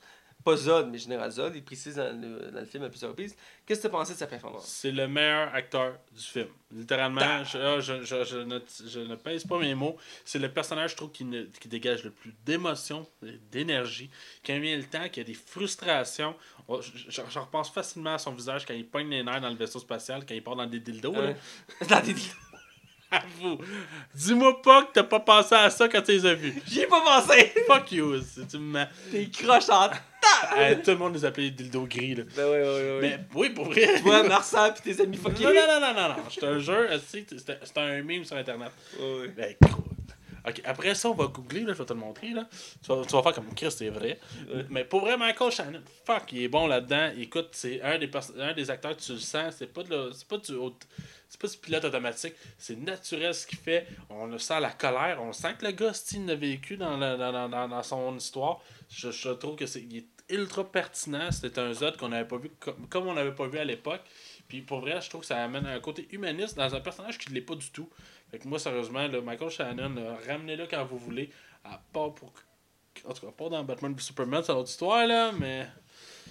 [0.45, 1.55] Pas Zod, mais général Zod.
[1.55, 3.35] Il précise dans le, dans le film à plusieurs reprises.
[3.65, 4.65] Qu'est-ce que tu as pensé de sa performance?
[4.67, 6.47] C'est le meilleur acteur du film.
[6.71, 9.97] Littéralement, je, ah, je, je, je ne, je ne pèse pas mes mots.
[10.23, 13.07] C'est le personnage, je trouve, qui, ne- qui dégage le plus d'émotion,
[13.51, 14.09] d'énergie.
[14.45, 16.35] Quand vient le temps, qu'il y a des frustrations.
[16.67, 19.79] Oh, je- repense facilement à son visage quand il pogne les nerfs dans le vaisseau
[19.79, 21.11] spatial, quand il part dans des dildos.
[21.13, 21.19] là.
[21.21, 21.33] Euh,
[21.89, 22.13] dans des...
[24.13, 26.53] Dis-moi pas que t'as pas pensé à ça quand tu les as vus.
[26.67, 28.19] J'y ai pas pensé Fuck you.
[28.49, 28.83] Tu me...
[29.11, 29.91] T'es crochante
[30.57, 32.15] Euh, tout le monde les appelait dildos gris.
[32.15, 32.23] Là.
[32.35, 32.99] Ben ouais, ouais, ouais.
[33.01, 34.01] Mais oui, pour vrai.
[34.01, 35.43] Toi, Marsan pis tes amis non, fuckés.
[35.43, 36.15] non, non, non, non, non.
[36.29, 38.71] Je te jure, tu sais, c'était c'était un meme sur Internet.
[38.99, 39.27] Ouais, ouais.
[39.29, 39.75] Ben, écoute.
[40.47, 42.29] Ok, après ça, on va googler, là, je vais te le montrer.
[42.29, 42.47] Là.
[42.83, 44.19] Tu, vas, tu vas faire comme Chris, c'est vrai.
[44.53, 44.65] Ouais.
[44.69, 47.09] Mais pour vrai, Michael Shannon, fuck, il est bon là-dedans.
[47.17, 50.37] Écoute, c'est un des, un des acteurs, tu le sens, c'est pas, de la- pas
[50.37, 50.77] du haut-
[51.29, 53.87] c'est pas du pilote automatique, c'est naturel ce qu'il fait.
[54.09, 57.83] On sent la colère, on sent que le gars, a vécu dans, dans, dans, dans,
[57.83, 58.61] son histoire.
[58.89, 61.31] Je, je trouve que c'est est ultra pertinent.
[61.31, 64.01] C'était un Zod qu'on n'avait pas vu comme, comme on n'avait pas vu à l'époque.
[64.47, 67.29] Puis pour vrai, je trouve que ça amène un côté humaniste dans un personnage qui
[67.29, 67.89] ne l'est pas du tout.
[68.31, 71.29] Fait que moi, sérieusement, là, Michael Shannon, ramenez-le quand vous voulez.
[71.63, 72.31] À part pour.
[73.07, 75.67] En tout cas, pas dans Batman v Superman, c'est une autre histoire, là, mais.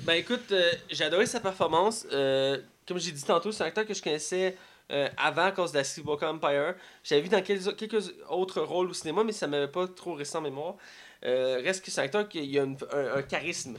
[0.01, 2.07] Ben écoute, euh, j'ai adoré sa performance.
[2.13, 4.57] Euh, comme j'ai dit tantôt, c'est un acteur que je connaissais
[4.93, 6.75] euh, avant à cause de la série Walker Empire.
[7.03, 10.37] J'avais vu dans quelques, quelques autres rôles au cinéma, mais ça m'avait pas trop resté
[10.39, 10.75] en mémoire.
[11.25, 13.77] Euh, reste que c'est un acteur qui a une- un, un charisme.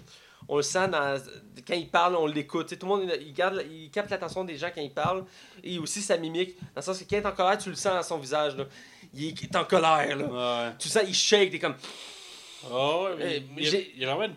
[0.47, 1.19] On le sent dans,
[1.67, 2.77] quand il parle, on l'écoute.
[2.77, 5.25] Tout le monde il, garde, il capte l'attention des gens quand il parle.
[5.63, 6.55] Et aussi sa mimique.
[6.59, 8.55] Dans le sens que quand il est en colère, tu le sens dans son visage.
[8.55, 8.65] Là.
[9.13, 10.15] Il, est, en colère.
[10.15, 10.67] Là.
[10.67, 10.73] Ouais.
[10.77, 11.49] Tu le sens, il shake.
[11.51, 11.75] T'es comme.
[12.71, 14.35] Oh, mais Euh, il, y a, il y a vraiment une-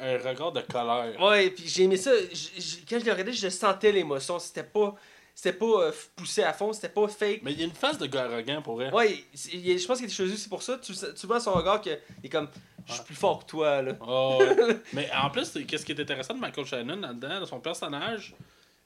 [0.00, 1.20] un regard de colère.
[1.20, 2.10] Ouais, puis j'ai aimé ça.
[2.32, 4.38] J- j- quand je le regardais, je sentais l'émotion.
[4.38, 4.94] C'était pas.
[5.38, 7.42] C'était pas euh, poussé à fond, c'était pas fake.
[7.44, 8.92] Mais il y a une phase de gars arrogant pour vrai.
[8.92, 10.78] Ouais, je pense qu'il était choisi aussi pour ça.
[10.78, 12.48] Tu, tu vois son regard qu'il est comme
[12.88, 13.92] Je suis plus fort que toi, là.
[14.00, 14.76] Oh, ouais.
[14.92, 18.34] Mais en plus, c'est- qu'est-ce qui est intéressant de Michael Shannon là-dedans, de son personnage,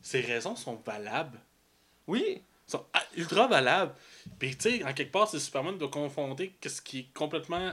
[0.03, 1.41] ses raisons sont valables.
[2.07, 2.43] Oui.
[2.67, 3.95] sont ah, ultra valables.
[4.39, 7.73] Puis, tu sais, en quelque part, c'est Superman de confronter ce qui est complètement.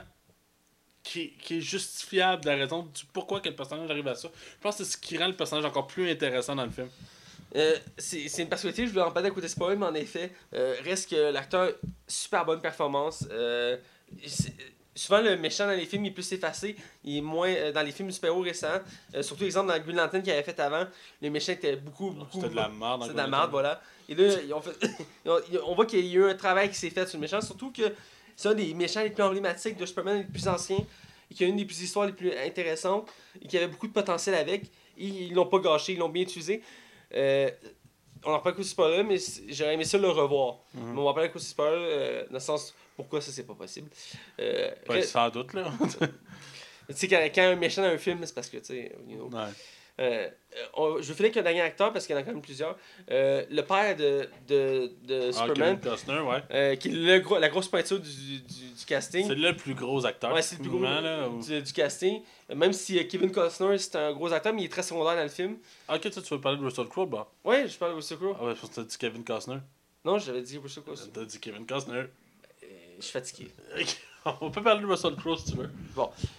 [1.03, 4.15] Qui, est- qui est justifiable de la raison du pourquoi que le personnage arrive à
[4.15, 4.29] ça.
[4.55, 6.87] Je pense que c'est ce qui rend le personnage encore plus intéressant dans le film.
[7.55, 11.09] Euh, c'est c'est une perspective, je parler à côté spoil, mais en effet, euh, reste
[11.09, 11.71] que l'acteur,
[12.07, 13.25] super bonne performance.
[13.31, 13.77] Euh,
[14.99, 16.75] souvent, le méchant dans les films, il est plus effacé.
[17.03, 18.79] Il est moins euh, dans les films super-héros récents.
[19.15, 20.85] Euh, surtout, exemple, dans Green Lantern qu'il avait fait avant,
[21.21, 22.29] le méchant était beaucoup, beaucoup.
[22.33, 23.03] C'était de la merde.
[23.05, 23.81] C'est de la merde, voilà.
[24.07, 24.31] Et là,
[24.61, 24.89] fait...
[25.65, 27.71] on voit qu'il y a eu un travail qui s'est fait sur le méchant, surtout
[27.71, 27.83] que
[28.35, 30.83] c'est un des méchants les plus emblématiques de Superman, les plus anciens,
[31.31, 33.07] et qui a une des plus histoires les plus intéressantes,
[33.41, 34.65] et qui avait beaucoup de potentiel avec.
[34.97, 36.61] Et ils l'ont pas gâché, ils l'ont bien utilisé.
[37.13, 37.49] Euh,
[38.25, 39.17] on en reparle pas là, mais
[39.49, 40.59] j'aurais aimé ça le revoir.
[40.73, 40.93] Mhm.
[40.93, 43.89] Mais on va parler aussi pas là, dans le sens pourquoi ça c'est pas possible.
[44.39, 44.71] Euh,
[45.03, 45.71] sans doute, là.
[46.89, 49.15] tu sais, quand, quand un méchant dans un film, c'est parce que, tu sais, you
[49.15, 49.51] know, ouais.
[49.99, 50.29] Euh,
[50.75, 52.41] on- je vais finir avec un dernier acteur parce qu'il y en a quand même
[52.41, 52.77] plusieurs.
[53.11, 56.43] Euh, le père de, de, de Ah, Superman, Kevin Costner, ouais.
[56.51, 59.27] euh, qui est le gros, la grosse pointure du, du, du casting.
[59.27, 60.33] C'est le plus gros acteur.
[60.33, 62.21] Ouais, c'est le plus gros techniquement, là, ou- du, du casting.
[62.49, 65.15] Euh, Même si euh, Kevin Costner, c'est un gros acteur, mais il est très secondaire
[65.15, 65.57] dans le film.
[65.87, 67.29] Ah, ok, toi, tu veux parler de Russell Crowe, bah.
[67.43, 68.35] Ouais, je parle de Russell Crowe.
[68.39, 69.57] Ah ouais, parce que t'as dit Kevin Costner.
[70.05, 70.95] Non, j'avais dit Russell Crowe.
[71.13, 71.95] T'as dit Kevin Costner.
[72.63, 72.67] Euh,
[72.97, 73.49] Je suis fatigué.
[74.41, 75.69] On peut parler de Russell Crowe si tu veux.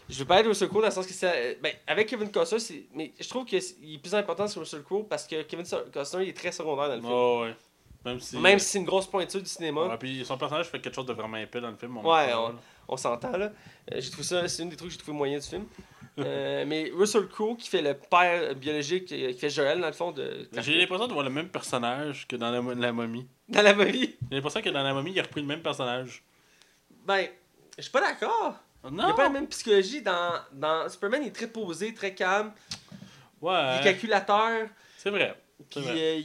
[0.08, 1.58] Je vais parler de Russell Crowe dans le sens que c'est.
[1.62, 2.84] Ben, avec Kevin Costner, c'est.
[2.94, 6.28] Mais je trouve qu'il est plus important que Russell Crowe parce que Kevin Costner, il
[6.28, 7.12] est très secondaire dans le film.
[7.12, 7.56] Oh, ouais.
[8.04, 8.36] Même si.
[8.38, 9.86] Même si c'est une grosse pointure du cinéma.
[9.86, 11.96] Ouais, puis son personnage fait quelque chose de vraiment épais dans le film.
[11.98, 12.54] on Ouais, on-
[12.88, 13.46] on s'entend là.
[13.92, 15.64] Euh, j'ai trouvé ça, c'est une des trucs que j'ai trouvé moyen du film.
[16.18, 19.92] Euh, mais Russell Crowe qui fait le père biologique, euh, qui fait Joel dans le
[19.92, 20.48] fond de.
[20.58, 23.26] J'ai l'impression de voir le même personnage que dans la, la momie.
[23.48, 24.16] Dans la momie.
[24.30, 26.22] J'ai l'impression que dans la momie, il a repris le même personnage.
[27.06, 27.26] Ben,
[27.76, 28.56] je suis pas d'accord.
[28.88, 29.04] Il Non!
[29.08, 32.52] a pas la même psychologie dans, dans Superman, il est très posé, très calme,
[32.90, 35.34] il est Ouais, calculateur, c'est vrai.
[35.68, 36.20] puis euh,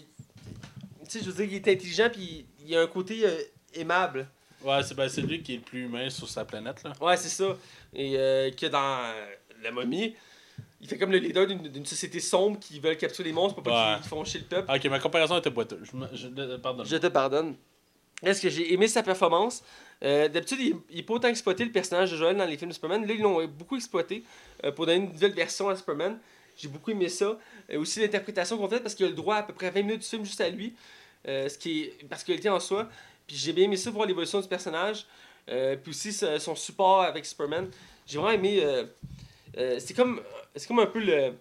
[1.03, 3.37] tu sais, je veux dire, il est intelligent, puis il, il a un côté euh,
[3.73, 4.27] aimable.
[4.63, 6.93] Ouais, c'est ben, lui qui est le plus humain sur sa planète, là.
[6.99, 7.55] Ouais, c'est ça.
[7.93, 9.25] Et euh, que dans euh,
[9.61, 10.15] La momie,
[10.81, 13.93] il fait comme le leader d'une société sombre qui veulent capturer les monstres pour pas
[13.95, 13.99] Ouais.
[13.99, 14.71] qu'ils font chier le peuple.
[14.73, 15.87] Ok, ma comparaison était boiteuse.
[16.13, 16.85] Je, je, pardonne.
[16.85, 17.55] Je te pardonne.
[18.23, 19.63] Est-ce que j'ai aimé sa performance?
[20.03, 22.69] Euh, D'habitude, il il est pas autant exploité le personnage de Joel dans les films
[22.69, 23.05] de Superman.
[23.05, 24.23] Là, ils l'ont beaucoup exploité
[24.63, 26.17] euh, pour donner une nouvelle version à Superman.
[26.57, 27.37] J'ai beaucoup aimé ça.
[27.71, 29.81] Euh, aussi l'interprétation qu'on fait parce qu'il a le droit à, à peu près 20
[29.83, 30.73] minutes du film juste à lui.
[31.27, 32.87] Euh, ce qui est particularité en soi.
[33.27, 35.05] Puis j'ai bien aimé ça voir l'évolution du personnage.
[35.49, 37.69] Euh, puis aussi son support avec Superman.
[38.05, 38.59] J'ai vraiment aimé.
[38.63, 38.85] euh,
[39.57, 40.21] euh, c'est comme
[40.55, 41.33] c'est comme un peu le.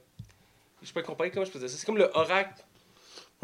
[0.83, 1.69] Je pas comparer comment je peux ça.
[1.69, 2.63] C'est comme le oracle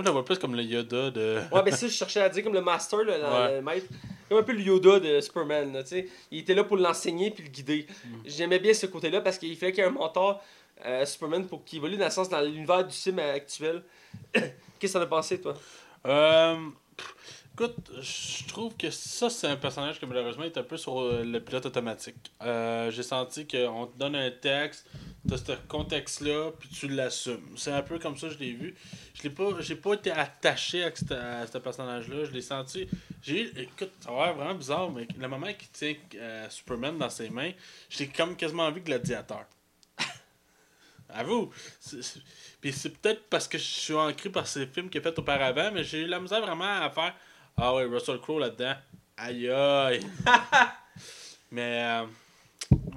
[0.00, 1.40] Moi, je le vois plus comme le Yoda de.
[1.52, 3.54] Ouais, ben ça, je cherchais à dire comme le master, là, la- Ouais.
[3.56, 3.86] le maître.
[4.30, 6.08] Comme un peu le Yoda de Superman, tu sais.
[6.30, 7.86] Il était là pour l'enseigner puis le guider.
[8.02, 8.08] Mm.
[8.24, 10.42] J'aimais bien ce côté-là parce qu'il fallait qu'il y ait un mentor
[10.86, 13.82] euh, Superman pour qu'il évolue dans le sens dans l'univers du film actuel.
[14.32, 15.52] Qu'est-ce que t'en as pensé, toi?
[16.06, 16.56] Euh,
[16.96, 17.14] pff,
[17.60, 21.22] écoute, je trouve que ça, c'est un personnage qui malheureusement est un peu sur euh,
[21.24, 22.32] le pilote automatique.
[22.42, 24.86] Euh, J'ai senti qu'on te donne un texte,
[25.28, 27.54] tu ce contexte-là, puis tu l'assumes.
[27.56, 28.74] C'est un peu comme ça que je l'ai vu.
[29.14, 29.50] Je l'ai pas,
[29.82, 32.24] pas été attaché à ce, à personnage-là.
[32.24, 32.88] Je l'ai senti.
[33.22, 37.28] J'ai écoute, ça va vraiment bizarre, mais le moment qu'il tient euh, Superman dans ses
[37.28, 37.52] mains,
[37.90, 39.44] j'ai comme quasiment vu gladiateur.
[41.10, 41.50] Avoue.
[41.78, 42.20] C'est- c'est-
[42.60, 45.70] Puis c'est peut-être parce que je suis ancré par ces films qu'il a fait auparavant,
[45.72, 47.14] mais j'ai eu la misère vraiment à faire
[47.56, 48.74] Ah ouais, Russell Crowe là-dedans.
[49.16, 50.00] Aïe aïe.
[51.50, 52.06] mais euh,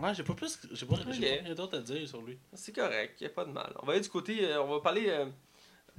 [0.01, 0.57] ouais, j'ai pas plus.
[0.71, 2.37] J'ai pas, rien d'autre à dire sur lui.
[2.53, 3.73] C'est correct, y a pas de mal.
[3.81, 4.45] On va aller du côté.
[4.45, 5.25] euh, on va parler euh,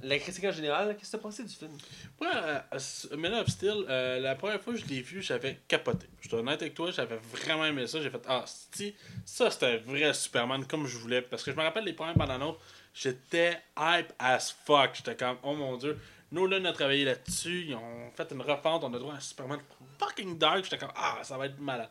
[0.01, 0.95] de la critique en général.
[0.97, 1.71] Qu'est-ce que t'as pensé du film?
[2.19, 6.07] Ouais, euh, Man of Steel, euh, la première fois que je l'ai vu, j'avais capoté.
[6.21, 8.01] Je suis honnête avec toi, j'avais vraiment aimé ça.
[8.01, 8.95] J'ai fait Ah, si,
[9.25, 11.21] ça c'était un vrai Superman comme je voulais.
[11.21, 12.55] Parce que je me rappelle les premières bandes
[12.93, 14.91] j'étais hype as fuck.
[14.95, 15.99] J'étais comme Oh mon dieu.
[16.35, 19.59] Nolan a travaillé là-dessus, ils ont fait une refonte, on a droit à un Superman
[19.97, 20.65] fucking dark.
[20.65, 21.89] J'étais comme Ah, ça va être malade.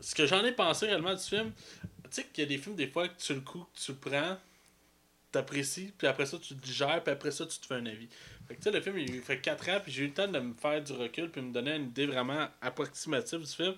[0.00, 1.52] Ce que j'en ai pensé réellement du film,
[1.82, 3.90] tu sais qu'il y a des films, des fois, que tu le coup, que tu
[3.90, 4.36] le prends,
[5.32, 8.08] t'apprécies, puis après ça, tu le digères, puis après ça, tu te fais un avis.
[8.46, 10.28] Fait que tu sais, le film, il fait 4 ans, puis j'ai eu le temps
[10.28, 13.74] de me faire du recul, puis me donner une idée vraiment approximative du film.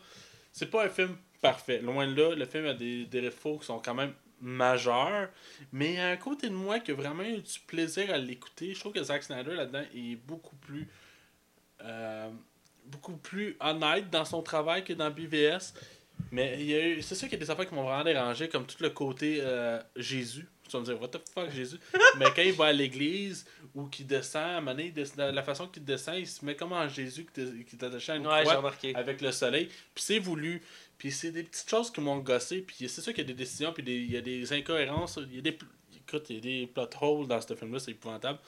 [0.52, 1.80] C'est pas un film parfait.
[1.80, 5.28] Loin de là, le film a des, des défauts qui sont quand même majeurs,
[5.72, 8.18] mais il y a un côté de moi qui a vraiment eu du plaisir à
[8.18, 8.74] l'écouter.
[8.74, 10.88] Je trouve que Zack Snyder, là-dedans, est beaucoup plus...
[11.82, 12.30] euh,
[12.84, 15.74] beaucoup plus honnête dans son travail que dans BVS.
[16.30, 18.04] Mais il y a eu, c'est sûr qu'il y a des affaires qui m'ont vraiment
[18.04, 20.48] dérangé, comme tout le côté euh, Jésus.
[20.64, 21.78] Tu vas me dire, what the fuck, Jésus?
[22.18, 25.32] Mais quand il va à l'église ou qu'il descend, à un moment donné, il descend-
[25.32, 28.26] la façon qu'il descend, il se met comme en Jésus qui est- attaché à une
[28.26, 29.66] Ouais, croix avec le soleil.
[29.94, 30.62] Puis c'est voulu.
[30.98, 32.62] Puis c'est des petites choses qui m'ont gossé.
[32.62, 35.18] Puis c'est sûr qu'il y a des décisions, puis il y a des incohérences.
[35.30, 35.58] Il y a des,
[35.96, 38.38] écoute, il y a des plot holes dans ce film-là, c'est épouvantable.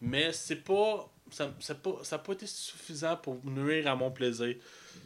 [0.00, 1.08] Mais c'est pas.
[1.30, 4.56] Ça n'a pas, ça pas été suffisant pour nuire à mon plaisir.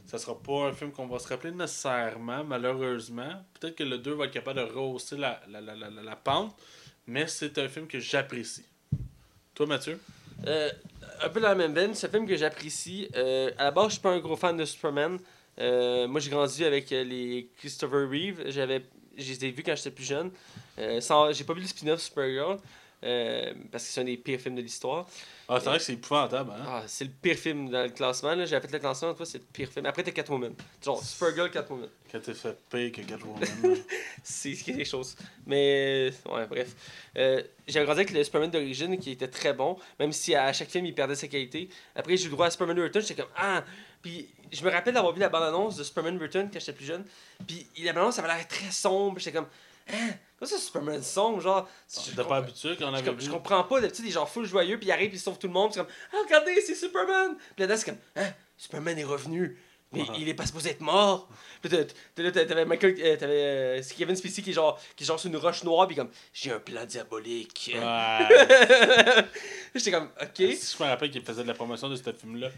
[0.06, 3.44] Ça sera pas un film qu'on va se rappeler nécessairement, malheureusement.
[3.54, 6.16] Peut-être que le 2 va être capable de rehausser la, la, la, la, la- la
[6.16, 6.56] pente,
[7.06, 8.64] mais c'est un film que j'apprécie.
[9.54, 10.00] Toi, Mathieu?
[10.46, 10.70] Euh,
[11.22, 13.08] un peu dans la même veine, c'est un film que j'apprécie.
[13.14, 15.18] Euh, à la base, je suis pas un gros fan de Superman.
[15.58, 18.42] Euh, moi, j'ai grandi avec euh, les Christopher Reeve.
[18.46, 18.82] J'avais,
[19.16, 20.30] je les ai vus quand j'étais plus jeune.
[20.78, 22.58] Euh, sans- j'ai pas vu le spin-off Supergirl
[23.04, 25.06] euh, parce que c'est un des pires films de l'histoire.
[25.48, 28.34] Ah, c'est vrai que c'est épouvantable, hein Ah, c'est le pire film dans le classement.
[28.34, 28.44] Là.
[28.44, 29.86] J'avais fait le classement, toi, c'est le pire film.
[29.86, 30.52] Après, t'as Catwoman.
[30.84, 31.88] Genre, Supergirl, Catwoman.
[32.12, 33.42] Quand t'es fait pire que Catwoman.
[34.22, 35.16] c'est quelque chose.
[35.46, 36.74] Mais, euh, ouais, bref.
[37.16, 40.68] Euh, j'ai grandi avec le Superman d'origine qui était très bon, même si à chaque
[40.68, 41.68] film il perdait sa qualité.
[41.96, 43.64] Après, j'ai eu le droit à Superman Return, j'étais comme Ah
[44.08, 47.04] Puis, je me rappelle d'avoir vu la bande-annonce de Superman Return quand j'étais plus jeune.
[47.46, 49.18] Puis, la bande-annonce, ça avait l'air très sombre.
[49.18, 49.48] J'étais comme
[49.90, 50.14] Hein?
[50.38, 53.80] Comment ça, Superman sombre Genre, je, pas habitué qu'on je, avait je comprends pas.
[53.80, 55.72] D'habitude, il est genre full joyeux, puis il arrive, puis il sauve tout le monde.
[55.72, 58.32] C'est comme Ah, regardez, c'est Superman Puis là-dedans, c'est comme Hein?
[58.56, 59.58] Superman est revenu.
[59.92, 61.28] Mais il est pas supposé être mort.
[61.62, 65.18] Puis là, t'avais Michael, euh, t'avais euh, Kevin Spacey qui est genre, qui est genre
[65.18, 67.74] sur une roche noire, puis comme, j'ai un plan diabolique.
[67.74, 69.24] Ouais.
[69.74, 70.36] J'étais comme, ok.
[70.36, 72.50] Si je me rappelle qu'il faisait de la promotion de ce film-là,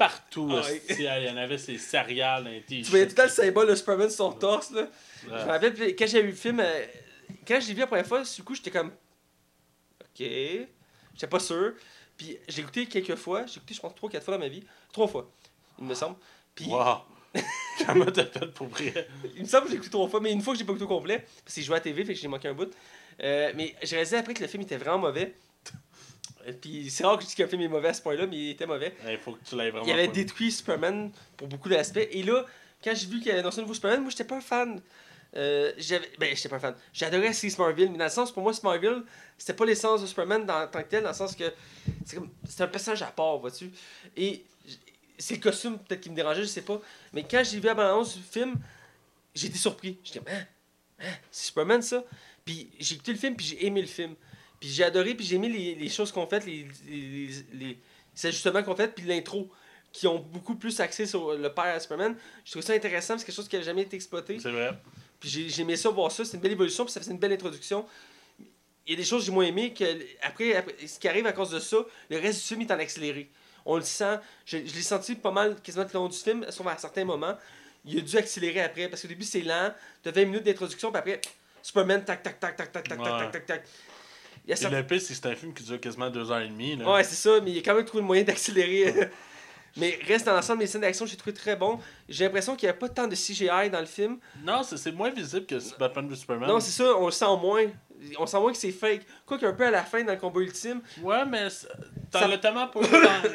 [0.00, 3.28] partout, Ah il y en avait ces céréales, un Tu voyais tout le temps le
[3.28, 4.88] symbole de Superman sur son torse, là.
[5.22, 6.86] Je me rappelle, puis quand j'ai vu le film, euh,
[7.46, 8.92] quand je l'ai vu la première fois, le coup, j'étais comme,
[10.00, 10.26] ok.
[11.14, 11.74] J'étais pas sûr.
[12.16, 14.64] Puis j'ai écouté quelques fois, j'ai écouté, je pense, 3-4 fois dans ma vie.
[14.90, 15.30] Trois fois,
[15.78, 16.16] il me semble.
[16.54, 17.00] Puis Wow.
[17.86, 19.06] Comment t'as fait pour vrai?
[19.36, 20.84] il me semble que j'ai écouté trois fois, mais une fois que j'ai pas écouté
[20.86, 22.72] au complet, parce que j'ai joué à la TV, fait que j'ai manqué un bout.
[23.22, 25.34] Euh, mais j'ai réalisé après que le film était vraiment mauvais.
[26.48, 28.66] Euh, Puis c'est rare que qu'un film est mauvais à ce point-là, mais il était
[28.66, 28.94] mauvais.
[29.08, 31.98] Il faut que tu l'aies vraiment Il avait détruit Superman pour beaucoup d'aspects.
[32.10, 32.44] Et là,
[32.82, 34.80] quand j'ai vu qu'il y avait annoncé un nouveau Superman, moi j'étais pas un fan.
[35.36, 36.74] Euh, j'avais- ben, j'étais pas un fan.
[36.92, 39.04] J'adorais Steve Smallville, mais dans le sens, pour moi, Smallville,
[39.38, 41.44] c'était pas l'essence de Superman dans, en tant que tel, dans le sens que
[42.04, 43.70] c'est comme c'est un personnage à part, vois-tu.
[44.16, 44.44] Et
[45.18, 46.80] c'est le costume peut-être qui me dérangeait, je sais pas.
[47.12, 48.56] Mais quand j'ai vu la bande-annonce du film,
[49.34, 49.98] j'ai été surpris.
[50.02, 50.44] J'étais hein,
[51.00, 52.02] hein, c'est Superman ça.
[52.44, 54.14] Puis j'ai écouté le film, puis j'ai aimé le film.
[54.60, 57.78] Puis j'ai adoré, puis j'ai aimé les, les choses qu'on fait, les, les, les, les-
[58.28, 59.50] ajustements qu'on fait, puis l'intro
[59.92, 62.14] qui ont beaucoup plus axé sur le père à Superman.
[62.44, 64.38] Je trouve ça intéressant, c'est quelque chose qui n'a jamais été exploité.
[64.38, 64.72] C'est vrai.
[65.18, 66.24] Puis j'ai aimé ça, voir ça.
[66.24, 67.86] C'est une belle évolution, puis ça faisait une belle introduction.
[68.86, 69.84] Il y a des choses que j'ai moins aimées que
[70.22, 71.78] après, après, ce qui arrive à cause de ça,
[72.10, 73.30] le reste du film est en accéléré.
[73.64, 74.18] On le sent.
[74.46, 77.04] Je, je l'ai senti pas mal quasiment tout le long du film, sauf à certains
[77.04, 77.36] moments.
[77.84, 79.72] Il a dû accélérer après, parce qu'au début c'est lent,
[80.04, 81.20] de 20 minutes d'introduction, puis après,
[81.62, 83.18] Superman, tac, tac, tac, tac, tac, tac, tac, Ouais.
[83.18, 83.64] tac, tac, tac.
[84.46, 86.40] Il y a le pire, c'est que c'est un film qui dure quasiment deux heures
[86.40, 86.76] et demie.
[86.76, 86.90] Là.
[86.92, 89.08] Ouais, c'est ça, mais il a quand même trouvé le moyen d'accélérer.
[89.76, 91.78] mais reste dans l'ensemble, les scènes d'action, j'ai trouvé très bon.
[92.08, 94.18] J'ai l'impression qu'il n'y a pas tant de CGI dans le film.
[94.44, 96.48] Non, c'est moins visible que Batman vs Superman.
[96.48, 97.66] Non, c'est ça, on le sent moins.
[98.18, 99.02] On sent moins que c'est fake.
[99.26, 101.48] Quoi qu'un peu à la fin, dans le combat ultime, Ouais, mais
[102.10, 103.28] t'en Ça- as tellement pas eu tant...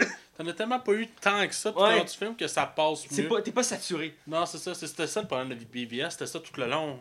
[0.44, 2.04] t'en as tellement pas eu tant que ça tout Ouais.
[2.04, 3.30] du film que ça passe mieux.
[3.44, 4.16] t'es pas saturé.
[4.28, 4.74] Non, c'est ça.
[4.74, 6.10] C'était ça le problème de BVS.
[6.10, 7.00] C'était ça tout le long.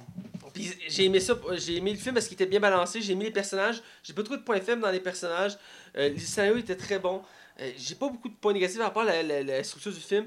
[0.54, 3.24] Puis j'ai aimé ça, j'ai aimé le film parce qu'il était bien balancé, j'ai aimé
[3.26, 5.58] les personnages, j'ai pas trouvé de points faibles dans les personnages,
[5.98, 7.22] euh, les scénarios étaient très bons,
[7.60, 10.26] Euh, j'ai pas beaucoup de points négatifs à part la, la- la structure du film,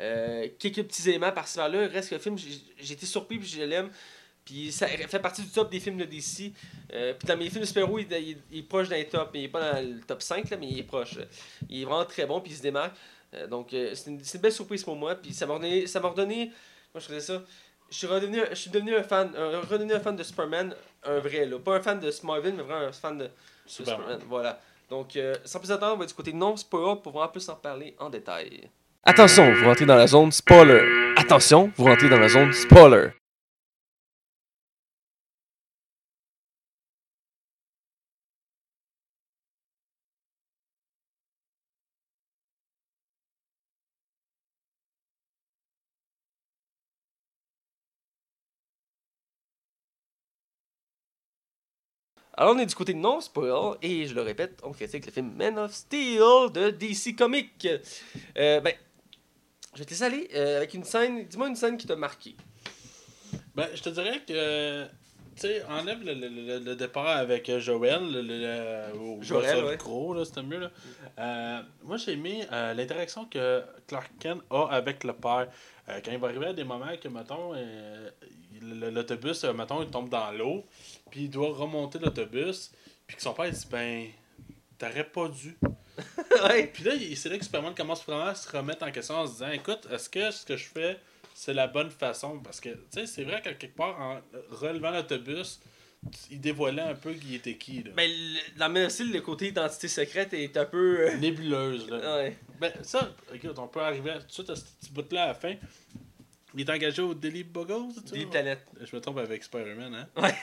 [0.00, 3.62] Euh, quelques petits éléments par-ci par-là, reste que le film, j'ai été surpris puis je
[3.62, 3.90] l'aime,
[4.44, 6.52] puis ça fait partie du top des films de DC,
[6.92, 9.48] Euh, puis dans mes films de super-héros, il, est proche d'un top, mais il est
[9.48, 11.14] pas dans le top 5, là, mais il est proche,
[11.68, 12.96] il est vraiment très bon puis il se démarque,
[13.34, 16.08] Euh, donc c'est une, une belle surprise pour moi, puis ça m'a redonné, ça m'a
[16.08, 16.46] redonné,
[16.94, 17.42] moi je faisais ça,
[17.90, 19.30] je suis redevenu, je suis devenu un fan,
[19.70, 20.74] redevenu un fan de Superman,
[21.04, 23.28] un vrai là, pas un fan de Smallville, mais vraiment un fan de.
[23.66, 24.20] Superman.
[24.28, 24.58] Voilà.
[24.90, 27.56] Donc euh, sans plus attendre, on va du côté non spoiler pour vraiment plus en
[27.56, 28.70] parler en détail.
[29.04, 31.14] Attention, vous rentrez dans la zone spoiler.
[31.16, 33.10] Attention, vous rentrez dans la zone spoiler.
[52.40, 55.32] Alors on est du côté non spoiler et je le répète, on critique le film
[55.34, 56.20] Man of Steel
[56.54, 57.66] de DC Comics.
[58.38, 58.74] Euh, ben,
[59.74, 61.24] je vais te laisser aller euh, avec une scène.
[61.24, 62.36] Dis-moi une scène qui t'a marqué.
[63.56, 64.84] Ben, je te dirais que.
[65.34, 69.76] Tu sais, enlève le, le, le- le départ avec euh, Joël, le, Joël, ouais.
[69.76, 70.58] gros, là, c'était mieux.
[70.58, 70.70] Là.
[71.18, 75.48] Euh, moi, j'ai aimé l'interaction que Clark Kent a avec le père.
[75.90, 78.10] Euh, quand il va arriver à des moments que, mettons, euh,
[78.62, 80.64] l'autobus, euh, mettons, il tombe dans l'eau,
[81.10, 82.72] puis il doit remonter l'autobus,
[83.06, 84.06] puis que son père il dit Ben,
[84.78, 85.56] t'aurais pas dû.
[86.72, 89.26] Puis là, il- c'est là que Superman commence vraiment à se remettre en question en
[89.26, 90.96] se disant Écoute, est-ce que ce que je fais,
[91.34, 92.38] c'est la bonne façon?
[92.38, 94.20] Parce que, tu sais, c'est vrai qu'à quelque part, en
[94.50, 95.58] relevant l'autobus,
[96.30, 97.82] il dévoilait un peu qui était qui.
[97.82, 97.90] Là.
[97.96, 101.00] Ben, le- dans le côté identité secrète est un peu.
[101.08, 101.98] euh, Nébuleuse, là.
[102.18, 102.36] Ouais.
[102.60, 105.34] Ben, ça, écoute, on peut arriver tout de suite à ce petit bout-là à la
[105.34, 105.54] fin.
[106.54, 108.12] Il est engagé au Daily Buggles, ça?
[108.14, 108.66] Des planètes.
[108.80, 110.08] Je me trompe avec Spider-Man, hein?
[110.16, 110.34] Ouais.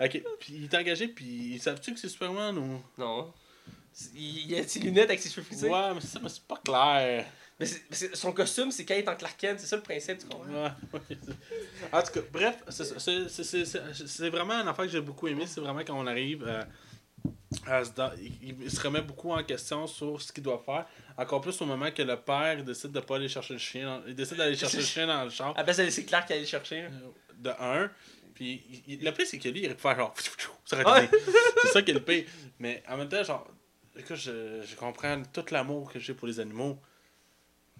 [0.06, 2.82] ok, puis il est engagé, puis savent-tu que c'est Superman ou?
[2.98, 3.32] Non.
[4.14, 5.70] Il a ses lunettes avec ses cheveux frisés.
[5.70, 7.24] Ouais, mais ça, mais c'est pas clair.
[7.58, 7.64] Mais
[8.12, 10.46] son costume, c'est quand il est en Clark Kent, c'est ça le principe, tu comprends?
[10.52, 11.16] Ouais, ouais.
[11.90, 14.90] En tout cas, bref, c'est ça, c'est- c'est- c'est- c'est c'est vraiment un affaire que
[14.92, 15.44] j'ai beaucoup aimé.
[15.46, 16.66] C'est vraiment quand on arrive à,
[18.42, 20.86] il, il se remet beaucoup en question sur ce qu'il doit faire.
[21.16, 23.86] Encore plus au moment que le père décide de pas aller chercher le chien.
[24.00, 25.54] dans- il décide d'aller chercher le chien dans le char.
[25.54, 26.82] Place de laisser Clark aller le chercher.
[26.84, 26.90] Euh,
[27.38, 27.90] De un.
[28.34, 30.14] Puis il- le pire, c'est que lui, il aurait pu faire genre.
[30.64, 31.16] Ça aurait été-
[31.62, 32.24] C'est ça qui est le pire.
[32.58, 33.46] Mais en même temps, genre.
[33.98, 36.78] Écoute, je, je comprends tout l'amour que j'ai pour les animaux.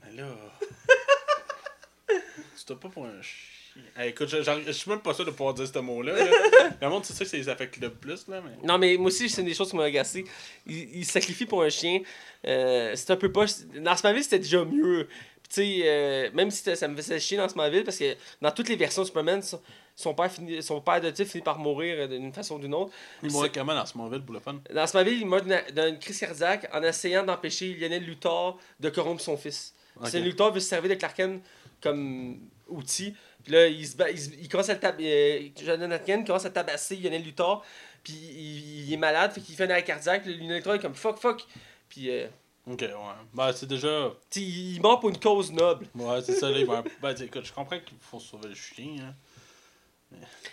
[0.02, 0.28] Mais là.
[2.08, 3.55] tu t'as pas pour un chien.
[3.96, 6.12] Hey, écoute, je, je suis même pas sûr de pouvoir dire ce mot-là.
[6.12, 6.70] là.
[6.82, 8.42] Le monde, c'est ça que ça les affecte le plus, là.
[8.44, 8.66] Mais...
[8.66, 10.24] Non, mais moi aussi, c'est une des choses qui m'a agacé.
[10.66, 12.00] Il, il se sacrifie pour un chien.
[12.46, 13.46] Euh, c'est un peu pas.
[13.80, 15.08] Dans Smallville, c'était déjà mieux.
[15.42, 18.50] Puis, tu sais, euh, même si ça me faisait chier dans Smallville, parce que dans
[18.50, 19.60] toutes les versions de Superman, son,
[19.94, 22.92] son père, finit, son père adoptif finit par mourir euh, d'une façon ou d'une autre.
[23.22, 24.60] Il mourrait comment dans ce mauvais pour le fun?
[24.74, 29.36] Dans Smallville, il meurt d'une- crise cardiaque en essayant d'empêcher Lionel Luthor de corrompre son
[29.36, 29.72] fils.
[29.98, 30.08] Ok.
[30.10, 31.40] C'est Luthor veut se servir de Clark Kent
[31.80, 32.38] comme
[32.68, 33.14] outil.
[33.46, 33.94] Puis là, il, se
[34.40, 37.64] il, commence à le tab- euh, Jonathan commence à tabasser Lionel Luthor.
[38.02, 40.26] Puis il, il est malade, fait qu'il fait un arrêt cardiaque.
[40.26, 41.44] Lionel Luthor est comme fuck, fuck.
[41.88, 42.26] Puis euh,
[42.66, 42.90] Ok, ouais.
[43.32, 44.10] Ben, c'est déjà.
[44.28, 45.86] tu sais, il meurt pour une cause noble.
[45.94, 46.58] Ouais, c'est ça, là.
[46.58, 49.14] il Ben, tu sais, écoute, je comprends qu'il faut sauver le chien, hein.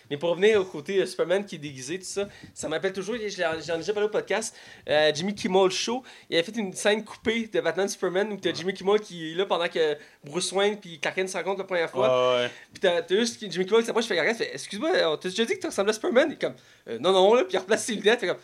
[0.09, 3.15] Mais pour revenir au côté euh, Superman qui est déguisé, tout ça, ça m'appelle toujours,
[3.15, 4.55] j'en ai déjà parlé au podcast,
[4.89, 8.53] euh, Jimmy Kimmel Show, il avait fait une scène coupée de Batman Superman où t'as
[8.53, 11.65] Jimmy Kimmel qui est là pendant que Bruce Wayne puis Clark Kent se rencontrent la
[11.65, 12.35] première fois.
[12.35, 12.51] Ouais, ouais.
[12.73, 15.45] Puis t'as t'as juste Jimmy Kimmel qui s'approche, fait regarde, fait excuse-moi, on t'a déjà
[15.45, 16.27] dit que tu ressemblais à Superman?
[16.29, 16.55] Il est comme
[16.89, 18.37] Euh, non, non, là, puis il replace ses lunettes, fait comme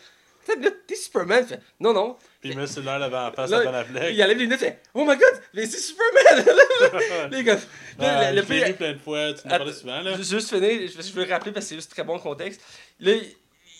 [0.87, 1.45] T'es Superman?
[1.45, 2.17] Fait non, non.
[2.41, 4.13] Puis il met celui-là devant la face à Ben Affleck.
[4.13, 6.45] Il enlève les lunettes, fait oh my god, mais c'est Superman!
[7.31, 7.57] Les gars,
[7.97, 10.17] là, le- le l'ai pire- vu plein de fois, tu parlé Attends, souvent, là.
[10.17, 12.61] Juste, finir, je, veux le rappeler parce que c'est juste très bon contexte.
[12.99, 13.13] Là,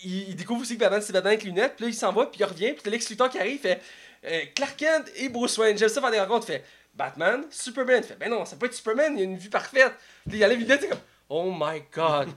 [0.04, 2.40] il, découvre aussi que Batman, c'est Batman avec lunettes, puis là, il s'en va, puis
[2.40, 3.82] il revient, puis t'as Lex Luthor qui arrive, fait
[4.26, 5.78] euh, Clark Kent et Bruce Wayne.
[5.78, 6.64] J'aime ça faire des rencontres, il fait
[6.94, 8.04] Batman, Superman.
[8.04, 9.94] Fait Ben non, ça peut être Superman, il a une vue parfaite.
[10.28, 12.30] Puis il enlève les lunettes, c'est comme Oh my god,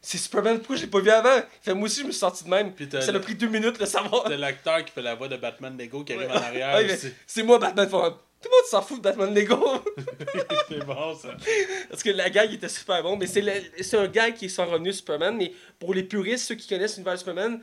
[0.00, 1.42] c'est Superman, pourquoi je l'ai pas vu avant?
[1.62, 2.72] Fait Moi aussi, je me suis senti de même.
[2.72, 4.24] Puis Ça m'a pris deux minutes de le savoir.
[4.24, 6.74] t'as l'acteur qui fait la voix de Batman Lego qui arrive en arrière.
[6.76, 7.12] Ouais, aussi.
[7.26, 7.88] c'est moi, Batman.
[7.88, 8.10] Faut-
[8.40, 9.82] Tout le monde s'en fout de Batman Lego.
[10.68, 11.36] c'est bon, ça.
[11.90, 13.52] Parce que la gag était super bon, mais c'est le-
[13.82, 16.94] c'est un gag qui est sans revenu Superman, mais pour les puristes, ceux qui connaissent
[16.96, 17.60] l'univers de Superman,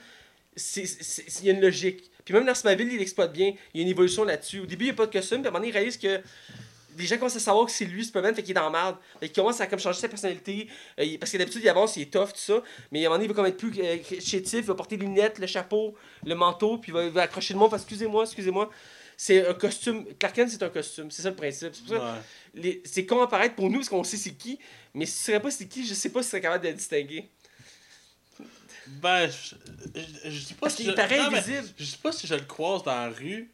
[0.55, 2.11] c'est- c'est- c'est- il y a une logique.
[2.25, 4.59] Puis même dans Smallville, il l'exploite bien, il y a une évolution là-dessus.
[4.59, 5.97] Au début, il n'y a pas de costume, puis à un moment donné, il réalise
[5.97, 6.19] que
[6.97, 8.97] les gens commencent à savoir que c'est lui Superman, fait qu'il est dans la merde.
[9.19, 10.67] Fait qu'il commence à comme changer sa personnalité,
[10.99, 12.61] euh, parce que d'habitude, il avance, il est tough, tout ça,
[12.91, 14.97] mais à un moment donné, il va comme être plus euh, chétif, il va porter
[14.97, 15.95] les lunettes, le chapeau,
[16.25, 18.69] le manteau, puis il va, il va accrocher le monde, parce excusez-moi, excusez-moi.
[19.17, 20.05] C'est un costume.
[20.19, 21.09] Clark Kent, c'est un costume.
[21.09, 21.73] C'est ça le principe.
[21.73, 22.19] C'est pour ça
[22.55, 22.81] Ouais.
[22.83, 24.59] c'est con à paraître pour nous parce qu'on sait c'est qui,
[24.93, 26.69] mais si tu savais pas c'est qui, je sais pas si tu serais capable de
[26.69, 27.29] le distinguer.
[28.87, 29.55] Ben, je,
[29.95, 30.95] je, je dis pas Parce si qu'il je...
[30.95, 31.67] paraît non, mais invisible.
[31.77, 33.51] Je sais pas si je le croise dans la rue.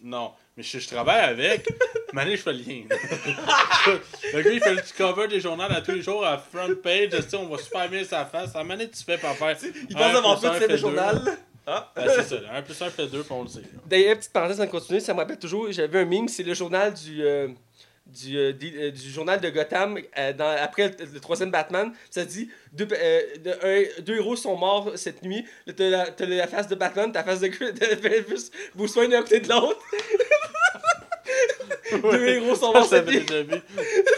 [0.00, 0.32] Non.
[0.60, 1.66] Mais je, je travaille avec.
[2.12, 2.82] Mané, je fais le lien.
[4.34, 6.74] le gars, il fait le petit cover des journaux à tous les jours à front
[6.82, 7.08] page.
[7.10, 8.54] Tu sais, on voit super bien sa face.
[8.54, 9.56] À Mané, tu fais pas faire.
[9.88, 11.22] Il Un pense avoir plus tout un fait le fait journal.
[11.24, 11.30] deux.
[11.66, 11.90] Ah.
[11.96, 12.36] Ben, c'est ça.
[12.52, 13.62] 1 plus 1 fait 2, puis on le sait.
[13.86, 16.52] D'ailleurs, petite parenthèse avant de continuer, ça me rappelle toujours, j'avais un meme, c'est le
[16.52, 17.48] journal du, euh,
[18.06, 21.92] du, euh, di- euh, du journal de Gotham euh, dans, après le, le troisième Batman.
[22.10, 23.50] Ça dit deux, euh, de-
[23.98, 25.46] un- deux héros sont morts cette nuit.
[25.76, 29.48] T'as la, face de Batman, ta face de, de Bruce- Bruce Wayne d'un côté de
[29.48, 29.80] l'autre.
[31.92, 33.08] Deux héros sont morts Ça, cette.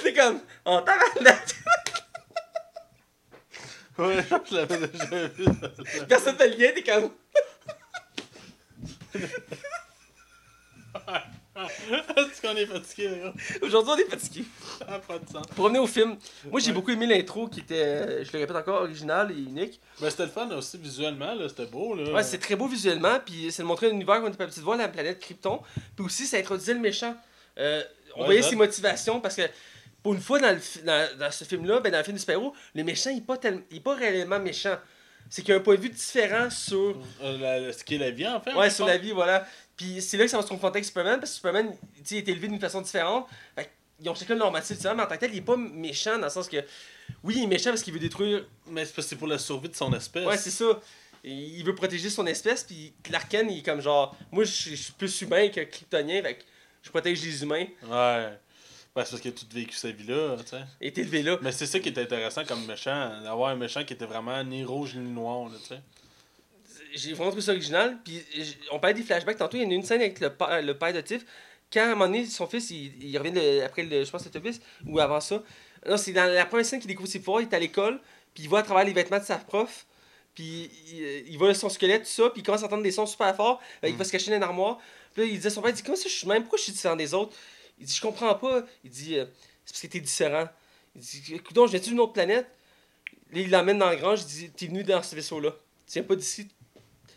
[0.02, 1.56] C'est comme, en tabarnak.
[3.98, 5.44] Ouais, je l'avais déjà vu.
[6.08, 7.10] Personne fait le lien, t'es comme.
[11.54, 13.10] Est-ce qu'on est fatigué?
[13.60, 14.44] Aujourd'hui, on est fatigué.
[14.78, 15.00] Ça
[15.30, 15.46] sens.
[15.54, 16.16] Pour revenir au film,
[16.50, 16.72] moi j'ai Ouais.
[16.72, 19.78] beaucoup aimé l'intro qui était, je le répète encore, original et unique.
[20.00, 21.48] Ben, c'était le fun aussi visuellement, là.
[21.48, 22.10] C'était beau, là.
[22.12, 24.60] Ouais, c'est très beau visuellement, puis c'est de montrer un univers qu'on était pas habitué
[24.60, 25.60] de voir, la planète Krypton.
[25.94, 27.14] Puis aussi, ça introduisait le méchant.
[27.58, 27.82] Euh,
[28.16, 29.42] on Ouais, voyait ses motivations parce que,
[30.02, 32.54] pour une fois dans, le dans, dans ce film-là, ben, dans le film du super-héros,
[32.74, 34.76] le méchant, il est pas, tel- il est pas réellement méchant.
[35.34, 38.10] C'est qu'il a un point de vue différent sur, Euh, la- ce qui est la
[38.10, 38.52] vie, en fait.
[38.52, 39.46] ouais, sur la vie, voilà.
[39.78, 42.14] Puis c'est là que ça va se confronter avec Superman, parce que Superman, tu sais,
[42.16, 43.26] il est élevé d'une façon différente.
[43.56, 45.56] Fait ils ont chacun leur motif différent, mais en tant que tel, il est pas
[45.56, 46.58] méchant dans le sens que,
[47.24, 48.44] Oui, il est méchant parce qu'il veut détruire.
[48.66, 50.26] Mais c'est parce que c'est pour la survie de son espèce.
[50.26, 50.80] Ouais, c'est ça.
[51.24, 54.14] Il veut protéger son espèce, puis Clark Kent, il est comme genre.
[54.32, 56.42] Moi, je suis je suis plus humain que kryptonien, fait que
[56.82, 57.66] je protège les humains.
[57.86, 58.38] Ouais.
[58.94, 60.62] Ouais, c'est parce qu'il a tout vécu sa vie là, tu sais.
[60.80, 61.38] Et t'es élevé là.
[61.40, 64.64] Mais c'est ça qui est intéressant comme méchant, d'avoir un méchant qui était vraiment ni
[64.64, 65.80] rouge ni noir, tu sais.
[66.94, 67.98] J'ai vraiment trouvé ça original.
[68.04, 68.22] Puis
[68.70, 69.56] on parlait des flashbacks tantôt.
[69.56, 71.24] Il y en a une scène avec le, pa- le père de Tiff.
[71.72, 74.24] Quand à un moment donné, son fils, il, il revient de- après, le, je pense,
[74.26, 75.42] l'autobus, ou avant ça.
[75.88, 77.40] Non, c'est dans la première scène qu'il découvre ses pouvoirs.
[77.40, 77.98] Il est à l'école,
[78.34, 79.86] puis il voit à travers les vêtements de sa prof.
[80.34, 83.06] Puis il, il voit son squelette, tout ça, puis il commence à entendre des sons
[83.06, 83.62] super forts.
[83.80, 84.78] Fait, Il va se cacher dans une armoire.
[85.14, 86.58] Puis là, il dit à son père, il dit, comment ça je suis même, pourquoi
[86.58, 87.34] je suis différent des autres?
[87.82, 88.64] Il dit, je comprends pas.
[88.84, 89.26] Il dit, Euh,
[89.66, 90.48] c'est parce que t'es différent.
[90.94, 92.46] Il dit, écoute, je viens d'une autre planète?
[93.32, 95.50] Là, il l'emmène dans la grange, il dit, t'es venu dans ce vaisseau-là.
[95.86, 96.48] Tu viens pas d'ici.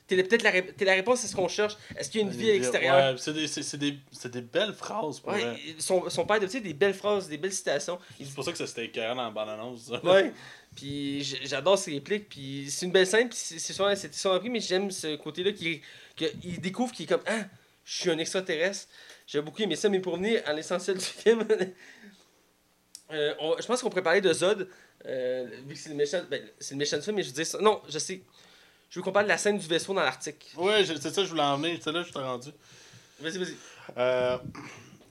[0.08, 1.76] T'es le- peut-être la, ré- la réponse à ce qu'on cherche.
[1.98, 3.14] Est-ce qu'il y a une vie à l'extérieur?
[3.14, 3.92] Ouais, c'est des,
[4.30, 8.00] des, belles phrases pour Ouais, son, son père de des belles phrases, des belles citations.
[8.20, 9.92] C'est pour ça que ça c'était écœurant dans la bande-annonce.
[10.04, 10.32] Ouais.
[10.76, 12.30] Puis j'adore ses répliques.
[12.30, 13.30] Puis c'est une belle scène.
[13.30, 15.82] Puis c'est souvent, souvent appris, mais j'aime ce côté-là qui
[16.16, 17.46] qu'il découvre qu'il est comme Ah,
[17.84, 18.88] je suis un extraterrestre.
[19.28, 21.46] J'ai beaucoup aimé ça, mais pour revenir à l'essentiel du film,
[23.12, 24.68] euh, on- je pense qu'on pourrait parler de Zod.
[25.06, 26.22] euh, vu que c'est le méchant.
[26.30, 27.60] Ben, c'est le méchant du film, mais je dire ça.
[27.60, 28.22] Non, je sais.
[28.90, 30.52] Je veux qu'on parle de la scène du vaisseau dans l'Arctique.
[30.58, 31.80] Ouais, c'est ça, je voulais emmener.
[31.84, 32.50] C'est là que je t'ai rendu.
[33.20, 33.56] Vas-y, vas-y.
[33.98, 34.38] Euh,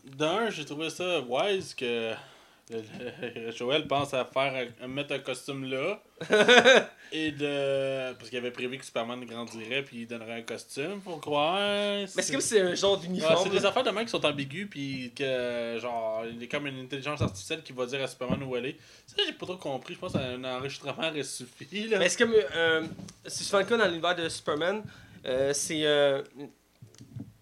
[0.04, 2.12] D'un, j'ai trouvé ça wise que
[3.56, 6.00] Joël pense à faire à mettre un costume là.
[7.12, 8.14] et de.
[8.14, 11.58] Parce qu'il avait prévu que Superman grandirait puis il donnerait un costume, faut croire.
[11.58, 13.38] Mais c'est comme si c'est un genre d'uniforme.
[13.42, 16.80] c'est des affaires de mecs qui sont ambiguës, puis que, genre, il a comme une
[16.80, 18.78] intelligence artificielle qui va dire à Superman où aller.
[19.06, 19.94] Ça, j'ai pas trop compris.
[19.94, 21.98] Je pense qu'un enregistrement aurait suffi, là.
[21.98, 22.34] Mais c'est comme.
[22.34, 22.86] Euh,
[23.26, 24.82] c'est souvent le cas dans l'univers de Superman.
[25.26, 25.84] Euh, c'est.
[25.84, 26.22] euh,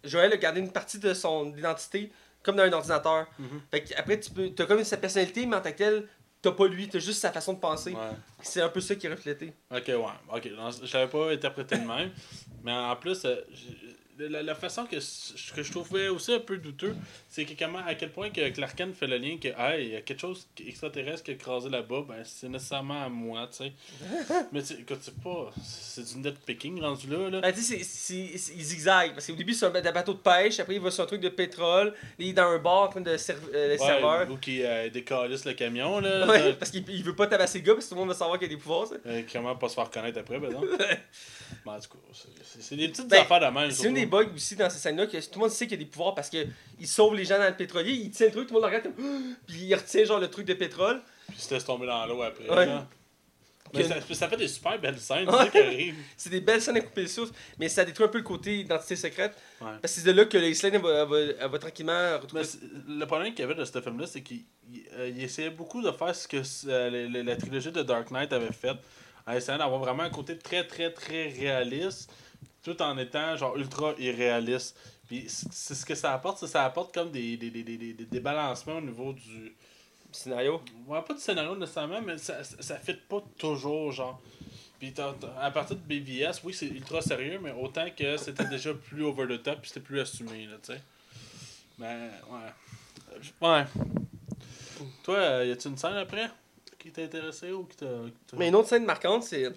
[0.04, 2.10] Joël a gardé une partie de son identité
[2.42, 3.26] comme dans un ordinateur.
[3.38, 3.60] Mhm.
[3.70, 4.50] Fait que après, tu peux.
[4.50, 6.08] T'as comme sa personnalité, mais en tant que tel,
[6.40, 7.92] t'as pas lui, t'as juste sa façon de penser.
[7.92, 8.16] Ouais.
[8.42, 9.52] C'est un peu ça qui est reflété.
[9.70, 9.96] Ok, ouais.
[10.34, 12.10] Ok, non, je l'avais pas interprété de même.
[12.64, 13.36] Mais en plus, euh,
[14.18, 16.96] la, la façon que, que je trouvais aussi un peu douteux,
[17.34, 19.92] c'est que comment, à quel point que Clark Kent fait le lien que, hey, il
[19.92, 23.64] y a quelque chose extraterrestre qui a écrasé là-bas, ben c'est nécessairement à moi, tu
[23.64, 23.72] sais.
[24.52, 25.50] Mais tu sais, écoute, c'est pas.
[25.64, 27.40] C'est du net picking rendu là, là.
[27.40, 29.12] Ben, tu sais, c'est- zigzague.
[29.14, 31.22] Parce qu'au début, c'est un ba- bateau de pêche, après, il va sur un truc
[31.22, 34.30] de pétrole, il est dans un bar en train de servir le Ouais, serveur.
[34.30, 36.26] ou qui euh, décalisse le camion, là.
[36.26, 38.14] Ouais, parce qu'il il veut pas tabasser le gars, parce que tout le monde va
[38.14, 38.88] savoir qu'il a des pouvoirs.
[38.88, 38.96] ça.
[39.06, 40.60] Euh, comment pas se faire reconnaître après, ben non.
[41.64, 43.70] Mais en tout cas, c'est- c'est c'est des petites Ben, affaires de même.
[43.70, 45.82] C'est une des bugs aussi dans ces scènes-là que tout le monde sait qu'il y
[45.82, 46.48] a des pouvoirs parce qu'il
[46.84, 48.94] sauve les gens dans le pétrolier, il tient le truc, tout le monde le regarde
[48.94, 51.00] comme puis il retient genre le truc de pétrole.
[51.28, 52.48] Puis il se laisse tomber dans l'eau après.
[52.48, 52.68] Ouais.
[53.74, 55.48] Mais ça, ça fait des super belles scènes, Ouais.
[55.50, 55.94] c'est.
[56.16, 58.60] C'est des belles scènes à couper le souffle, mais ça détruit un peu le côté
[58.60, 59.34] identité secrète.
[59.60, 59.68] Ouais.
[59.80, 62.42] Parce que c'est de là que elle va, va, tranquillement retrouver.
[62.42, 65.82] Mais le problème qu'il y avait de ce film-là, c'est qu'il il, euh, essayait beaucoup
[65.82, 68.76] de faire ce que euh, la trilogie de Dark Knight avait fait,
[69.26, 72.12] en essayant d'avoir vraiment un côté très, très, très réaliste,
[72.62, 74.76] tout en étant genre ultra irréaliste.
[75.12, 77.76] Puis c'est ce que ça apporte, c'est que ça apporte comme des, des, des, des,
[77.76, 79.54] des, des balancements au niveau du.
[80.10, 80.62] Scénario?
[80.86, 84.22] Ouais, pas du scénario nécessairement, mais ça, ça, ça fit pas toujours, genre.
[84.78, 84.94] Puis
[85.38, 89.26] à partir de BVS, oui, c'est ultra sérieux, mais autant que c'était déjà plus over
[89.26, 90.80] the top, puis c'était plus assumé, là, tu sais.
[91.78, 93.18] Ben, ouais.
[93.48, 93.64] Ouais.
[95.02, 96.30] Toi, euh, y a-tu une scène après
[96.78, 97.86] qui t'a intéressé ou qui t'a.
[97.86, 99.52] qui t'a- Mais une autre scène marquante, c'est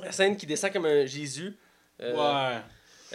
[0.00, 1.54] la scène qui descend comme un Jésus.
[2.00, 2.14] euh,
[2.54, 2.62] Ouais.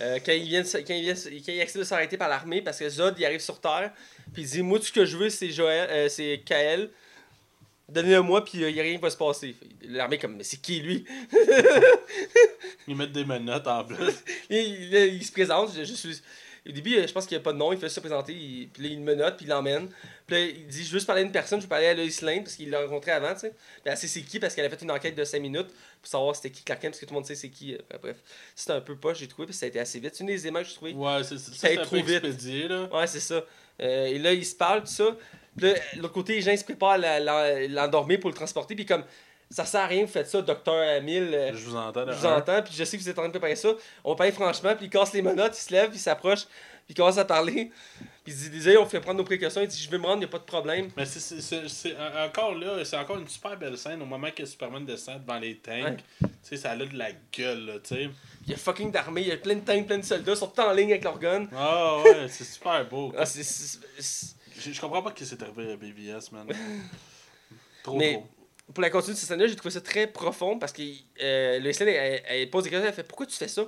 [0.02, 2.18] Euh, quand il vient de quand il vient de se- quand il accepte de s'arrêter
[2.18, 3.92] par l'armée parce que Zod il arrive sur Terre
[4.34, 6.90] puis il dit moi tout ce que je veux c'est Joël euh, c'est Kael
[7.90, 10.62] donnez-le moi puis il y a rien qui va se passer l'armée comme mais c'est
[10.62, 11.06] qui lui?
[12.88, 14.14] Ils mettent des menottes en plus.
[14.50, 16.22] Il, il se présente, je, je suis.
[16.68, 18.34] Au début, euh, je pense qu'il n'y a pas de nom, il fait se présenter,
[18.34, 19.90] il- puis là, il me note, puis il l'emmène.
[20.28, 21.94] Puis là, il dit Je veux juste parler à une personne, je veux parler à
[21.96, 23.50] Lois Lane, parce qu'il l'a rencontré avant, tu sais.
[23.50, 25.70] Puis elle sait c'est qui, parce qu'elle a fait une enquête de 5 minutes
[26.02, 27.74] pour savoir c'était qui Clark Kent, parce que tout le monde sait c'est qui.
[27.74, 28.18] euh, enfin, bref,
[28.56, 30.12] c'était un peu poche, j'ai trouvé, puis ça a été assez vite.
[30.14, 30.94] C'est une des images que j'ai trouvé.
[30.94, 32.10] Ouais, c'est Ça ça, trop vite.
[32.10, 32.88] expédié, là.
[32.94, 33.44] Ouais, c'est ça.
[33.82, 35.18] Euh, et là, il se parle, tout ça.
[35.58, 37.20] Puis l'autre côté, les gens se préparent à
[37.68, 39.04] l'endormir pour le transporter, puis comme
[39.52, 41.30] ça sert à rien, vous faites ça, docteur Amil.
[41.34, 42.38] euh, Je vous entends, je vous un.
[42.38, 43.70] entends, puis je sais que vous êtes en train de préparer ça.
[44.04, 46.90] On parle franchement, puis il casse les menottes, il se lève, puis il s'approche, puis
[46.90, 47.72] il commence à parler.
[48.24, 49.62] Puis il dit Désolé, on fait prendre nos précautions.
[49.62, 50.90] Il dit Je vais me rendre, il n'y a pas de problème.
[50.96, 54.06] Mais c'est- c'est c'est- c'est en- encore là, c'est encore une super belle scène au
[54.06, 56.04] moment que Superman descend devant les tanks.
[56.20, 58.10] Tu sais, ça a de la gueule, là, tu sais.
[58.46, 60.38] Il y a fucking d'armée, il y a plein de tanks, plein de soldats, ils
[60.38, 61.48] sont tous en ligne avec leur gun.
[61.56, 63.12] Ah ouais, c'est super beau.
[63.18, 66.46] Ah, c'est- c'est- c'est- Je, je comprends pas ce qui s'est arrivé à BVS, man.
[67.84, 68.28] trop, Mais- trop.
[68.74, 70.82] Pour la continuité de cette scène-là, j'ai trouvé ça très profond parce que
[71.22, 73.64] euh, le Island, elle, elle pose des questions, elle fait Pourquoi tu fais ça?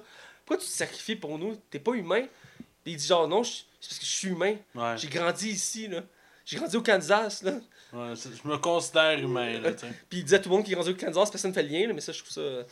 [0.46, 1.56] Pourquoi tu te sacrifies pour nous?
[1.70, 2.26] T'es pas humain?
[2.86, 4.56] Il dit genre Non, c'est parce que je suis humain.
[4.76, 4.96] Ouais.
[4.98, 6.02] J'ai grandi ici, là.
[6.46, 7.54] J'ai grandi au Kansas, là.
[7.94, 9.86] Ouais, je me considère humain, là, tu.
[10.10, 11.62] Puis il disait à tout le monde qui est grandi au Kansas, personne ne fait
[11.64, 12.42] le lien, là, mais ça, je trouve ça.
[12.42, 12.64] euh,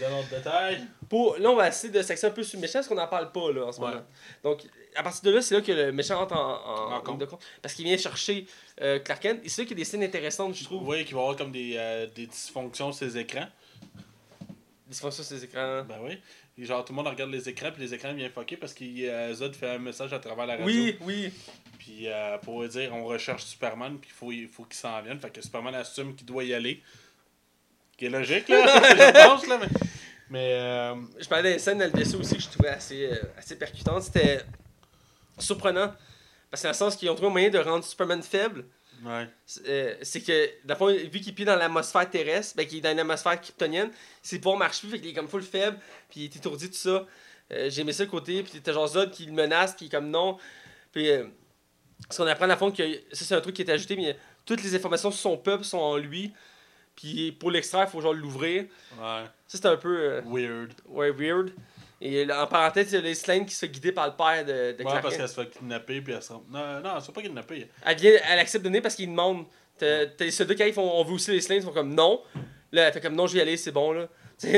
[0.00, 0.80] Dans notre détail.
[1.08, 1.36] Pour...
[1.38, 3.32] Là, on va essayer de s'axer un peu sur le méchant parce qu'on n'en parle
[3.32, 3.88] pas là, en ce Ouais.
[3.88, 4.02] moment.
[4.44, 4.62] Donc,
[4.94, 7.18] à partir de là, c'est là que le méchant entre en, en, En compte.
[7.18, 7.42] de compte.
[7.60, 8.46] Parce qu'il vient chercher
[8.80, 9.40] euh, Clark Kent.
[9.44, 10.84] Et c'est là qu'il y a des scènes intéressantes, je trouve.
[10.84, 13.48] voyez qu'il va y avoir comme des, euh, des dysfonctions sur les écrans.
[14.86, 15.82] Dysfonction sur ces écrans.
[15.88, 16.18] Ben oui.
[16.60, 18.84] Et genre, tout le monde regarde les écrans, puis les écrans viennent fucker parce que
[18.84, 20.66] euh, Zod fait un message à travers la radio.
[20.66, 21.32] Oui, oui.
[21.78, 25.20] Puis euh, pour dire, on recherche Superman, puis il faut, il faut qu'il s'en vienne.
[25.20, 26.82] Fait que Superman assume qu'il doit y aller.
[27.96, 29.58] Qui est logique, là, je pense, là.
[29.58, 29.68] Mais,
[30.30, 33.16] mais euh, Je parlais des scènes dans le vaisseau aussi que je trouvais assez, euh,
[33.36, 34.02] assez percutantes.
[34.02, 34.40] C'était
[35.38, 35.92] surprenant.
[36.50, 38.64] Parce que dans le sens qu'ils ont trouvé un moyen de rendre Superman faible.
[39.04, 39.28] Ouais.
[39.66, 42.80] Euh, c'est que, dans le fond, vu qu'il est dans l'atmosphère terrestre, ben, qu'il est
[42.80, 43.90] dans l'atmosphère kryptonienne,
[44.22, 45.78] ses pouvoirs marchent plus, fait qu'il est comme full faible,
[46.10, 47.06] puis il est étourdi, tout ça.
[47.52, 49.88] Euh, J'ai aimé ça le côté, puis t'as genre Zod qui le menace, qui est
[49.88, 50.38] comme non.
[50.92, 51.24] Puis, euh,
[52.06, 54.16] parce qu'on apprend à la fond que ça, c'est un truc qui est ajouté, mais
[54.44, 56.32] toutes les informations sur son peuple sont en lui.
[56.96, 58.64] Puis pour l'extraire, il faut genre l'ouvrir.
[58.98, 59.24] Ouais.
[59.46, 60.72] Ça, c'est un peu euh, Weird.
[60.86, 61.52] ouais, weird.
[62.00, 64.44] Et en parenthèse, il y a les Lane qui se fait guider par le père
[64.44, 66.44] de, de Ouais, Clark parce qu'elle se fait kidnapper, puis elle se rend.
[66.48, 67.68] Non, non, elle se fait pas kidnapper.
[67.84, 69.46] Elle, vient, elle accepte de donner parce qu'il demande.
[69.78, 72.20] T'as les soldats qui arrivent, font, on veut aussi les Slanes, ils font comme non.
[72.72, 74.08] Là, elle fait comme non, je vais y aller, c'est bon là.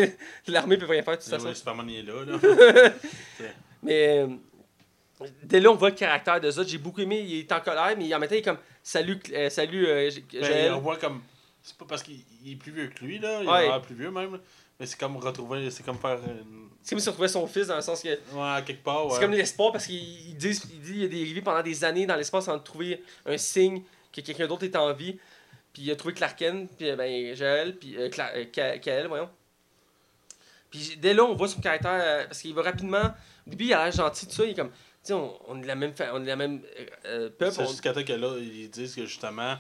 [0.49, 1.49] L'armée peut rien faire toute Mais façon.
[1.49, 2.93] ouais, Superman il est là, là.
[3.83, 4.27] Mais euh,
[5.43, 6.69] dès là, on voit le caractère de Zod.
[6.69, 7.21] J'ai beaucoup aimé.
[7.21, 10.11] Il est en colère, mais en même temps, il est comme salut, euh, salut euh,
[10.33, 11.23] Ben, on voit comme.
[11.63, 13.41] C'est pas parce qu'il il est plus vieux que lui, là.
[13.43, 13.63] Il Ouais.
[13.69, 14.39] l'air plus vieux même.
[14.81, 15.71] Mais c'est comme retrouver.
[15.71, 16.19] C'est comme faire.
[16.27, 16.69] Une...
[16.83, 18.09] C'est comme s'il retrouvait son fils dans le sens que.
[18.09, 19.13] Ouais, quelque part, ouais.
[19.15, 19.97] C'est comme l'espoir parce qu'il
[20.31, 23.37] il dit, il dit il a dérivé pendant des années dans l'espace sans trouver un
[23.37, 23.83] signe
[24.13, 25.19] que quelqu'un d'autre est en vie.
[25.73, 28.79] Puis il a trouvé Clark Kent, puis euh, ben, Joël, puis euh, Cla- euh, Ka-
[28.79, 29.29] Kael, voyons.
[30.71, 33.15] Puis dès là, on voit son caractère, euh, parce qu'il va rapidement.
[33.47, 34.45] Au début, il a l'air gentil, tout ça.
[34.45, 34.71] Il est comme.
[34.71, 36.87] Tu sais, on, on est de la même, fa- on est de la même euh,
[37.07, 37.53] euh, peuple.
[37.53, 39.57] C'est on- jusqu'à temps que là, ils disent que justement,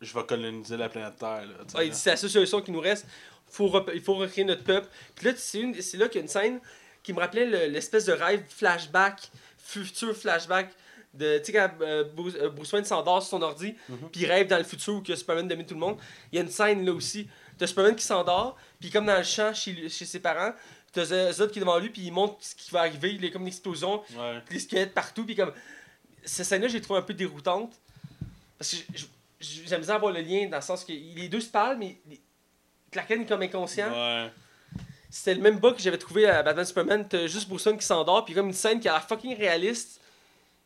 [0.00, 1.54] je vais coloniser la planète Terre, là.
[1.74, 1.94] Ouais, il là.
[1.94, 3.06] dit c'est la seule solution qui nous reste.
[3.48, 4.88] Faut il faut recréer notre peuple.
[5.14, 6.60] Puis là, c'est une- c'est là qu'il y a une scène
[7.02, 10.70] qui me rappelait le- l'espèce de rêve flashback, futur flashback
[11.12, 11.38] de.
[11.38, 14.08] Tu sais, quand euh, Bruce, euh, Bruce Wayne s'endort sur son ordi, Mhm.
[14.10, 15.98] puis il rêve dans le futur où que Superman domine tout le monde.
[16.32, 17.28] Il y a une scène là aussi.
[17.56, 20.52] T'as Superman qui s'endort, puis comme dans le champ chez, chez ses parents,
[20.92, 23.12] t'as Zod qui est devant lui, puis il montre ce qui va arriver.
[23.14, 24.42] Il a comme une explosion, Ouais.
[24.50, 25.52] des squelettes partout, puis comme.
[26.24, 27.72] Cette scène-là, j'ai trouvé un peu déroutante.
[28.58, 28.76] Parce que
[29.40, 31.98] j'aime bien avoir le lien dans le sens que les deux se parlent, mais
[32.98, 33.90] est comme inconscient.
[33.90, 34.30] Ouais.
[35.10, 37.06] C'était le même bug que j'avais trouvé à Batman Superman.
[37.08, 40.00] T'as juste Bruce qui s'endort, puis comme une scène qui a l'air fucking réaliste,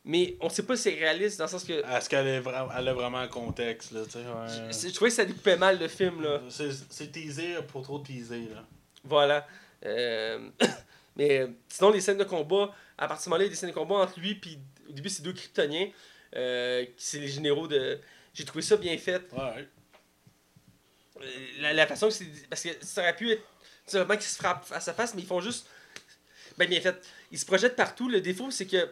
[0.05, 1.72] mais on sait pas si c'est réaliste dans le sens que.
[1.72, 4.70] Est-ce qu'elle est vra- elle a vraiment un contexte, là, tu sais, ouais.
[4.72, 6.40] Je je trouvais que ça découpait mal le film, là.
[6.48, 8.64] C'est teasé pour trop teaser, là.
[9.05, 9.46] Voilà.
[9.84, 10.48] Euh,
[11.16, 13.56] mais sinon, les scènes de combat, à partir de ce moment-là, il y a des
[13.56, 15.88] scènes de combat entre lui, puis au début, c'est deux kryptoniens,
[16.36, 18.00] euh, c'est les généraux de.
[18.32, 19.22] J'ai trouvé ça bien fait.
[19.32, 19.68] Ouais.
[21.61, 22.27] La, la façon que c'est.
[22.49, 23.43] Parce que ça aurait pu être.
[23.86, 25.66] Tu sais, vraiment qu'ils se frappent face à face, mais ils font juste.
[26.57, 26.97] Ben, bien fait.
[27.31, 28.09] Ils se projettent partout.
[28.09, 28.85] Le défaut, c'est que.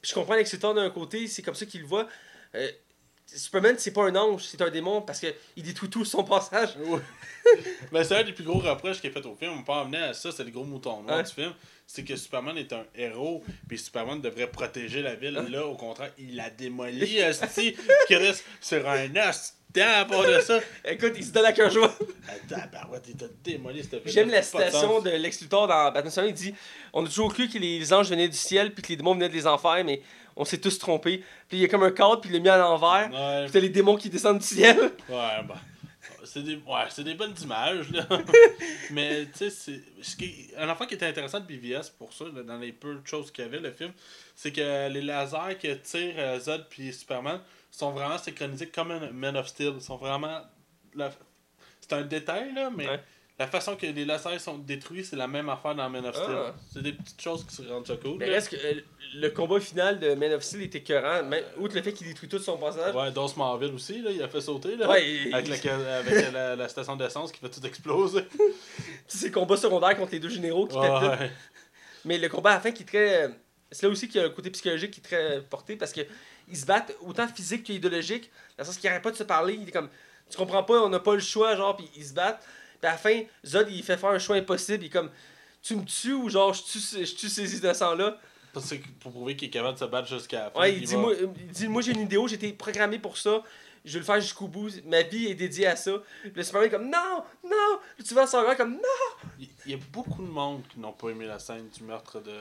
[0.00, 2.08] puis je comprends Lex Luthor d'un côté, c'est comme ça qu'il le voit.
[2.54, 2.70] Euh,
[3.26, 6.76] Superman, c'est pas un ange, c'est un démon parce qu'il détruit tout son passage.
[7.92, 9.52] Mais c'est un des plus gros reproches qu'il a fait au film.
[9.52, 11.22] On peut en venir à ça, c'est le gros mouton noir Ouais.
[11.22, 11.54] du film.
[11.94, 15.36] C'est que Superman est un héros, puis Superman devrait protéger la ville.
[15.36, 15.50] Ouais.
[15.50, 19.52] Là, au contraire, il la démolit, esti, qui reste sur un os.
[19.78, 20.58] à part de ça.
[20.86, 21.94] Écoute, il se donne à cœur joie.
[22.26, 26.28] Attends, bah ouais, t'as démoli cette J'aime la de citation de Lex Luthor dans Batman.
[26.28, 26.54] Il dit
[26.94, 29.28] On a toujours cru que les anges venaient du ciel puis que les démons venaient
[29.28, 30.00] des enfers, mais
[30.34, 31.22] on s'est tous trompés.
[31.50, 33.10] Puis il y a comme un cadre, puis il l'a mis à l'envers.
[33.12, 34.78] Ouais, Puis t'as les démons qui descendent du ciel.
[35.10, 35.56] ouais, bah.
[36.24, 38.06] C'est des, ouais, c'est des bonnes images, là.
[38.90, 39.80] Mais, tu sais, c'est.
[40.02, 42.94] ce qui- Un enfant qui était intéressant de BVS pour ça, là, dans les peu
[42.94, 43.92] de choses qu'il y avait, le film,
[44.36, 47.40] c'est que les lasers que tirent euh, Zod puis Superman
[47.70, 49.72] sont vraiment synchronisés comme un Man of Steel.
[49.76, 50.42] Ils sont vraiment.
[50.94, 51.12] la-
[51.80, 53.00] C'est un détail, là, mais Ouais.
[53.42, 56.28] La façon que les lasers sont détruits, c'est la même affaire dans Man of Steel.
[56.36, 56.54] Ah.
[56.72, 58.16] C'est des petites choses qui se rendent ça cool.
[58.18, 58.80] Mais reste que euh,
[59.14, 61.22] le combat final de Man of Steel était écœurant.
[61.24, 62.94] Même, outre le fait qu'il détruit tout son passage.
[62.94, 64.88] Ouais, Dawes Marville aussi, là, il a fait sauter, là.
[64.88, 68.22] Ouais, il- Avec, la, avec la, la station d'essence qui fait tout exploser.
[69.08, 70.90] C'est le combat secondaire contre les deux généraux qui pètent.
[70.90, 71.30] Ouais.
[72.04, 73.30] Mais le combat à la fin qui est très.
[73.70, 76.02] C'est là aussi qu'il y a un côté psychologique qui est très porté parce que
[76.48, 78.30] ils se battent autant physique qu'idéologique.
[78.58, 79.54] Dans le sens qu'ils n'arrêtent pas de se parler.
[79.60, 79.88] Il est comme.
[80.30, 82.42] Tu comprends pas, on n'a pas le choix, genre, puis ils se battent.
[82.82, 84.82] Puis à la fin, Zod, il fait faire un choix impossible.
[84.82, 85.10] Il est comme.
[85.62, 88.18] Tu me tues ou genre, je tue, je tue ces innocents-là?
[88.52, 90.60] Parce que pour prouver qu'il est capable de se battre jusqu'à la fin.
[90.60, 93.16] Ouais, il dit, va- moi, il dit Moi, j'ai une idéo, j'ai été programmé pour
[93.16, 93.42] ça.
[93.84, 94.68] Je vais le faire jusqu'au bout.
[94.86, 95.92] Ma vie est dédiée à ça.
[96.34, 97.78] Le Superman est comme Non, non.
[97.96, 99.28] Puis tu vas s'en comme Non.
[99.38, 102.20] Il il y a beaucoup de monde qui n'ont pas aimé la scène du meurtre
[102.20, 102.32] de,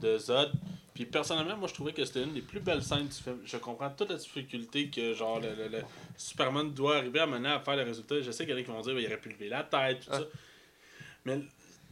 [0.00, 0.52] de Zod.
[1.00, 3.38] Puis personnellement, moi je trouvais que c'était une des plus belles scènes du film.
[3.46, 5.78] Je comprends toute la difficulté que genre le, le- le
[6.18, 8.20] Superman doit arriver à mener à faire le résultat.
[8.20, 10.00] Je sais qu'il y en a qui vont dire il aurait pu lever la tête,
[10.00, 10.18] tout Ah.
[10.18, 10.24] ça.
[11.24, 11.40] Mais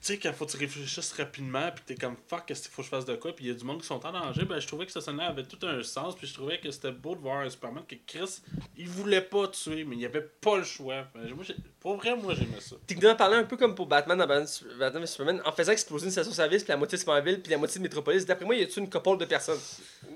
[0.00, 2.82] tu sais, quand faut que tu réfléchisses rapidement, puis t'es comme fuck, qu'est-ce qu'il faut
[2.82, 4.44] que je fasse de quoi, puis il y a du monde qui sont en danger,
[4.44, 6.92] ben je trouvais que cette scène-là avait tout un sens, puis je trouvais que c'était
[6.92, 8.40] beau de voir un Superman que Chris,
[8.76, 11.04] il voulait pas tuer, mais il avait pas le choix.
[11.14, 11.44] Ben, moi,
[11.80, 12.76] pour vrai, moi j'aimais ça.
[12.86, 16.62] Techniquement parlant, un peu comme pour Batman dans Batman Superman, en faisant exploser une station-service,
[16.62, 18.68] puis la moitié de Smallville, puis la moitié de Metropolis, d'après moi, il y a
[18.78, 19.58] une couple de personnes?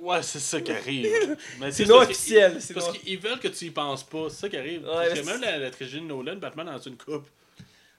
[0.00, 1.36] Ouais, c'est ça qui arrive.
[1.70, 2.60] C'est non officiel.
[2.60, 4.82] c'est Parce qu'ils veulent que tu y penses pas, c'est ça qui arrive.
[4.82, 7.26] Ouais, Parce que même la, la trilogie de Nolan, Batman dans une coupe.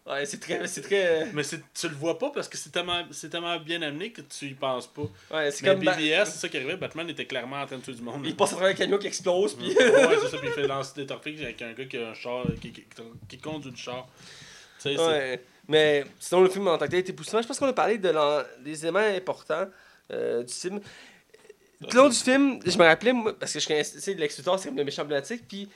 [0.05, 0.67] Ouais, c'est très.
[0.67, 1.27] C'est très.
[1.33, 4.19] Mais c'est- tu le vois pas parce que c'est tellement, c'est tellement bien amené que
[4.21, 5.03] tu y penses pas.
[5.31, 5.83] Ouais, c'est Mais comme.
[5.85, 8.21] Ba- BBS, c'est ça qui arrivait, Batman était clairement en train de tuer du monde.
[8.25, 9.67] Il passe à travers un camion qui explose, puis.
[9.69, 9.75] ouais,
[10.21, 12.43] c'est ça, puis il fait lancer des torpilles avec un gars qui a un char,
[12.61, 12.83] qui, qui,
[13.29, 14.05] qui conduit le char.
[14.81, 15.41] Tu sais, c'est- Ouais.
[15.69, 17.41] Mais sinon, le film en tant que tel était poussant.
[17.41, 19.67] Je pense qu'on a parlé de l'en- des éléments importants
[20.11, 20.81] euh, du film.
[21.81, 24.59] Tout le long du film, je me rappelais, moi, parce que je connaissais, Lex Luthor,
[24.59, 25.69] c'est comme le méchant emblématique, puis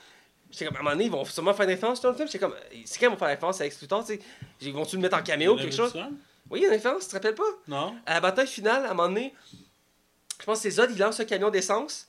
[0.50, 2.26] j'étais comme, à un moment donné, ils vont sûrement faire référence dans le film.
[2.28, 2.54] J'étais comme,
[2.84, 4.20] c'est quand ils vont faire référence à Lex Luthor, tu sais,
[4.60, 5.92] ils vont-tu le mettre en caméo ou quelque chose?
[5.92, 6.08] ça?
[6.50, 7.42] Oui, il y a une référence, tu te rappelles pas?
[7.66, 7.96] Non?
[8.06, 9.34] À la bataille finale, à un moment donné,
[10.40, 12.08] je pense que c'est Zod, il lance un camion d'essence,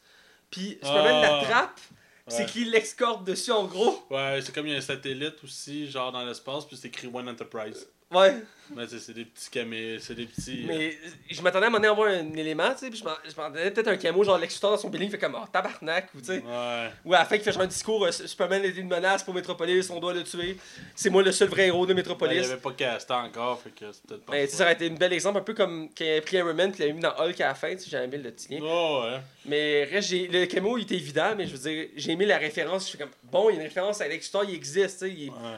[0.50, 1.42] puis Superman Ah.
[1.42, 1.84] l'attrape, puis
[2.28, 2.46] c'est Ouais.
[2.46, 4.06] qui l'escorte dessus, en gros.
[4.10, 7.08] Ouais, c'est comme il y a un satellite aussi, genre dans l'espace, puis c'est écrit
[7.14, 7.88] One Enterprise.
[8.12, 8.36] Ouais.
[8.76, 10.62] Mais tu sais, c'est des petits caméos, c'est des petits.
[10.64, 10.98] euh, Mais
[11.32, 13.04] je m'attendais à un moment donné à avoir un élément, tu sais, puis je
[13.36, 16.10] m'attendais peut-être un camo, genre Lex Luthor dans son building, il fait comme, oh, tabarnak,
[16.14, 16.38] ou tu sais.
[16.38, 16.90] Ouais.
[17.04, 19.34] Ou à la fin, il fait genre un discours, euh, Superman était une menace pour
[19.34, 20.56] Metropolis, on doit le tuer.
[20.96, 22.46] C'est moi le seul vrai héros de Ben, il Metropolis.
[22.46, 24.34] avait pas casté encore, fait que c'est peut-être pas.
[24.34, 26.22] Mais tu sais, ça aurait été un bel exemple, un peu comme quand il avait
[26.22, 27.98] pris Iron Man, puis il l'avait mis dans Hulk à la fin, tu sais, j'ai
[27.98, 28.60] aimé le petit lien.
[28.62, 29.18] Oh, ouais.
[29.46, 32.84] Mais reste, le camo, il était évident, mais je veux dire, j'ai aimé la référence.
[32.84, 35.08] Je suis comme, bon, il y a une référence à Lex Luthor, il existe, tu
[35.08, 35.12] sais.
[35.12, 35.58] il- Ouais.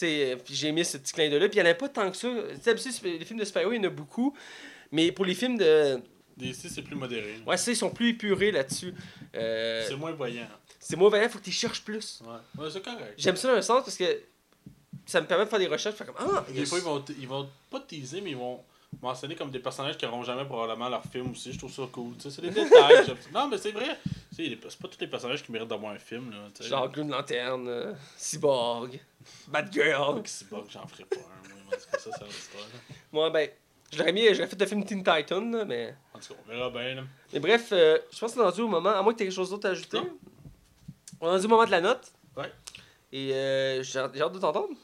[0.00, 1.48] J'ai aimé ce petit clin d'œil-là.
[1.48, 2.28] Puis il n'y en a pas tant que ça.
[2.28, 4.36] Tu sais, d'habitude, les films de super-héros, il y en a beaucoup.
[4.92, 6.00] Mais pour les films de.
[6.36, 7.36] DC, c'est plus modéré.
[7.46, 8.94] Ouais, ça, ils sont plus épurés là-dessus.
[9.34, 10.46] Euh, C'est moins voyant.
[10.78, 12.20] c'est moins vaillant, faut que tu cherches plus.
[12.26, 13.14] Ouais, ouais c'est correct.
[13.16, 14.04] J'aime ça dans un sens parce que
[15.06, 15.96] ça me permet de faire des recherches.
[15.96, 18.60] Faire comme, ah, Des fois, ils vont, ils vont pas teaser, mais ils vont
[19.02, 21.52] mentionner comme des personnages qui n'auront jamais probablement leur film aussi.
[21.52, 22.14] Je trouve ça cool.
[22.18, 23.14] C'est des détails.
[23.34, 23.98] non, mais c'est vrai.
[24.34, 26.30] C'est pas tous les personnages qui méritent d'avoir un film.
[26.30, 26.48] Là.
[26.60, 29.00] Genre Green Lantern, euh, Cyborg,
[29.48, 30.22] Batgirl.
[30.22, 30.28] Que
[30.70, 31.48] j'en ferai pas un.
[31.48, 32.64] Moi, en tout cas, ça, c'est l'histoire.
[32.64, 32.94] là.
[33.12, 33.48] Moi, ben,
[33.92, 35.94] je l'aurais mis, j'aurais fait le film Teen Titan, là, mais.
[36.14, 36.94] En tout cas, on verra bien.
[36.96, 37.02] Là.
[37.32, 39.26] Mais bref, euh, je pense qu'on est rendu au moment, à moins que tu aies
[39.26, 39.98] quelque chose d'autre à ajouter.
[39.98, 40.18] Non.
[41.20, 42.12] On est rendu au moment de la note.
[42.36, 42.52] Ouais.
[43.12, 44.74] Et euh, j'ai hâte de t'entendre.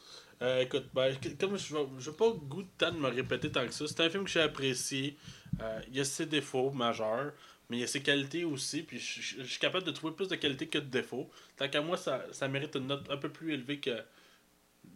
[0.42, 3.64] Euh, écoute, ben, comme je n'ai pas le goût de temps de me répéter tant
[3.64, 5.16] que ça, c'est un film que j'ai apprécié.
[5.60, 7.32] Euh, il y a ses défauts majeurs,
[7.70, 8.82] mais il y a ses qualités aussi.
[8.82, 11.30] Puis je, suis capable de trouver plus de qualités que de défauts.
[11.56, 14.02] Tant qu'à moi, ça, ça mérite une note un peu plus élevée que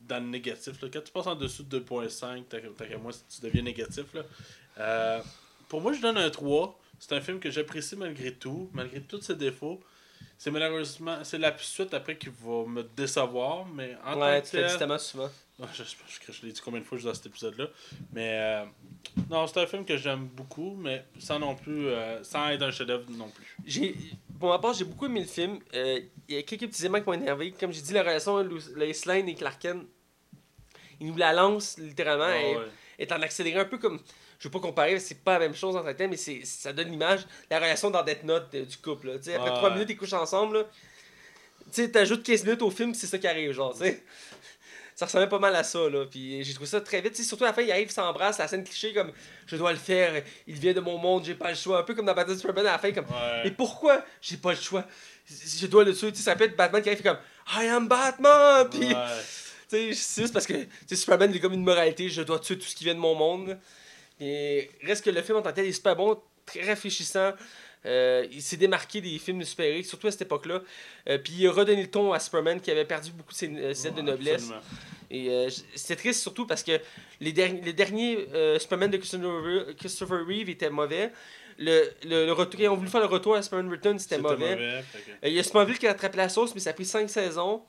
[0.09, 0.83] dans le négatif.
[0.83, 0.89] là.
[0.93, 4.13] Quand tu passes en dessous de 2.5, tant qu'à- tant qu'à moi, tu deviens négatif.
[4.15, 4.23] Là.
[4.79, 5.21] Euh,
[5.69, 6.77] pour moi, je donne un 3.
[6.99, 9.81] C'est un film que j'apprécie malgré tout, malgré tous ses défauts.
[10.39, 14.57] C'est malheureusement, c'est la suite après qui va me décevoir, mais en ouais, tant tu
[14.57, 15.31] que tel- souvent.
[15.73, 17.67] je, je, je, je l'ai dit combien de fois dans cet épisode-là.
[18.13, 18.65] Mais euh,
[19.31, 21.87] non, c'est un film que j'aime beaucoup, mais sans non plus.
[21.89, 23.57] euh, sans être un chef-d'œuvre non plus.
[23.65, 23.97] J'ai,
[24.39, 25.59] pour ma part, j'ai beaucoup aimé le film.
[25.75, 27.53] Euh, Il y a quelques petits éléments qui m'ont énervé.
[27.59, 28.61] Comme j'ai dit, la relation Lois
[29.07, 29.87] Lane et Clark Kent,
[31.01, 32.25] ils nous la lancent littéralement.
[32.29, 32.67] Ah et- ouais.
[32.99, 34.01] est en accéléré un peu comme.
[34.39, 36.41] Je veux pas comparer, c'est pas la même chose en tant que tel, mais c'est,
[36.45, 39.09] ça donne l'image, la relation dans Death Note euh, du couple.
[39.09, 39.15] là.
[39.15, 39.57] Après Ouais.
[39.57, 40.67] 3 minutes, ils couchent ensemble.
[41.73, 44.03] Tu sais, t'ajoutes 15 minutes au film, c'est ça qui arrive, genre, tu sais.
[44.95, 46.07] Ça ressemblait pas mal à ça, là.
[46.07, 47.13] Puis j'ai trouvé ça très vite.
[47.13, 49.13] Tu sais, surtout à la fin, il arrive, s'embrasse, la scène cliché, comme
[49.47, 51.81] je dois le faire, il vient de mon monde, j'ai pas le choix.
[51.81, 53.05] Un peu comme dans Batman Superman à la fin, comme
[53.45, 54.85] mais pourquoi j'ai pas le choix?
[55.29, 56.13] Je dois le tuer.
[56.13, 57.19] Tu sais, ça peut être Batman qui arrive, comme
[57.61, 58.71] I am Batman!
[58.71, 58.95] Puis Ouais.
[59.69, 60.55] tu sais, c'est juste parce que
[60.93, 63.15] Superman il est comme une moralité, je dois tuer tout ce qui vient de mon
[63.17, 63.59] monde.
[64.21, 67.33] Et reste que le film en tant que tel est super bon, très réfléchissant.
[67.85, 70.61] Euh, il s'est démarqué des films de super-héros, surtout à cette époque-là.
[71.09, 73.49] Euh, puis il a redonné le ton à Superman qui avait perdu beaucoup de ses,
[73.49, 74.35] euh, ses de noblesse.
[74.43, 74.61] absolument.
[75.09, 76.81] Et c'était triste surtout parce que
[77.21, 78.27] les, derni- les derniers
[78.59, 81.13] Superman de Christopher Reeve, Christopher Reeve étaient mauvais.
[81.59, 84.57] Le, le, le retour, ils ont voulu faire le retour à Superman Return, c'était mauvais.
[85.23, 87.09] que- Il y a Smallville qui a attrapé la sauce, mais ça a pris 5
[87.09, 87.63] saisons.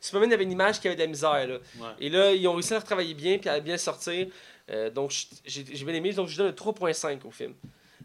[0.00, 1.46] Superman avait une image qui avait de la misère.
[1.46, 1.58] Là.
[1.78, 1.88] Ouais.
[2.00, 4.26] Et là, ils ont réussi à retravailler bien puis à bien sortir.
[4.70, 6.12] Euh, donc, je- j'ai j'ai bien aimé.
[6.12, 7.54] Donc, je donne un 3.5 au film.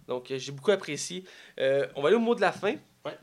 [0.08, 1.24] Donc, euh, j'ai beaucoup apprécié.
[1.60, 2.76] Euh, on va aller au mot de la fin.
[3.06, 3.18] Ouais.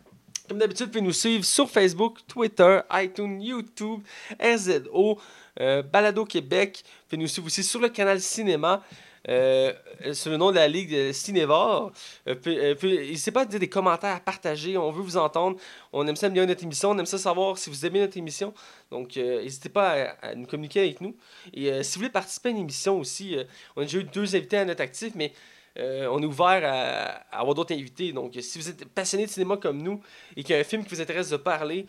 [0.49, 4.03] Comme d'habitude, vous pouvez nous suivre sur Facebook, Twitter, iTunes, YouTube,
[4.43, 5.21] RZO,
[5.61, 6.83] euh, Balado Québec.
[6.85, 8.83] Vous pouvez nous suivre aussi sur le canal Cinéma.
[9.29, 9.75] Euh,
[10.07, 11.93] euh, sous le nom de la Ligue de Cinévar.
[12.27, 14.77] Euh, peu- euh, N'hésitez pas à dire des commentaires, à partager.
[14.79, 15.59] On veut vous entendre.
[15.93, 16.91] On aime ça améliorer notre émission.
[16.91, 18.55] On aime ça savoir si vous aimez notre émission.
[18.91, 21.15] Donc, n'hésitez pas à, nous communiquer avec nous.
[21.53, 23.37] Et si vous voulez participer à une émission aussi,
[23.77, 25.33] on a déjà eu deux invités à notre actif, mais
[25.77, 28.13] on est ouvert à, à avoir d'autres invités.
[28.13, 30.01] Donc, si vous êtes passionné de cinéma comme nous
[30.37, 31.87] et qu'il y a un film qui vous intéresse de parler,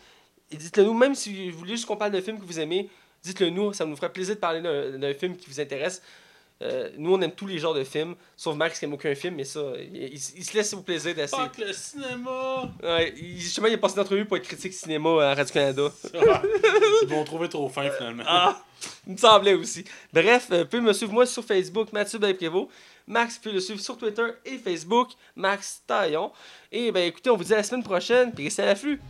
[0.52, 2.90] dites-le nous, même si vous voulez juste qu'on parle d'un film que vous aimez,
[3.24, 6.02] dites-le nous, ça nous ferait plaisir de parler d'un film qui vous intéresse.
[6.62, 9.36] Euh, nous, on aime tous les genres de films, sauf Max qui aime aucun film,
[9.36, 11.42] mais ça, il, il- il se laisse au plaisir d'essayer.
[11.44, 12.70] Fuck le cinéma!
[12.84, 15.90] Ouais, il- justement, il a passé une entrevue pour être critique cinéma à Radio-Canada.
[17.04, 18.24] Ils vont trouver trop fin finalement.
[18.28, 18.62] Ah,
[19.08, 19.84] il me semblait aussi.
[20.14, 22.70] Bref, euh, pouvez me suivre moi sur Facebook, Mathieu Belprévost.
[23.08, 26.32] Max, pouvez le suivre sur Twitter et Facebook, Max Taillon.
[26.72, 29.02] Et ben écoutez, on vous dit à la semaine prochaine, puis restez à l'afflux.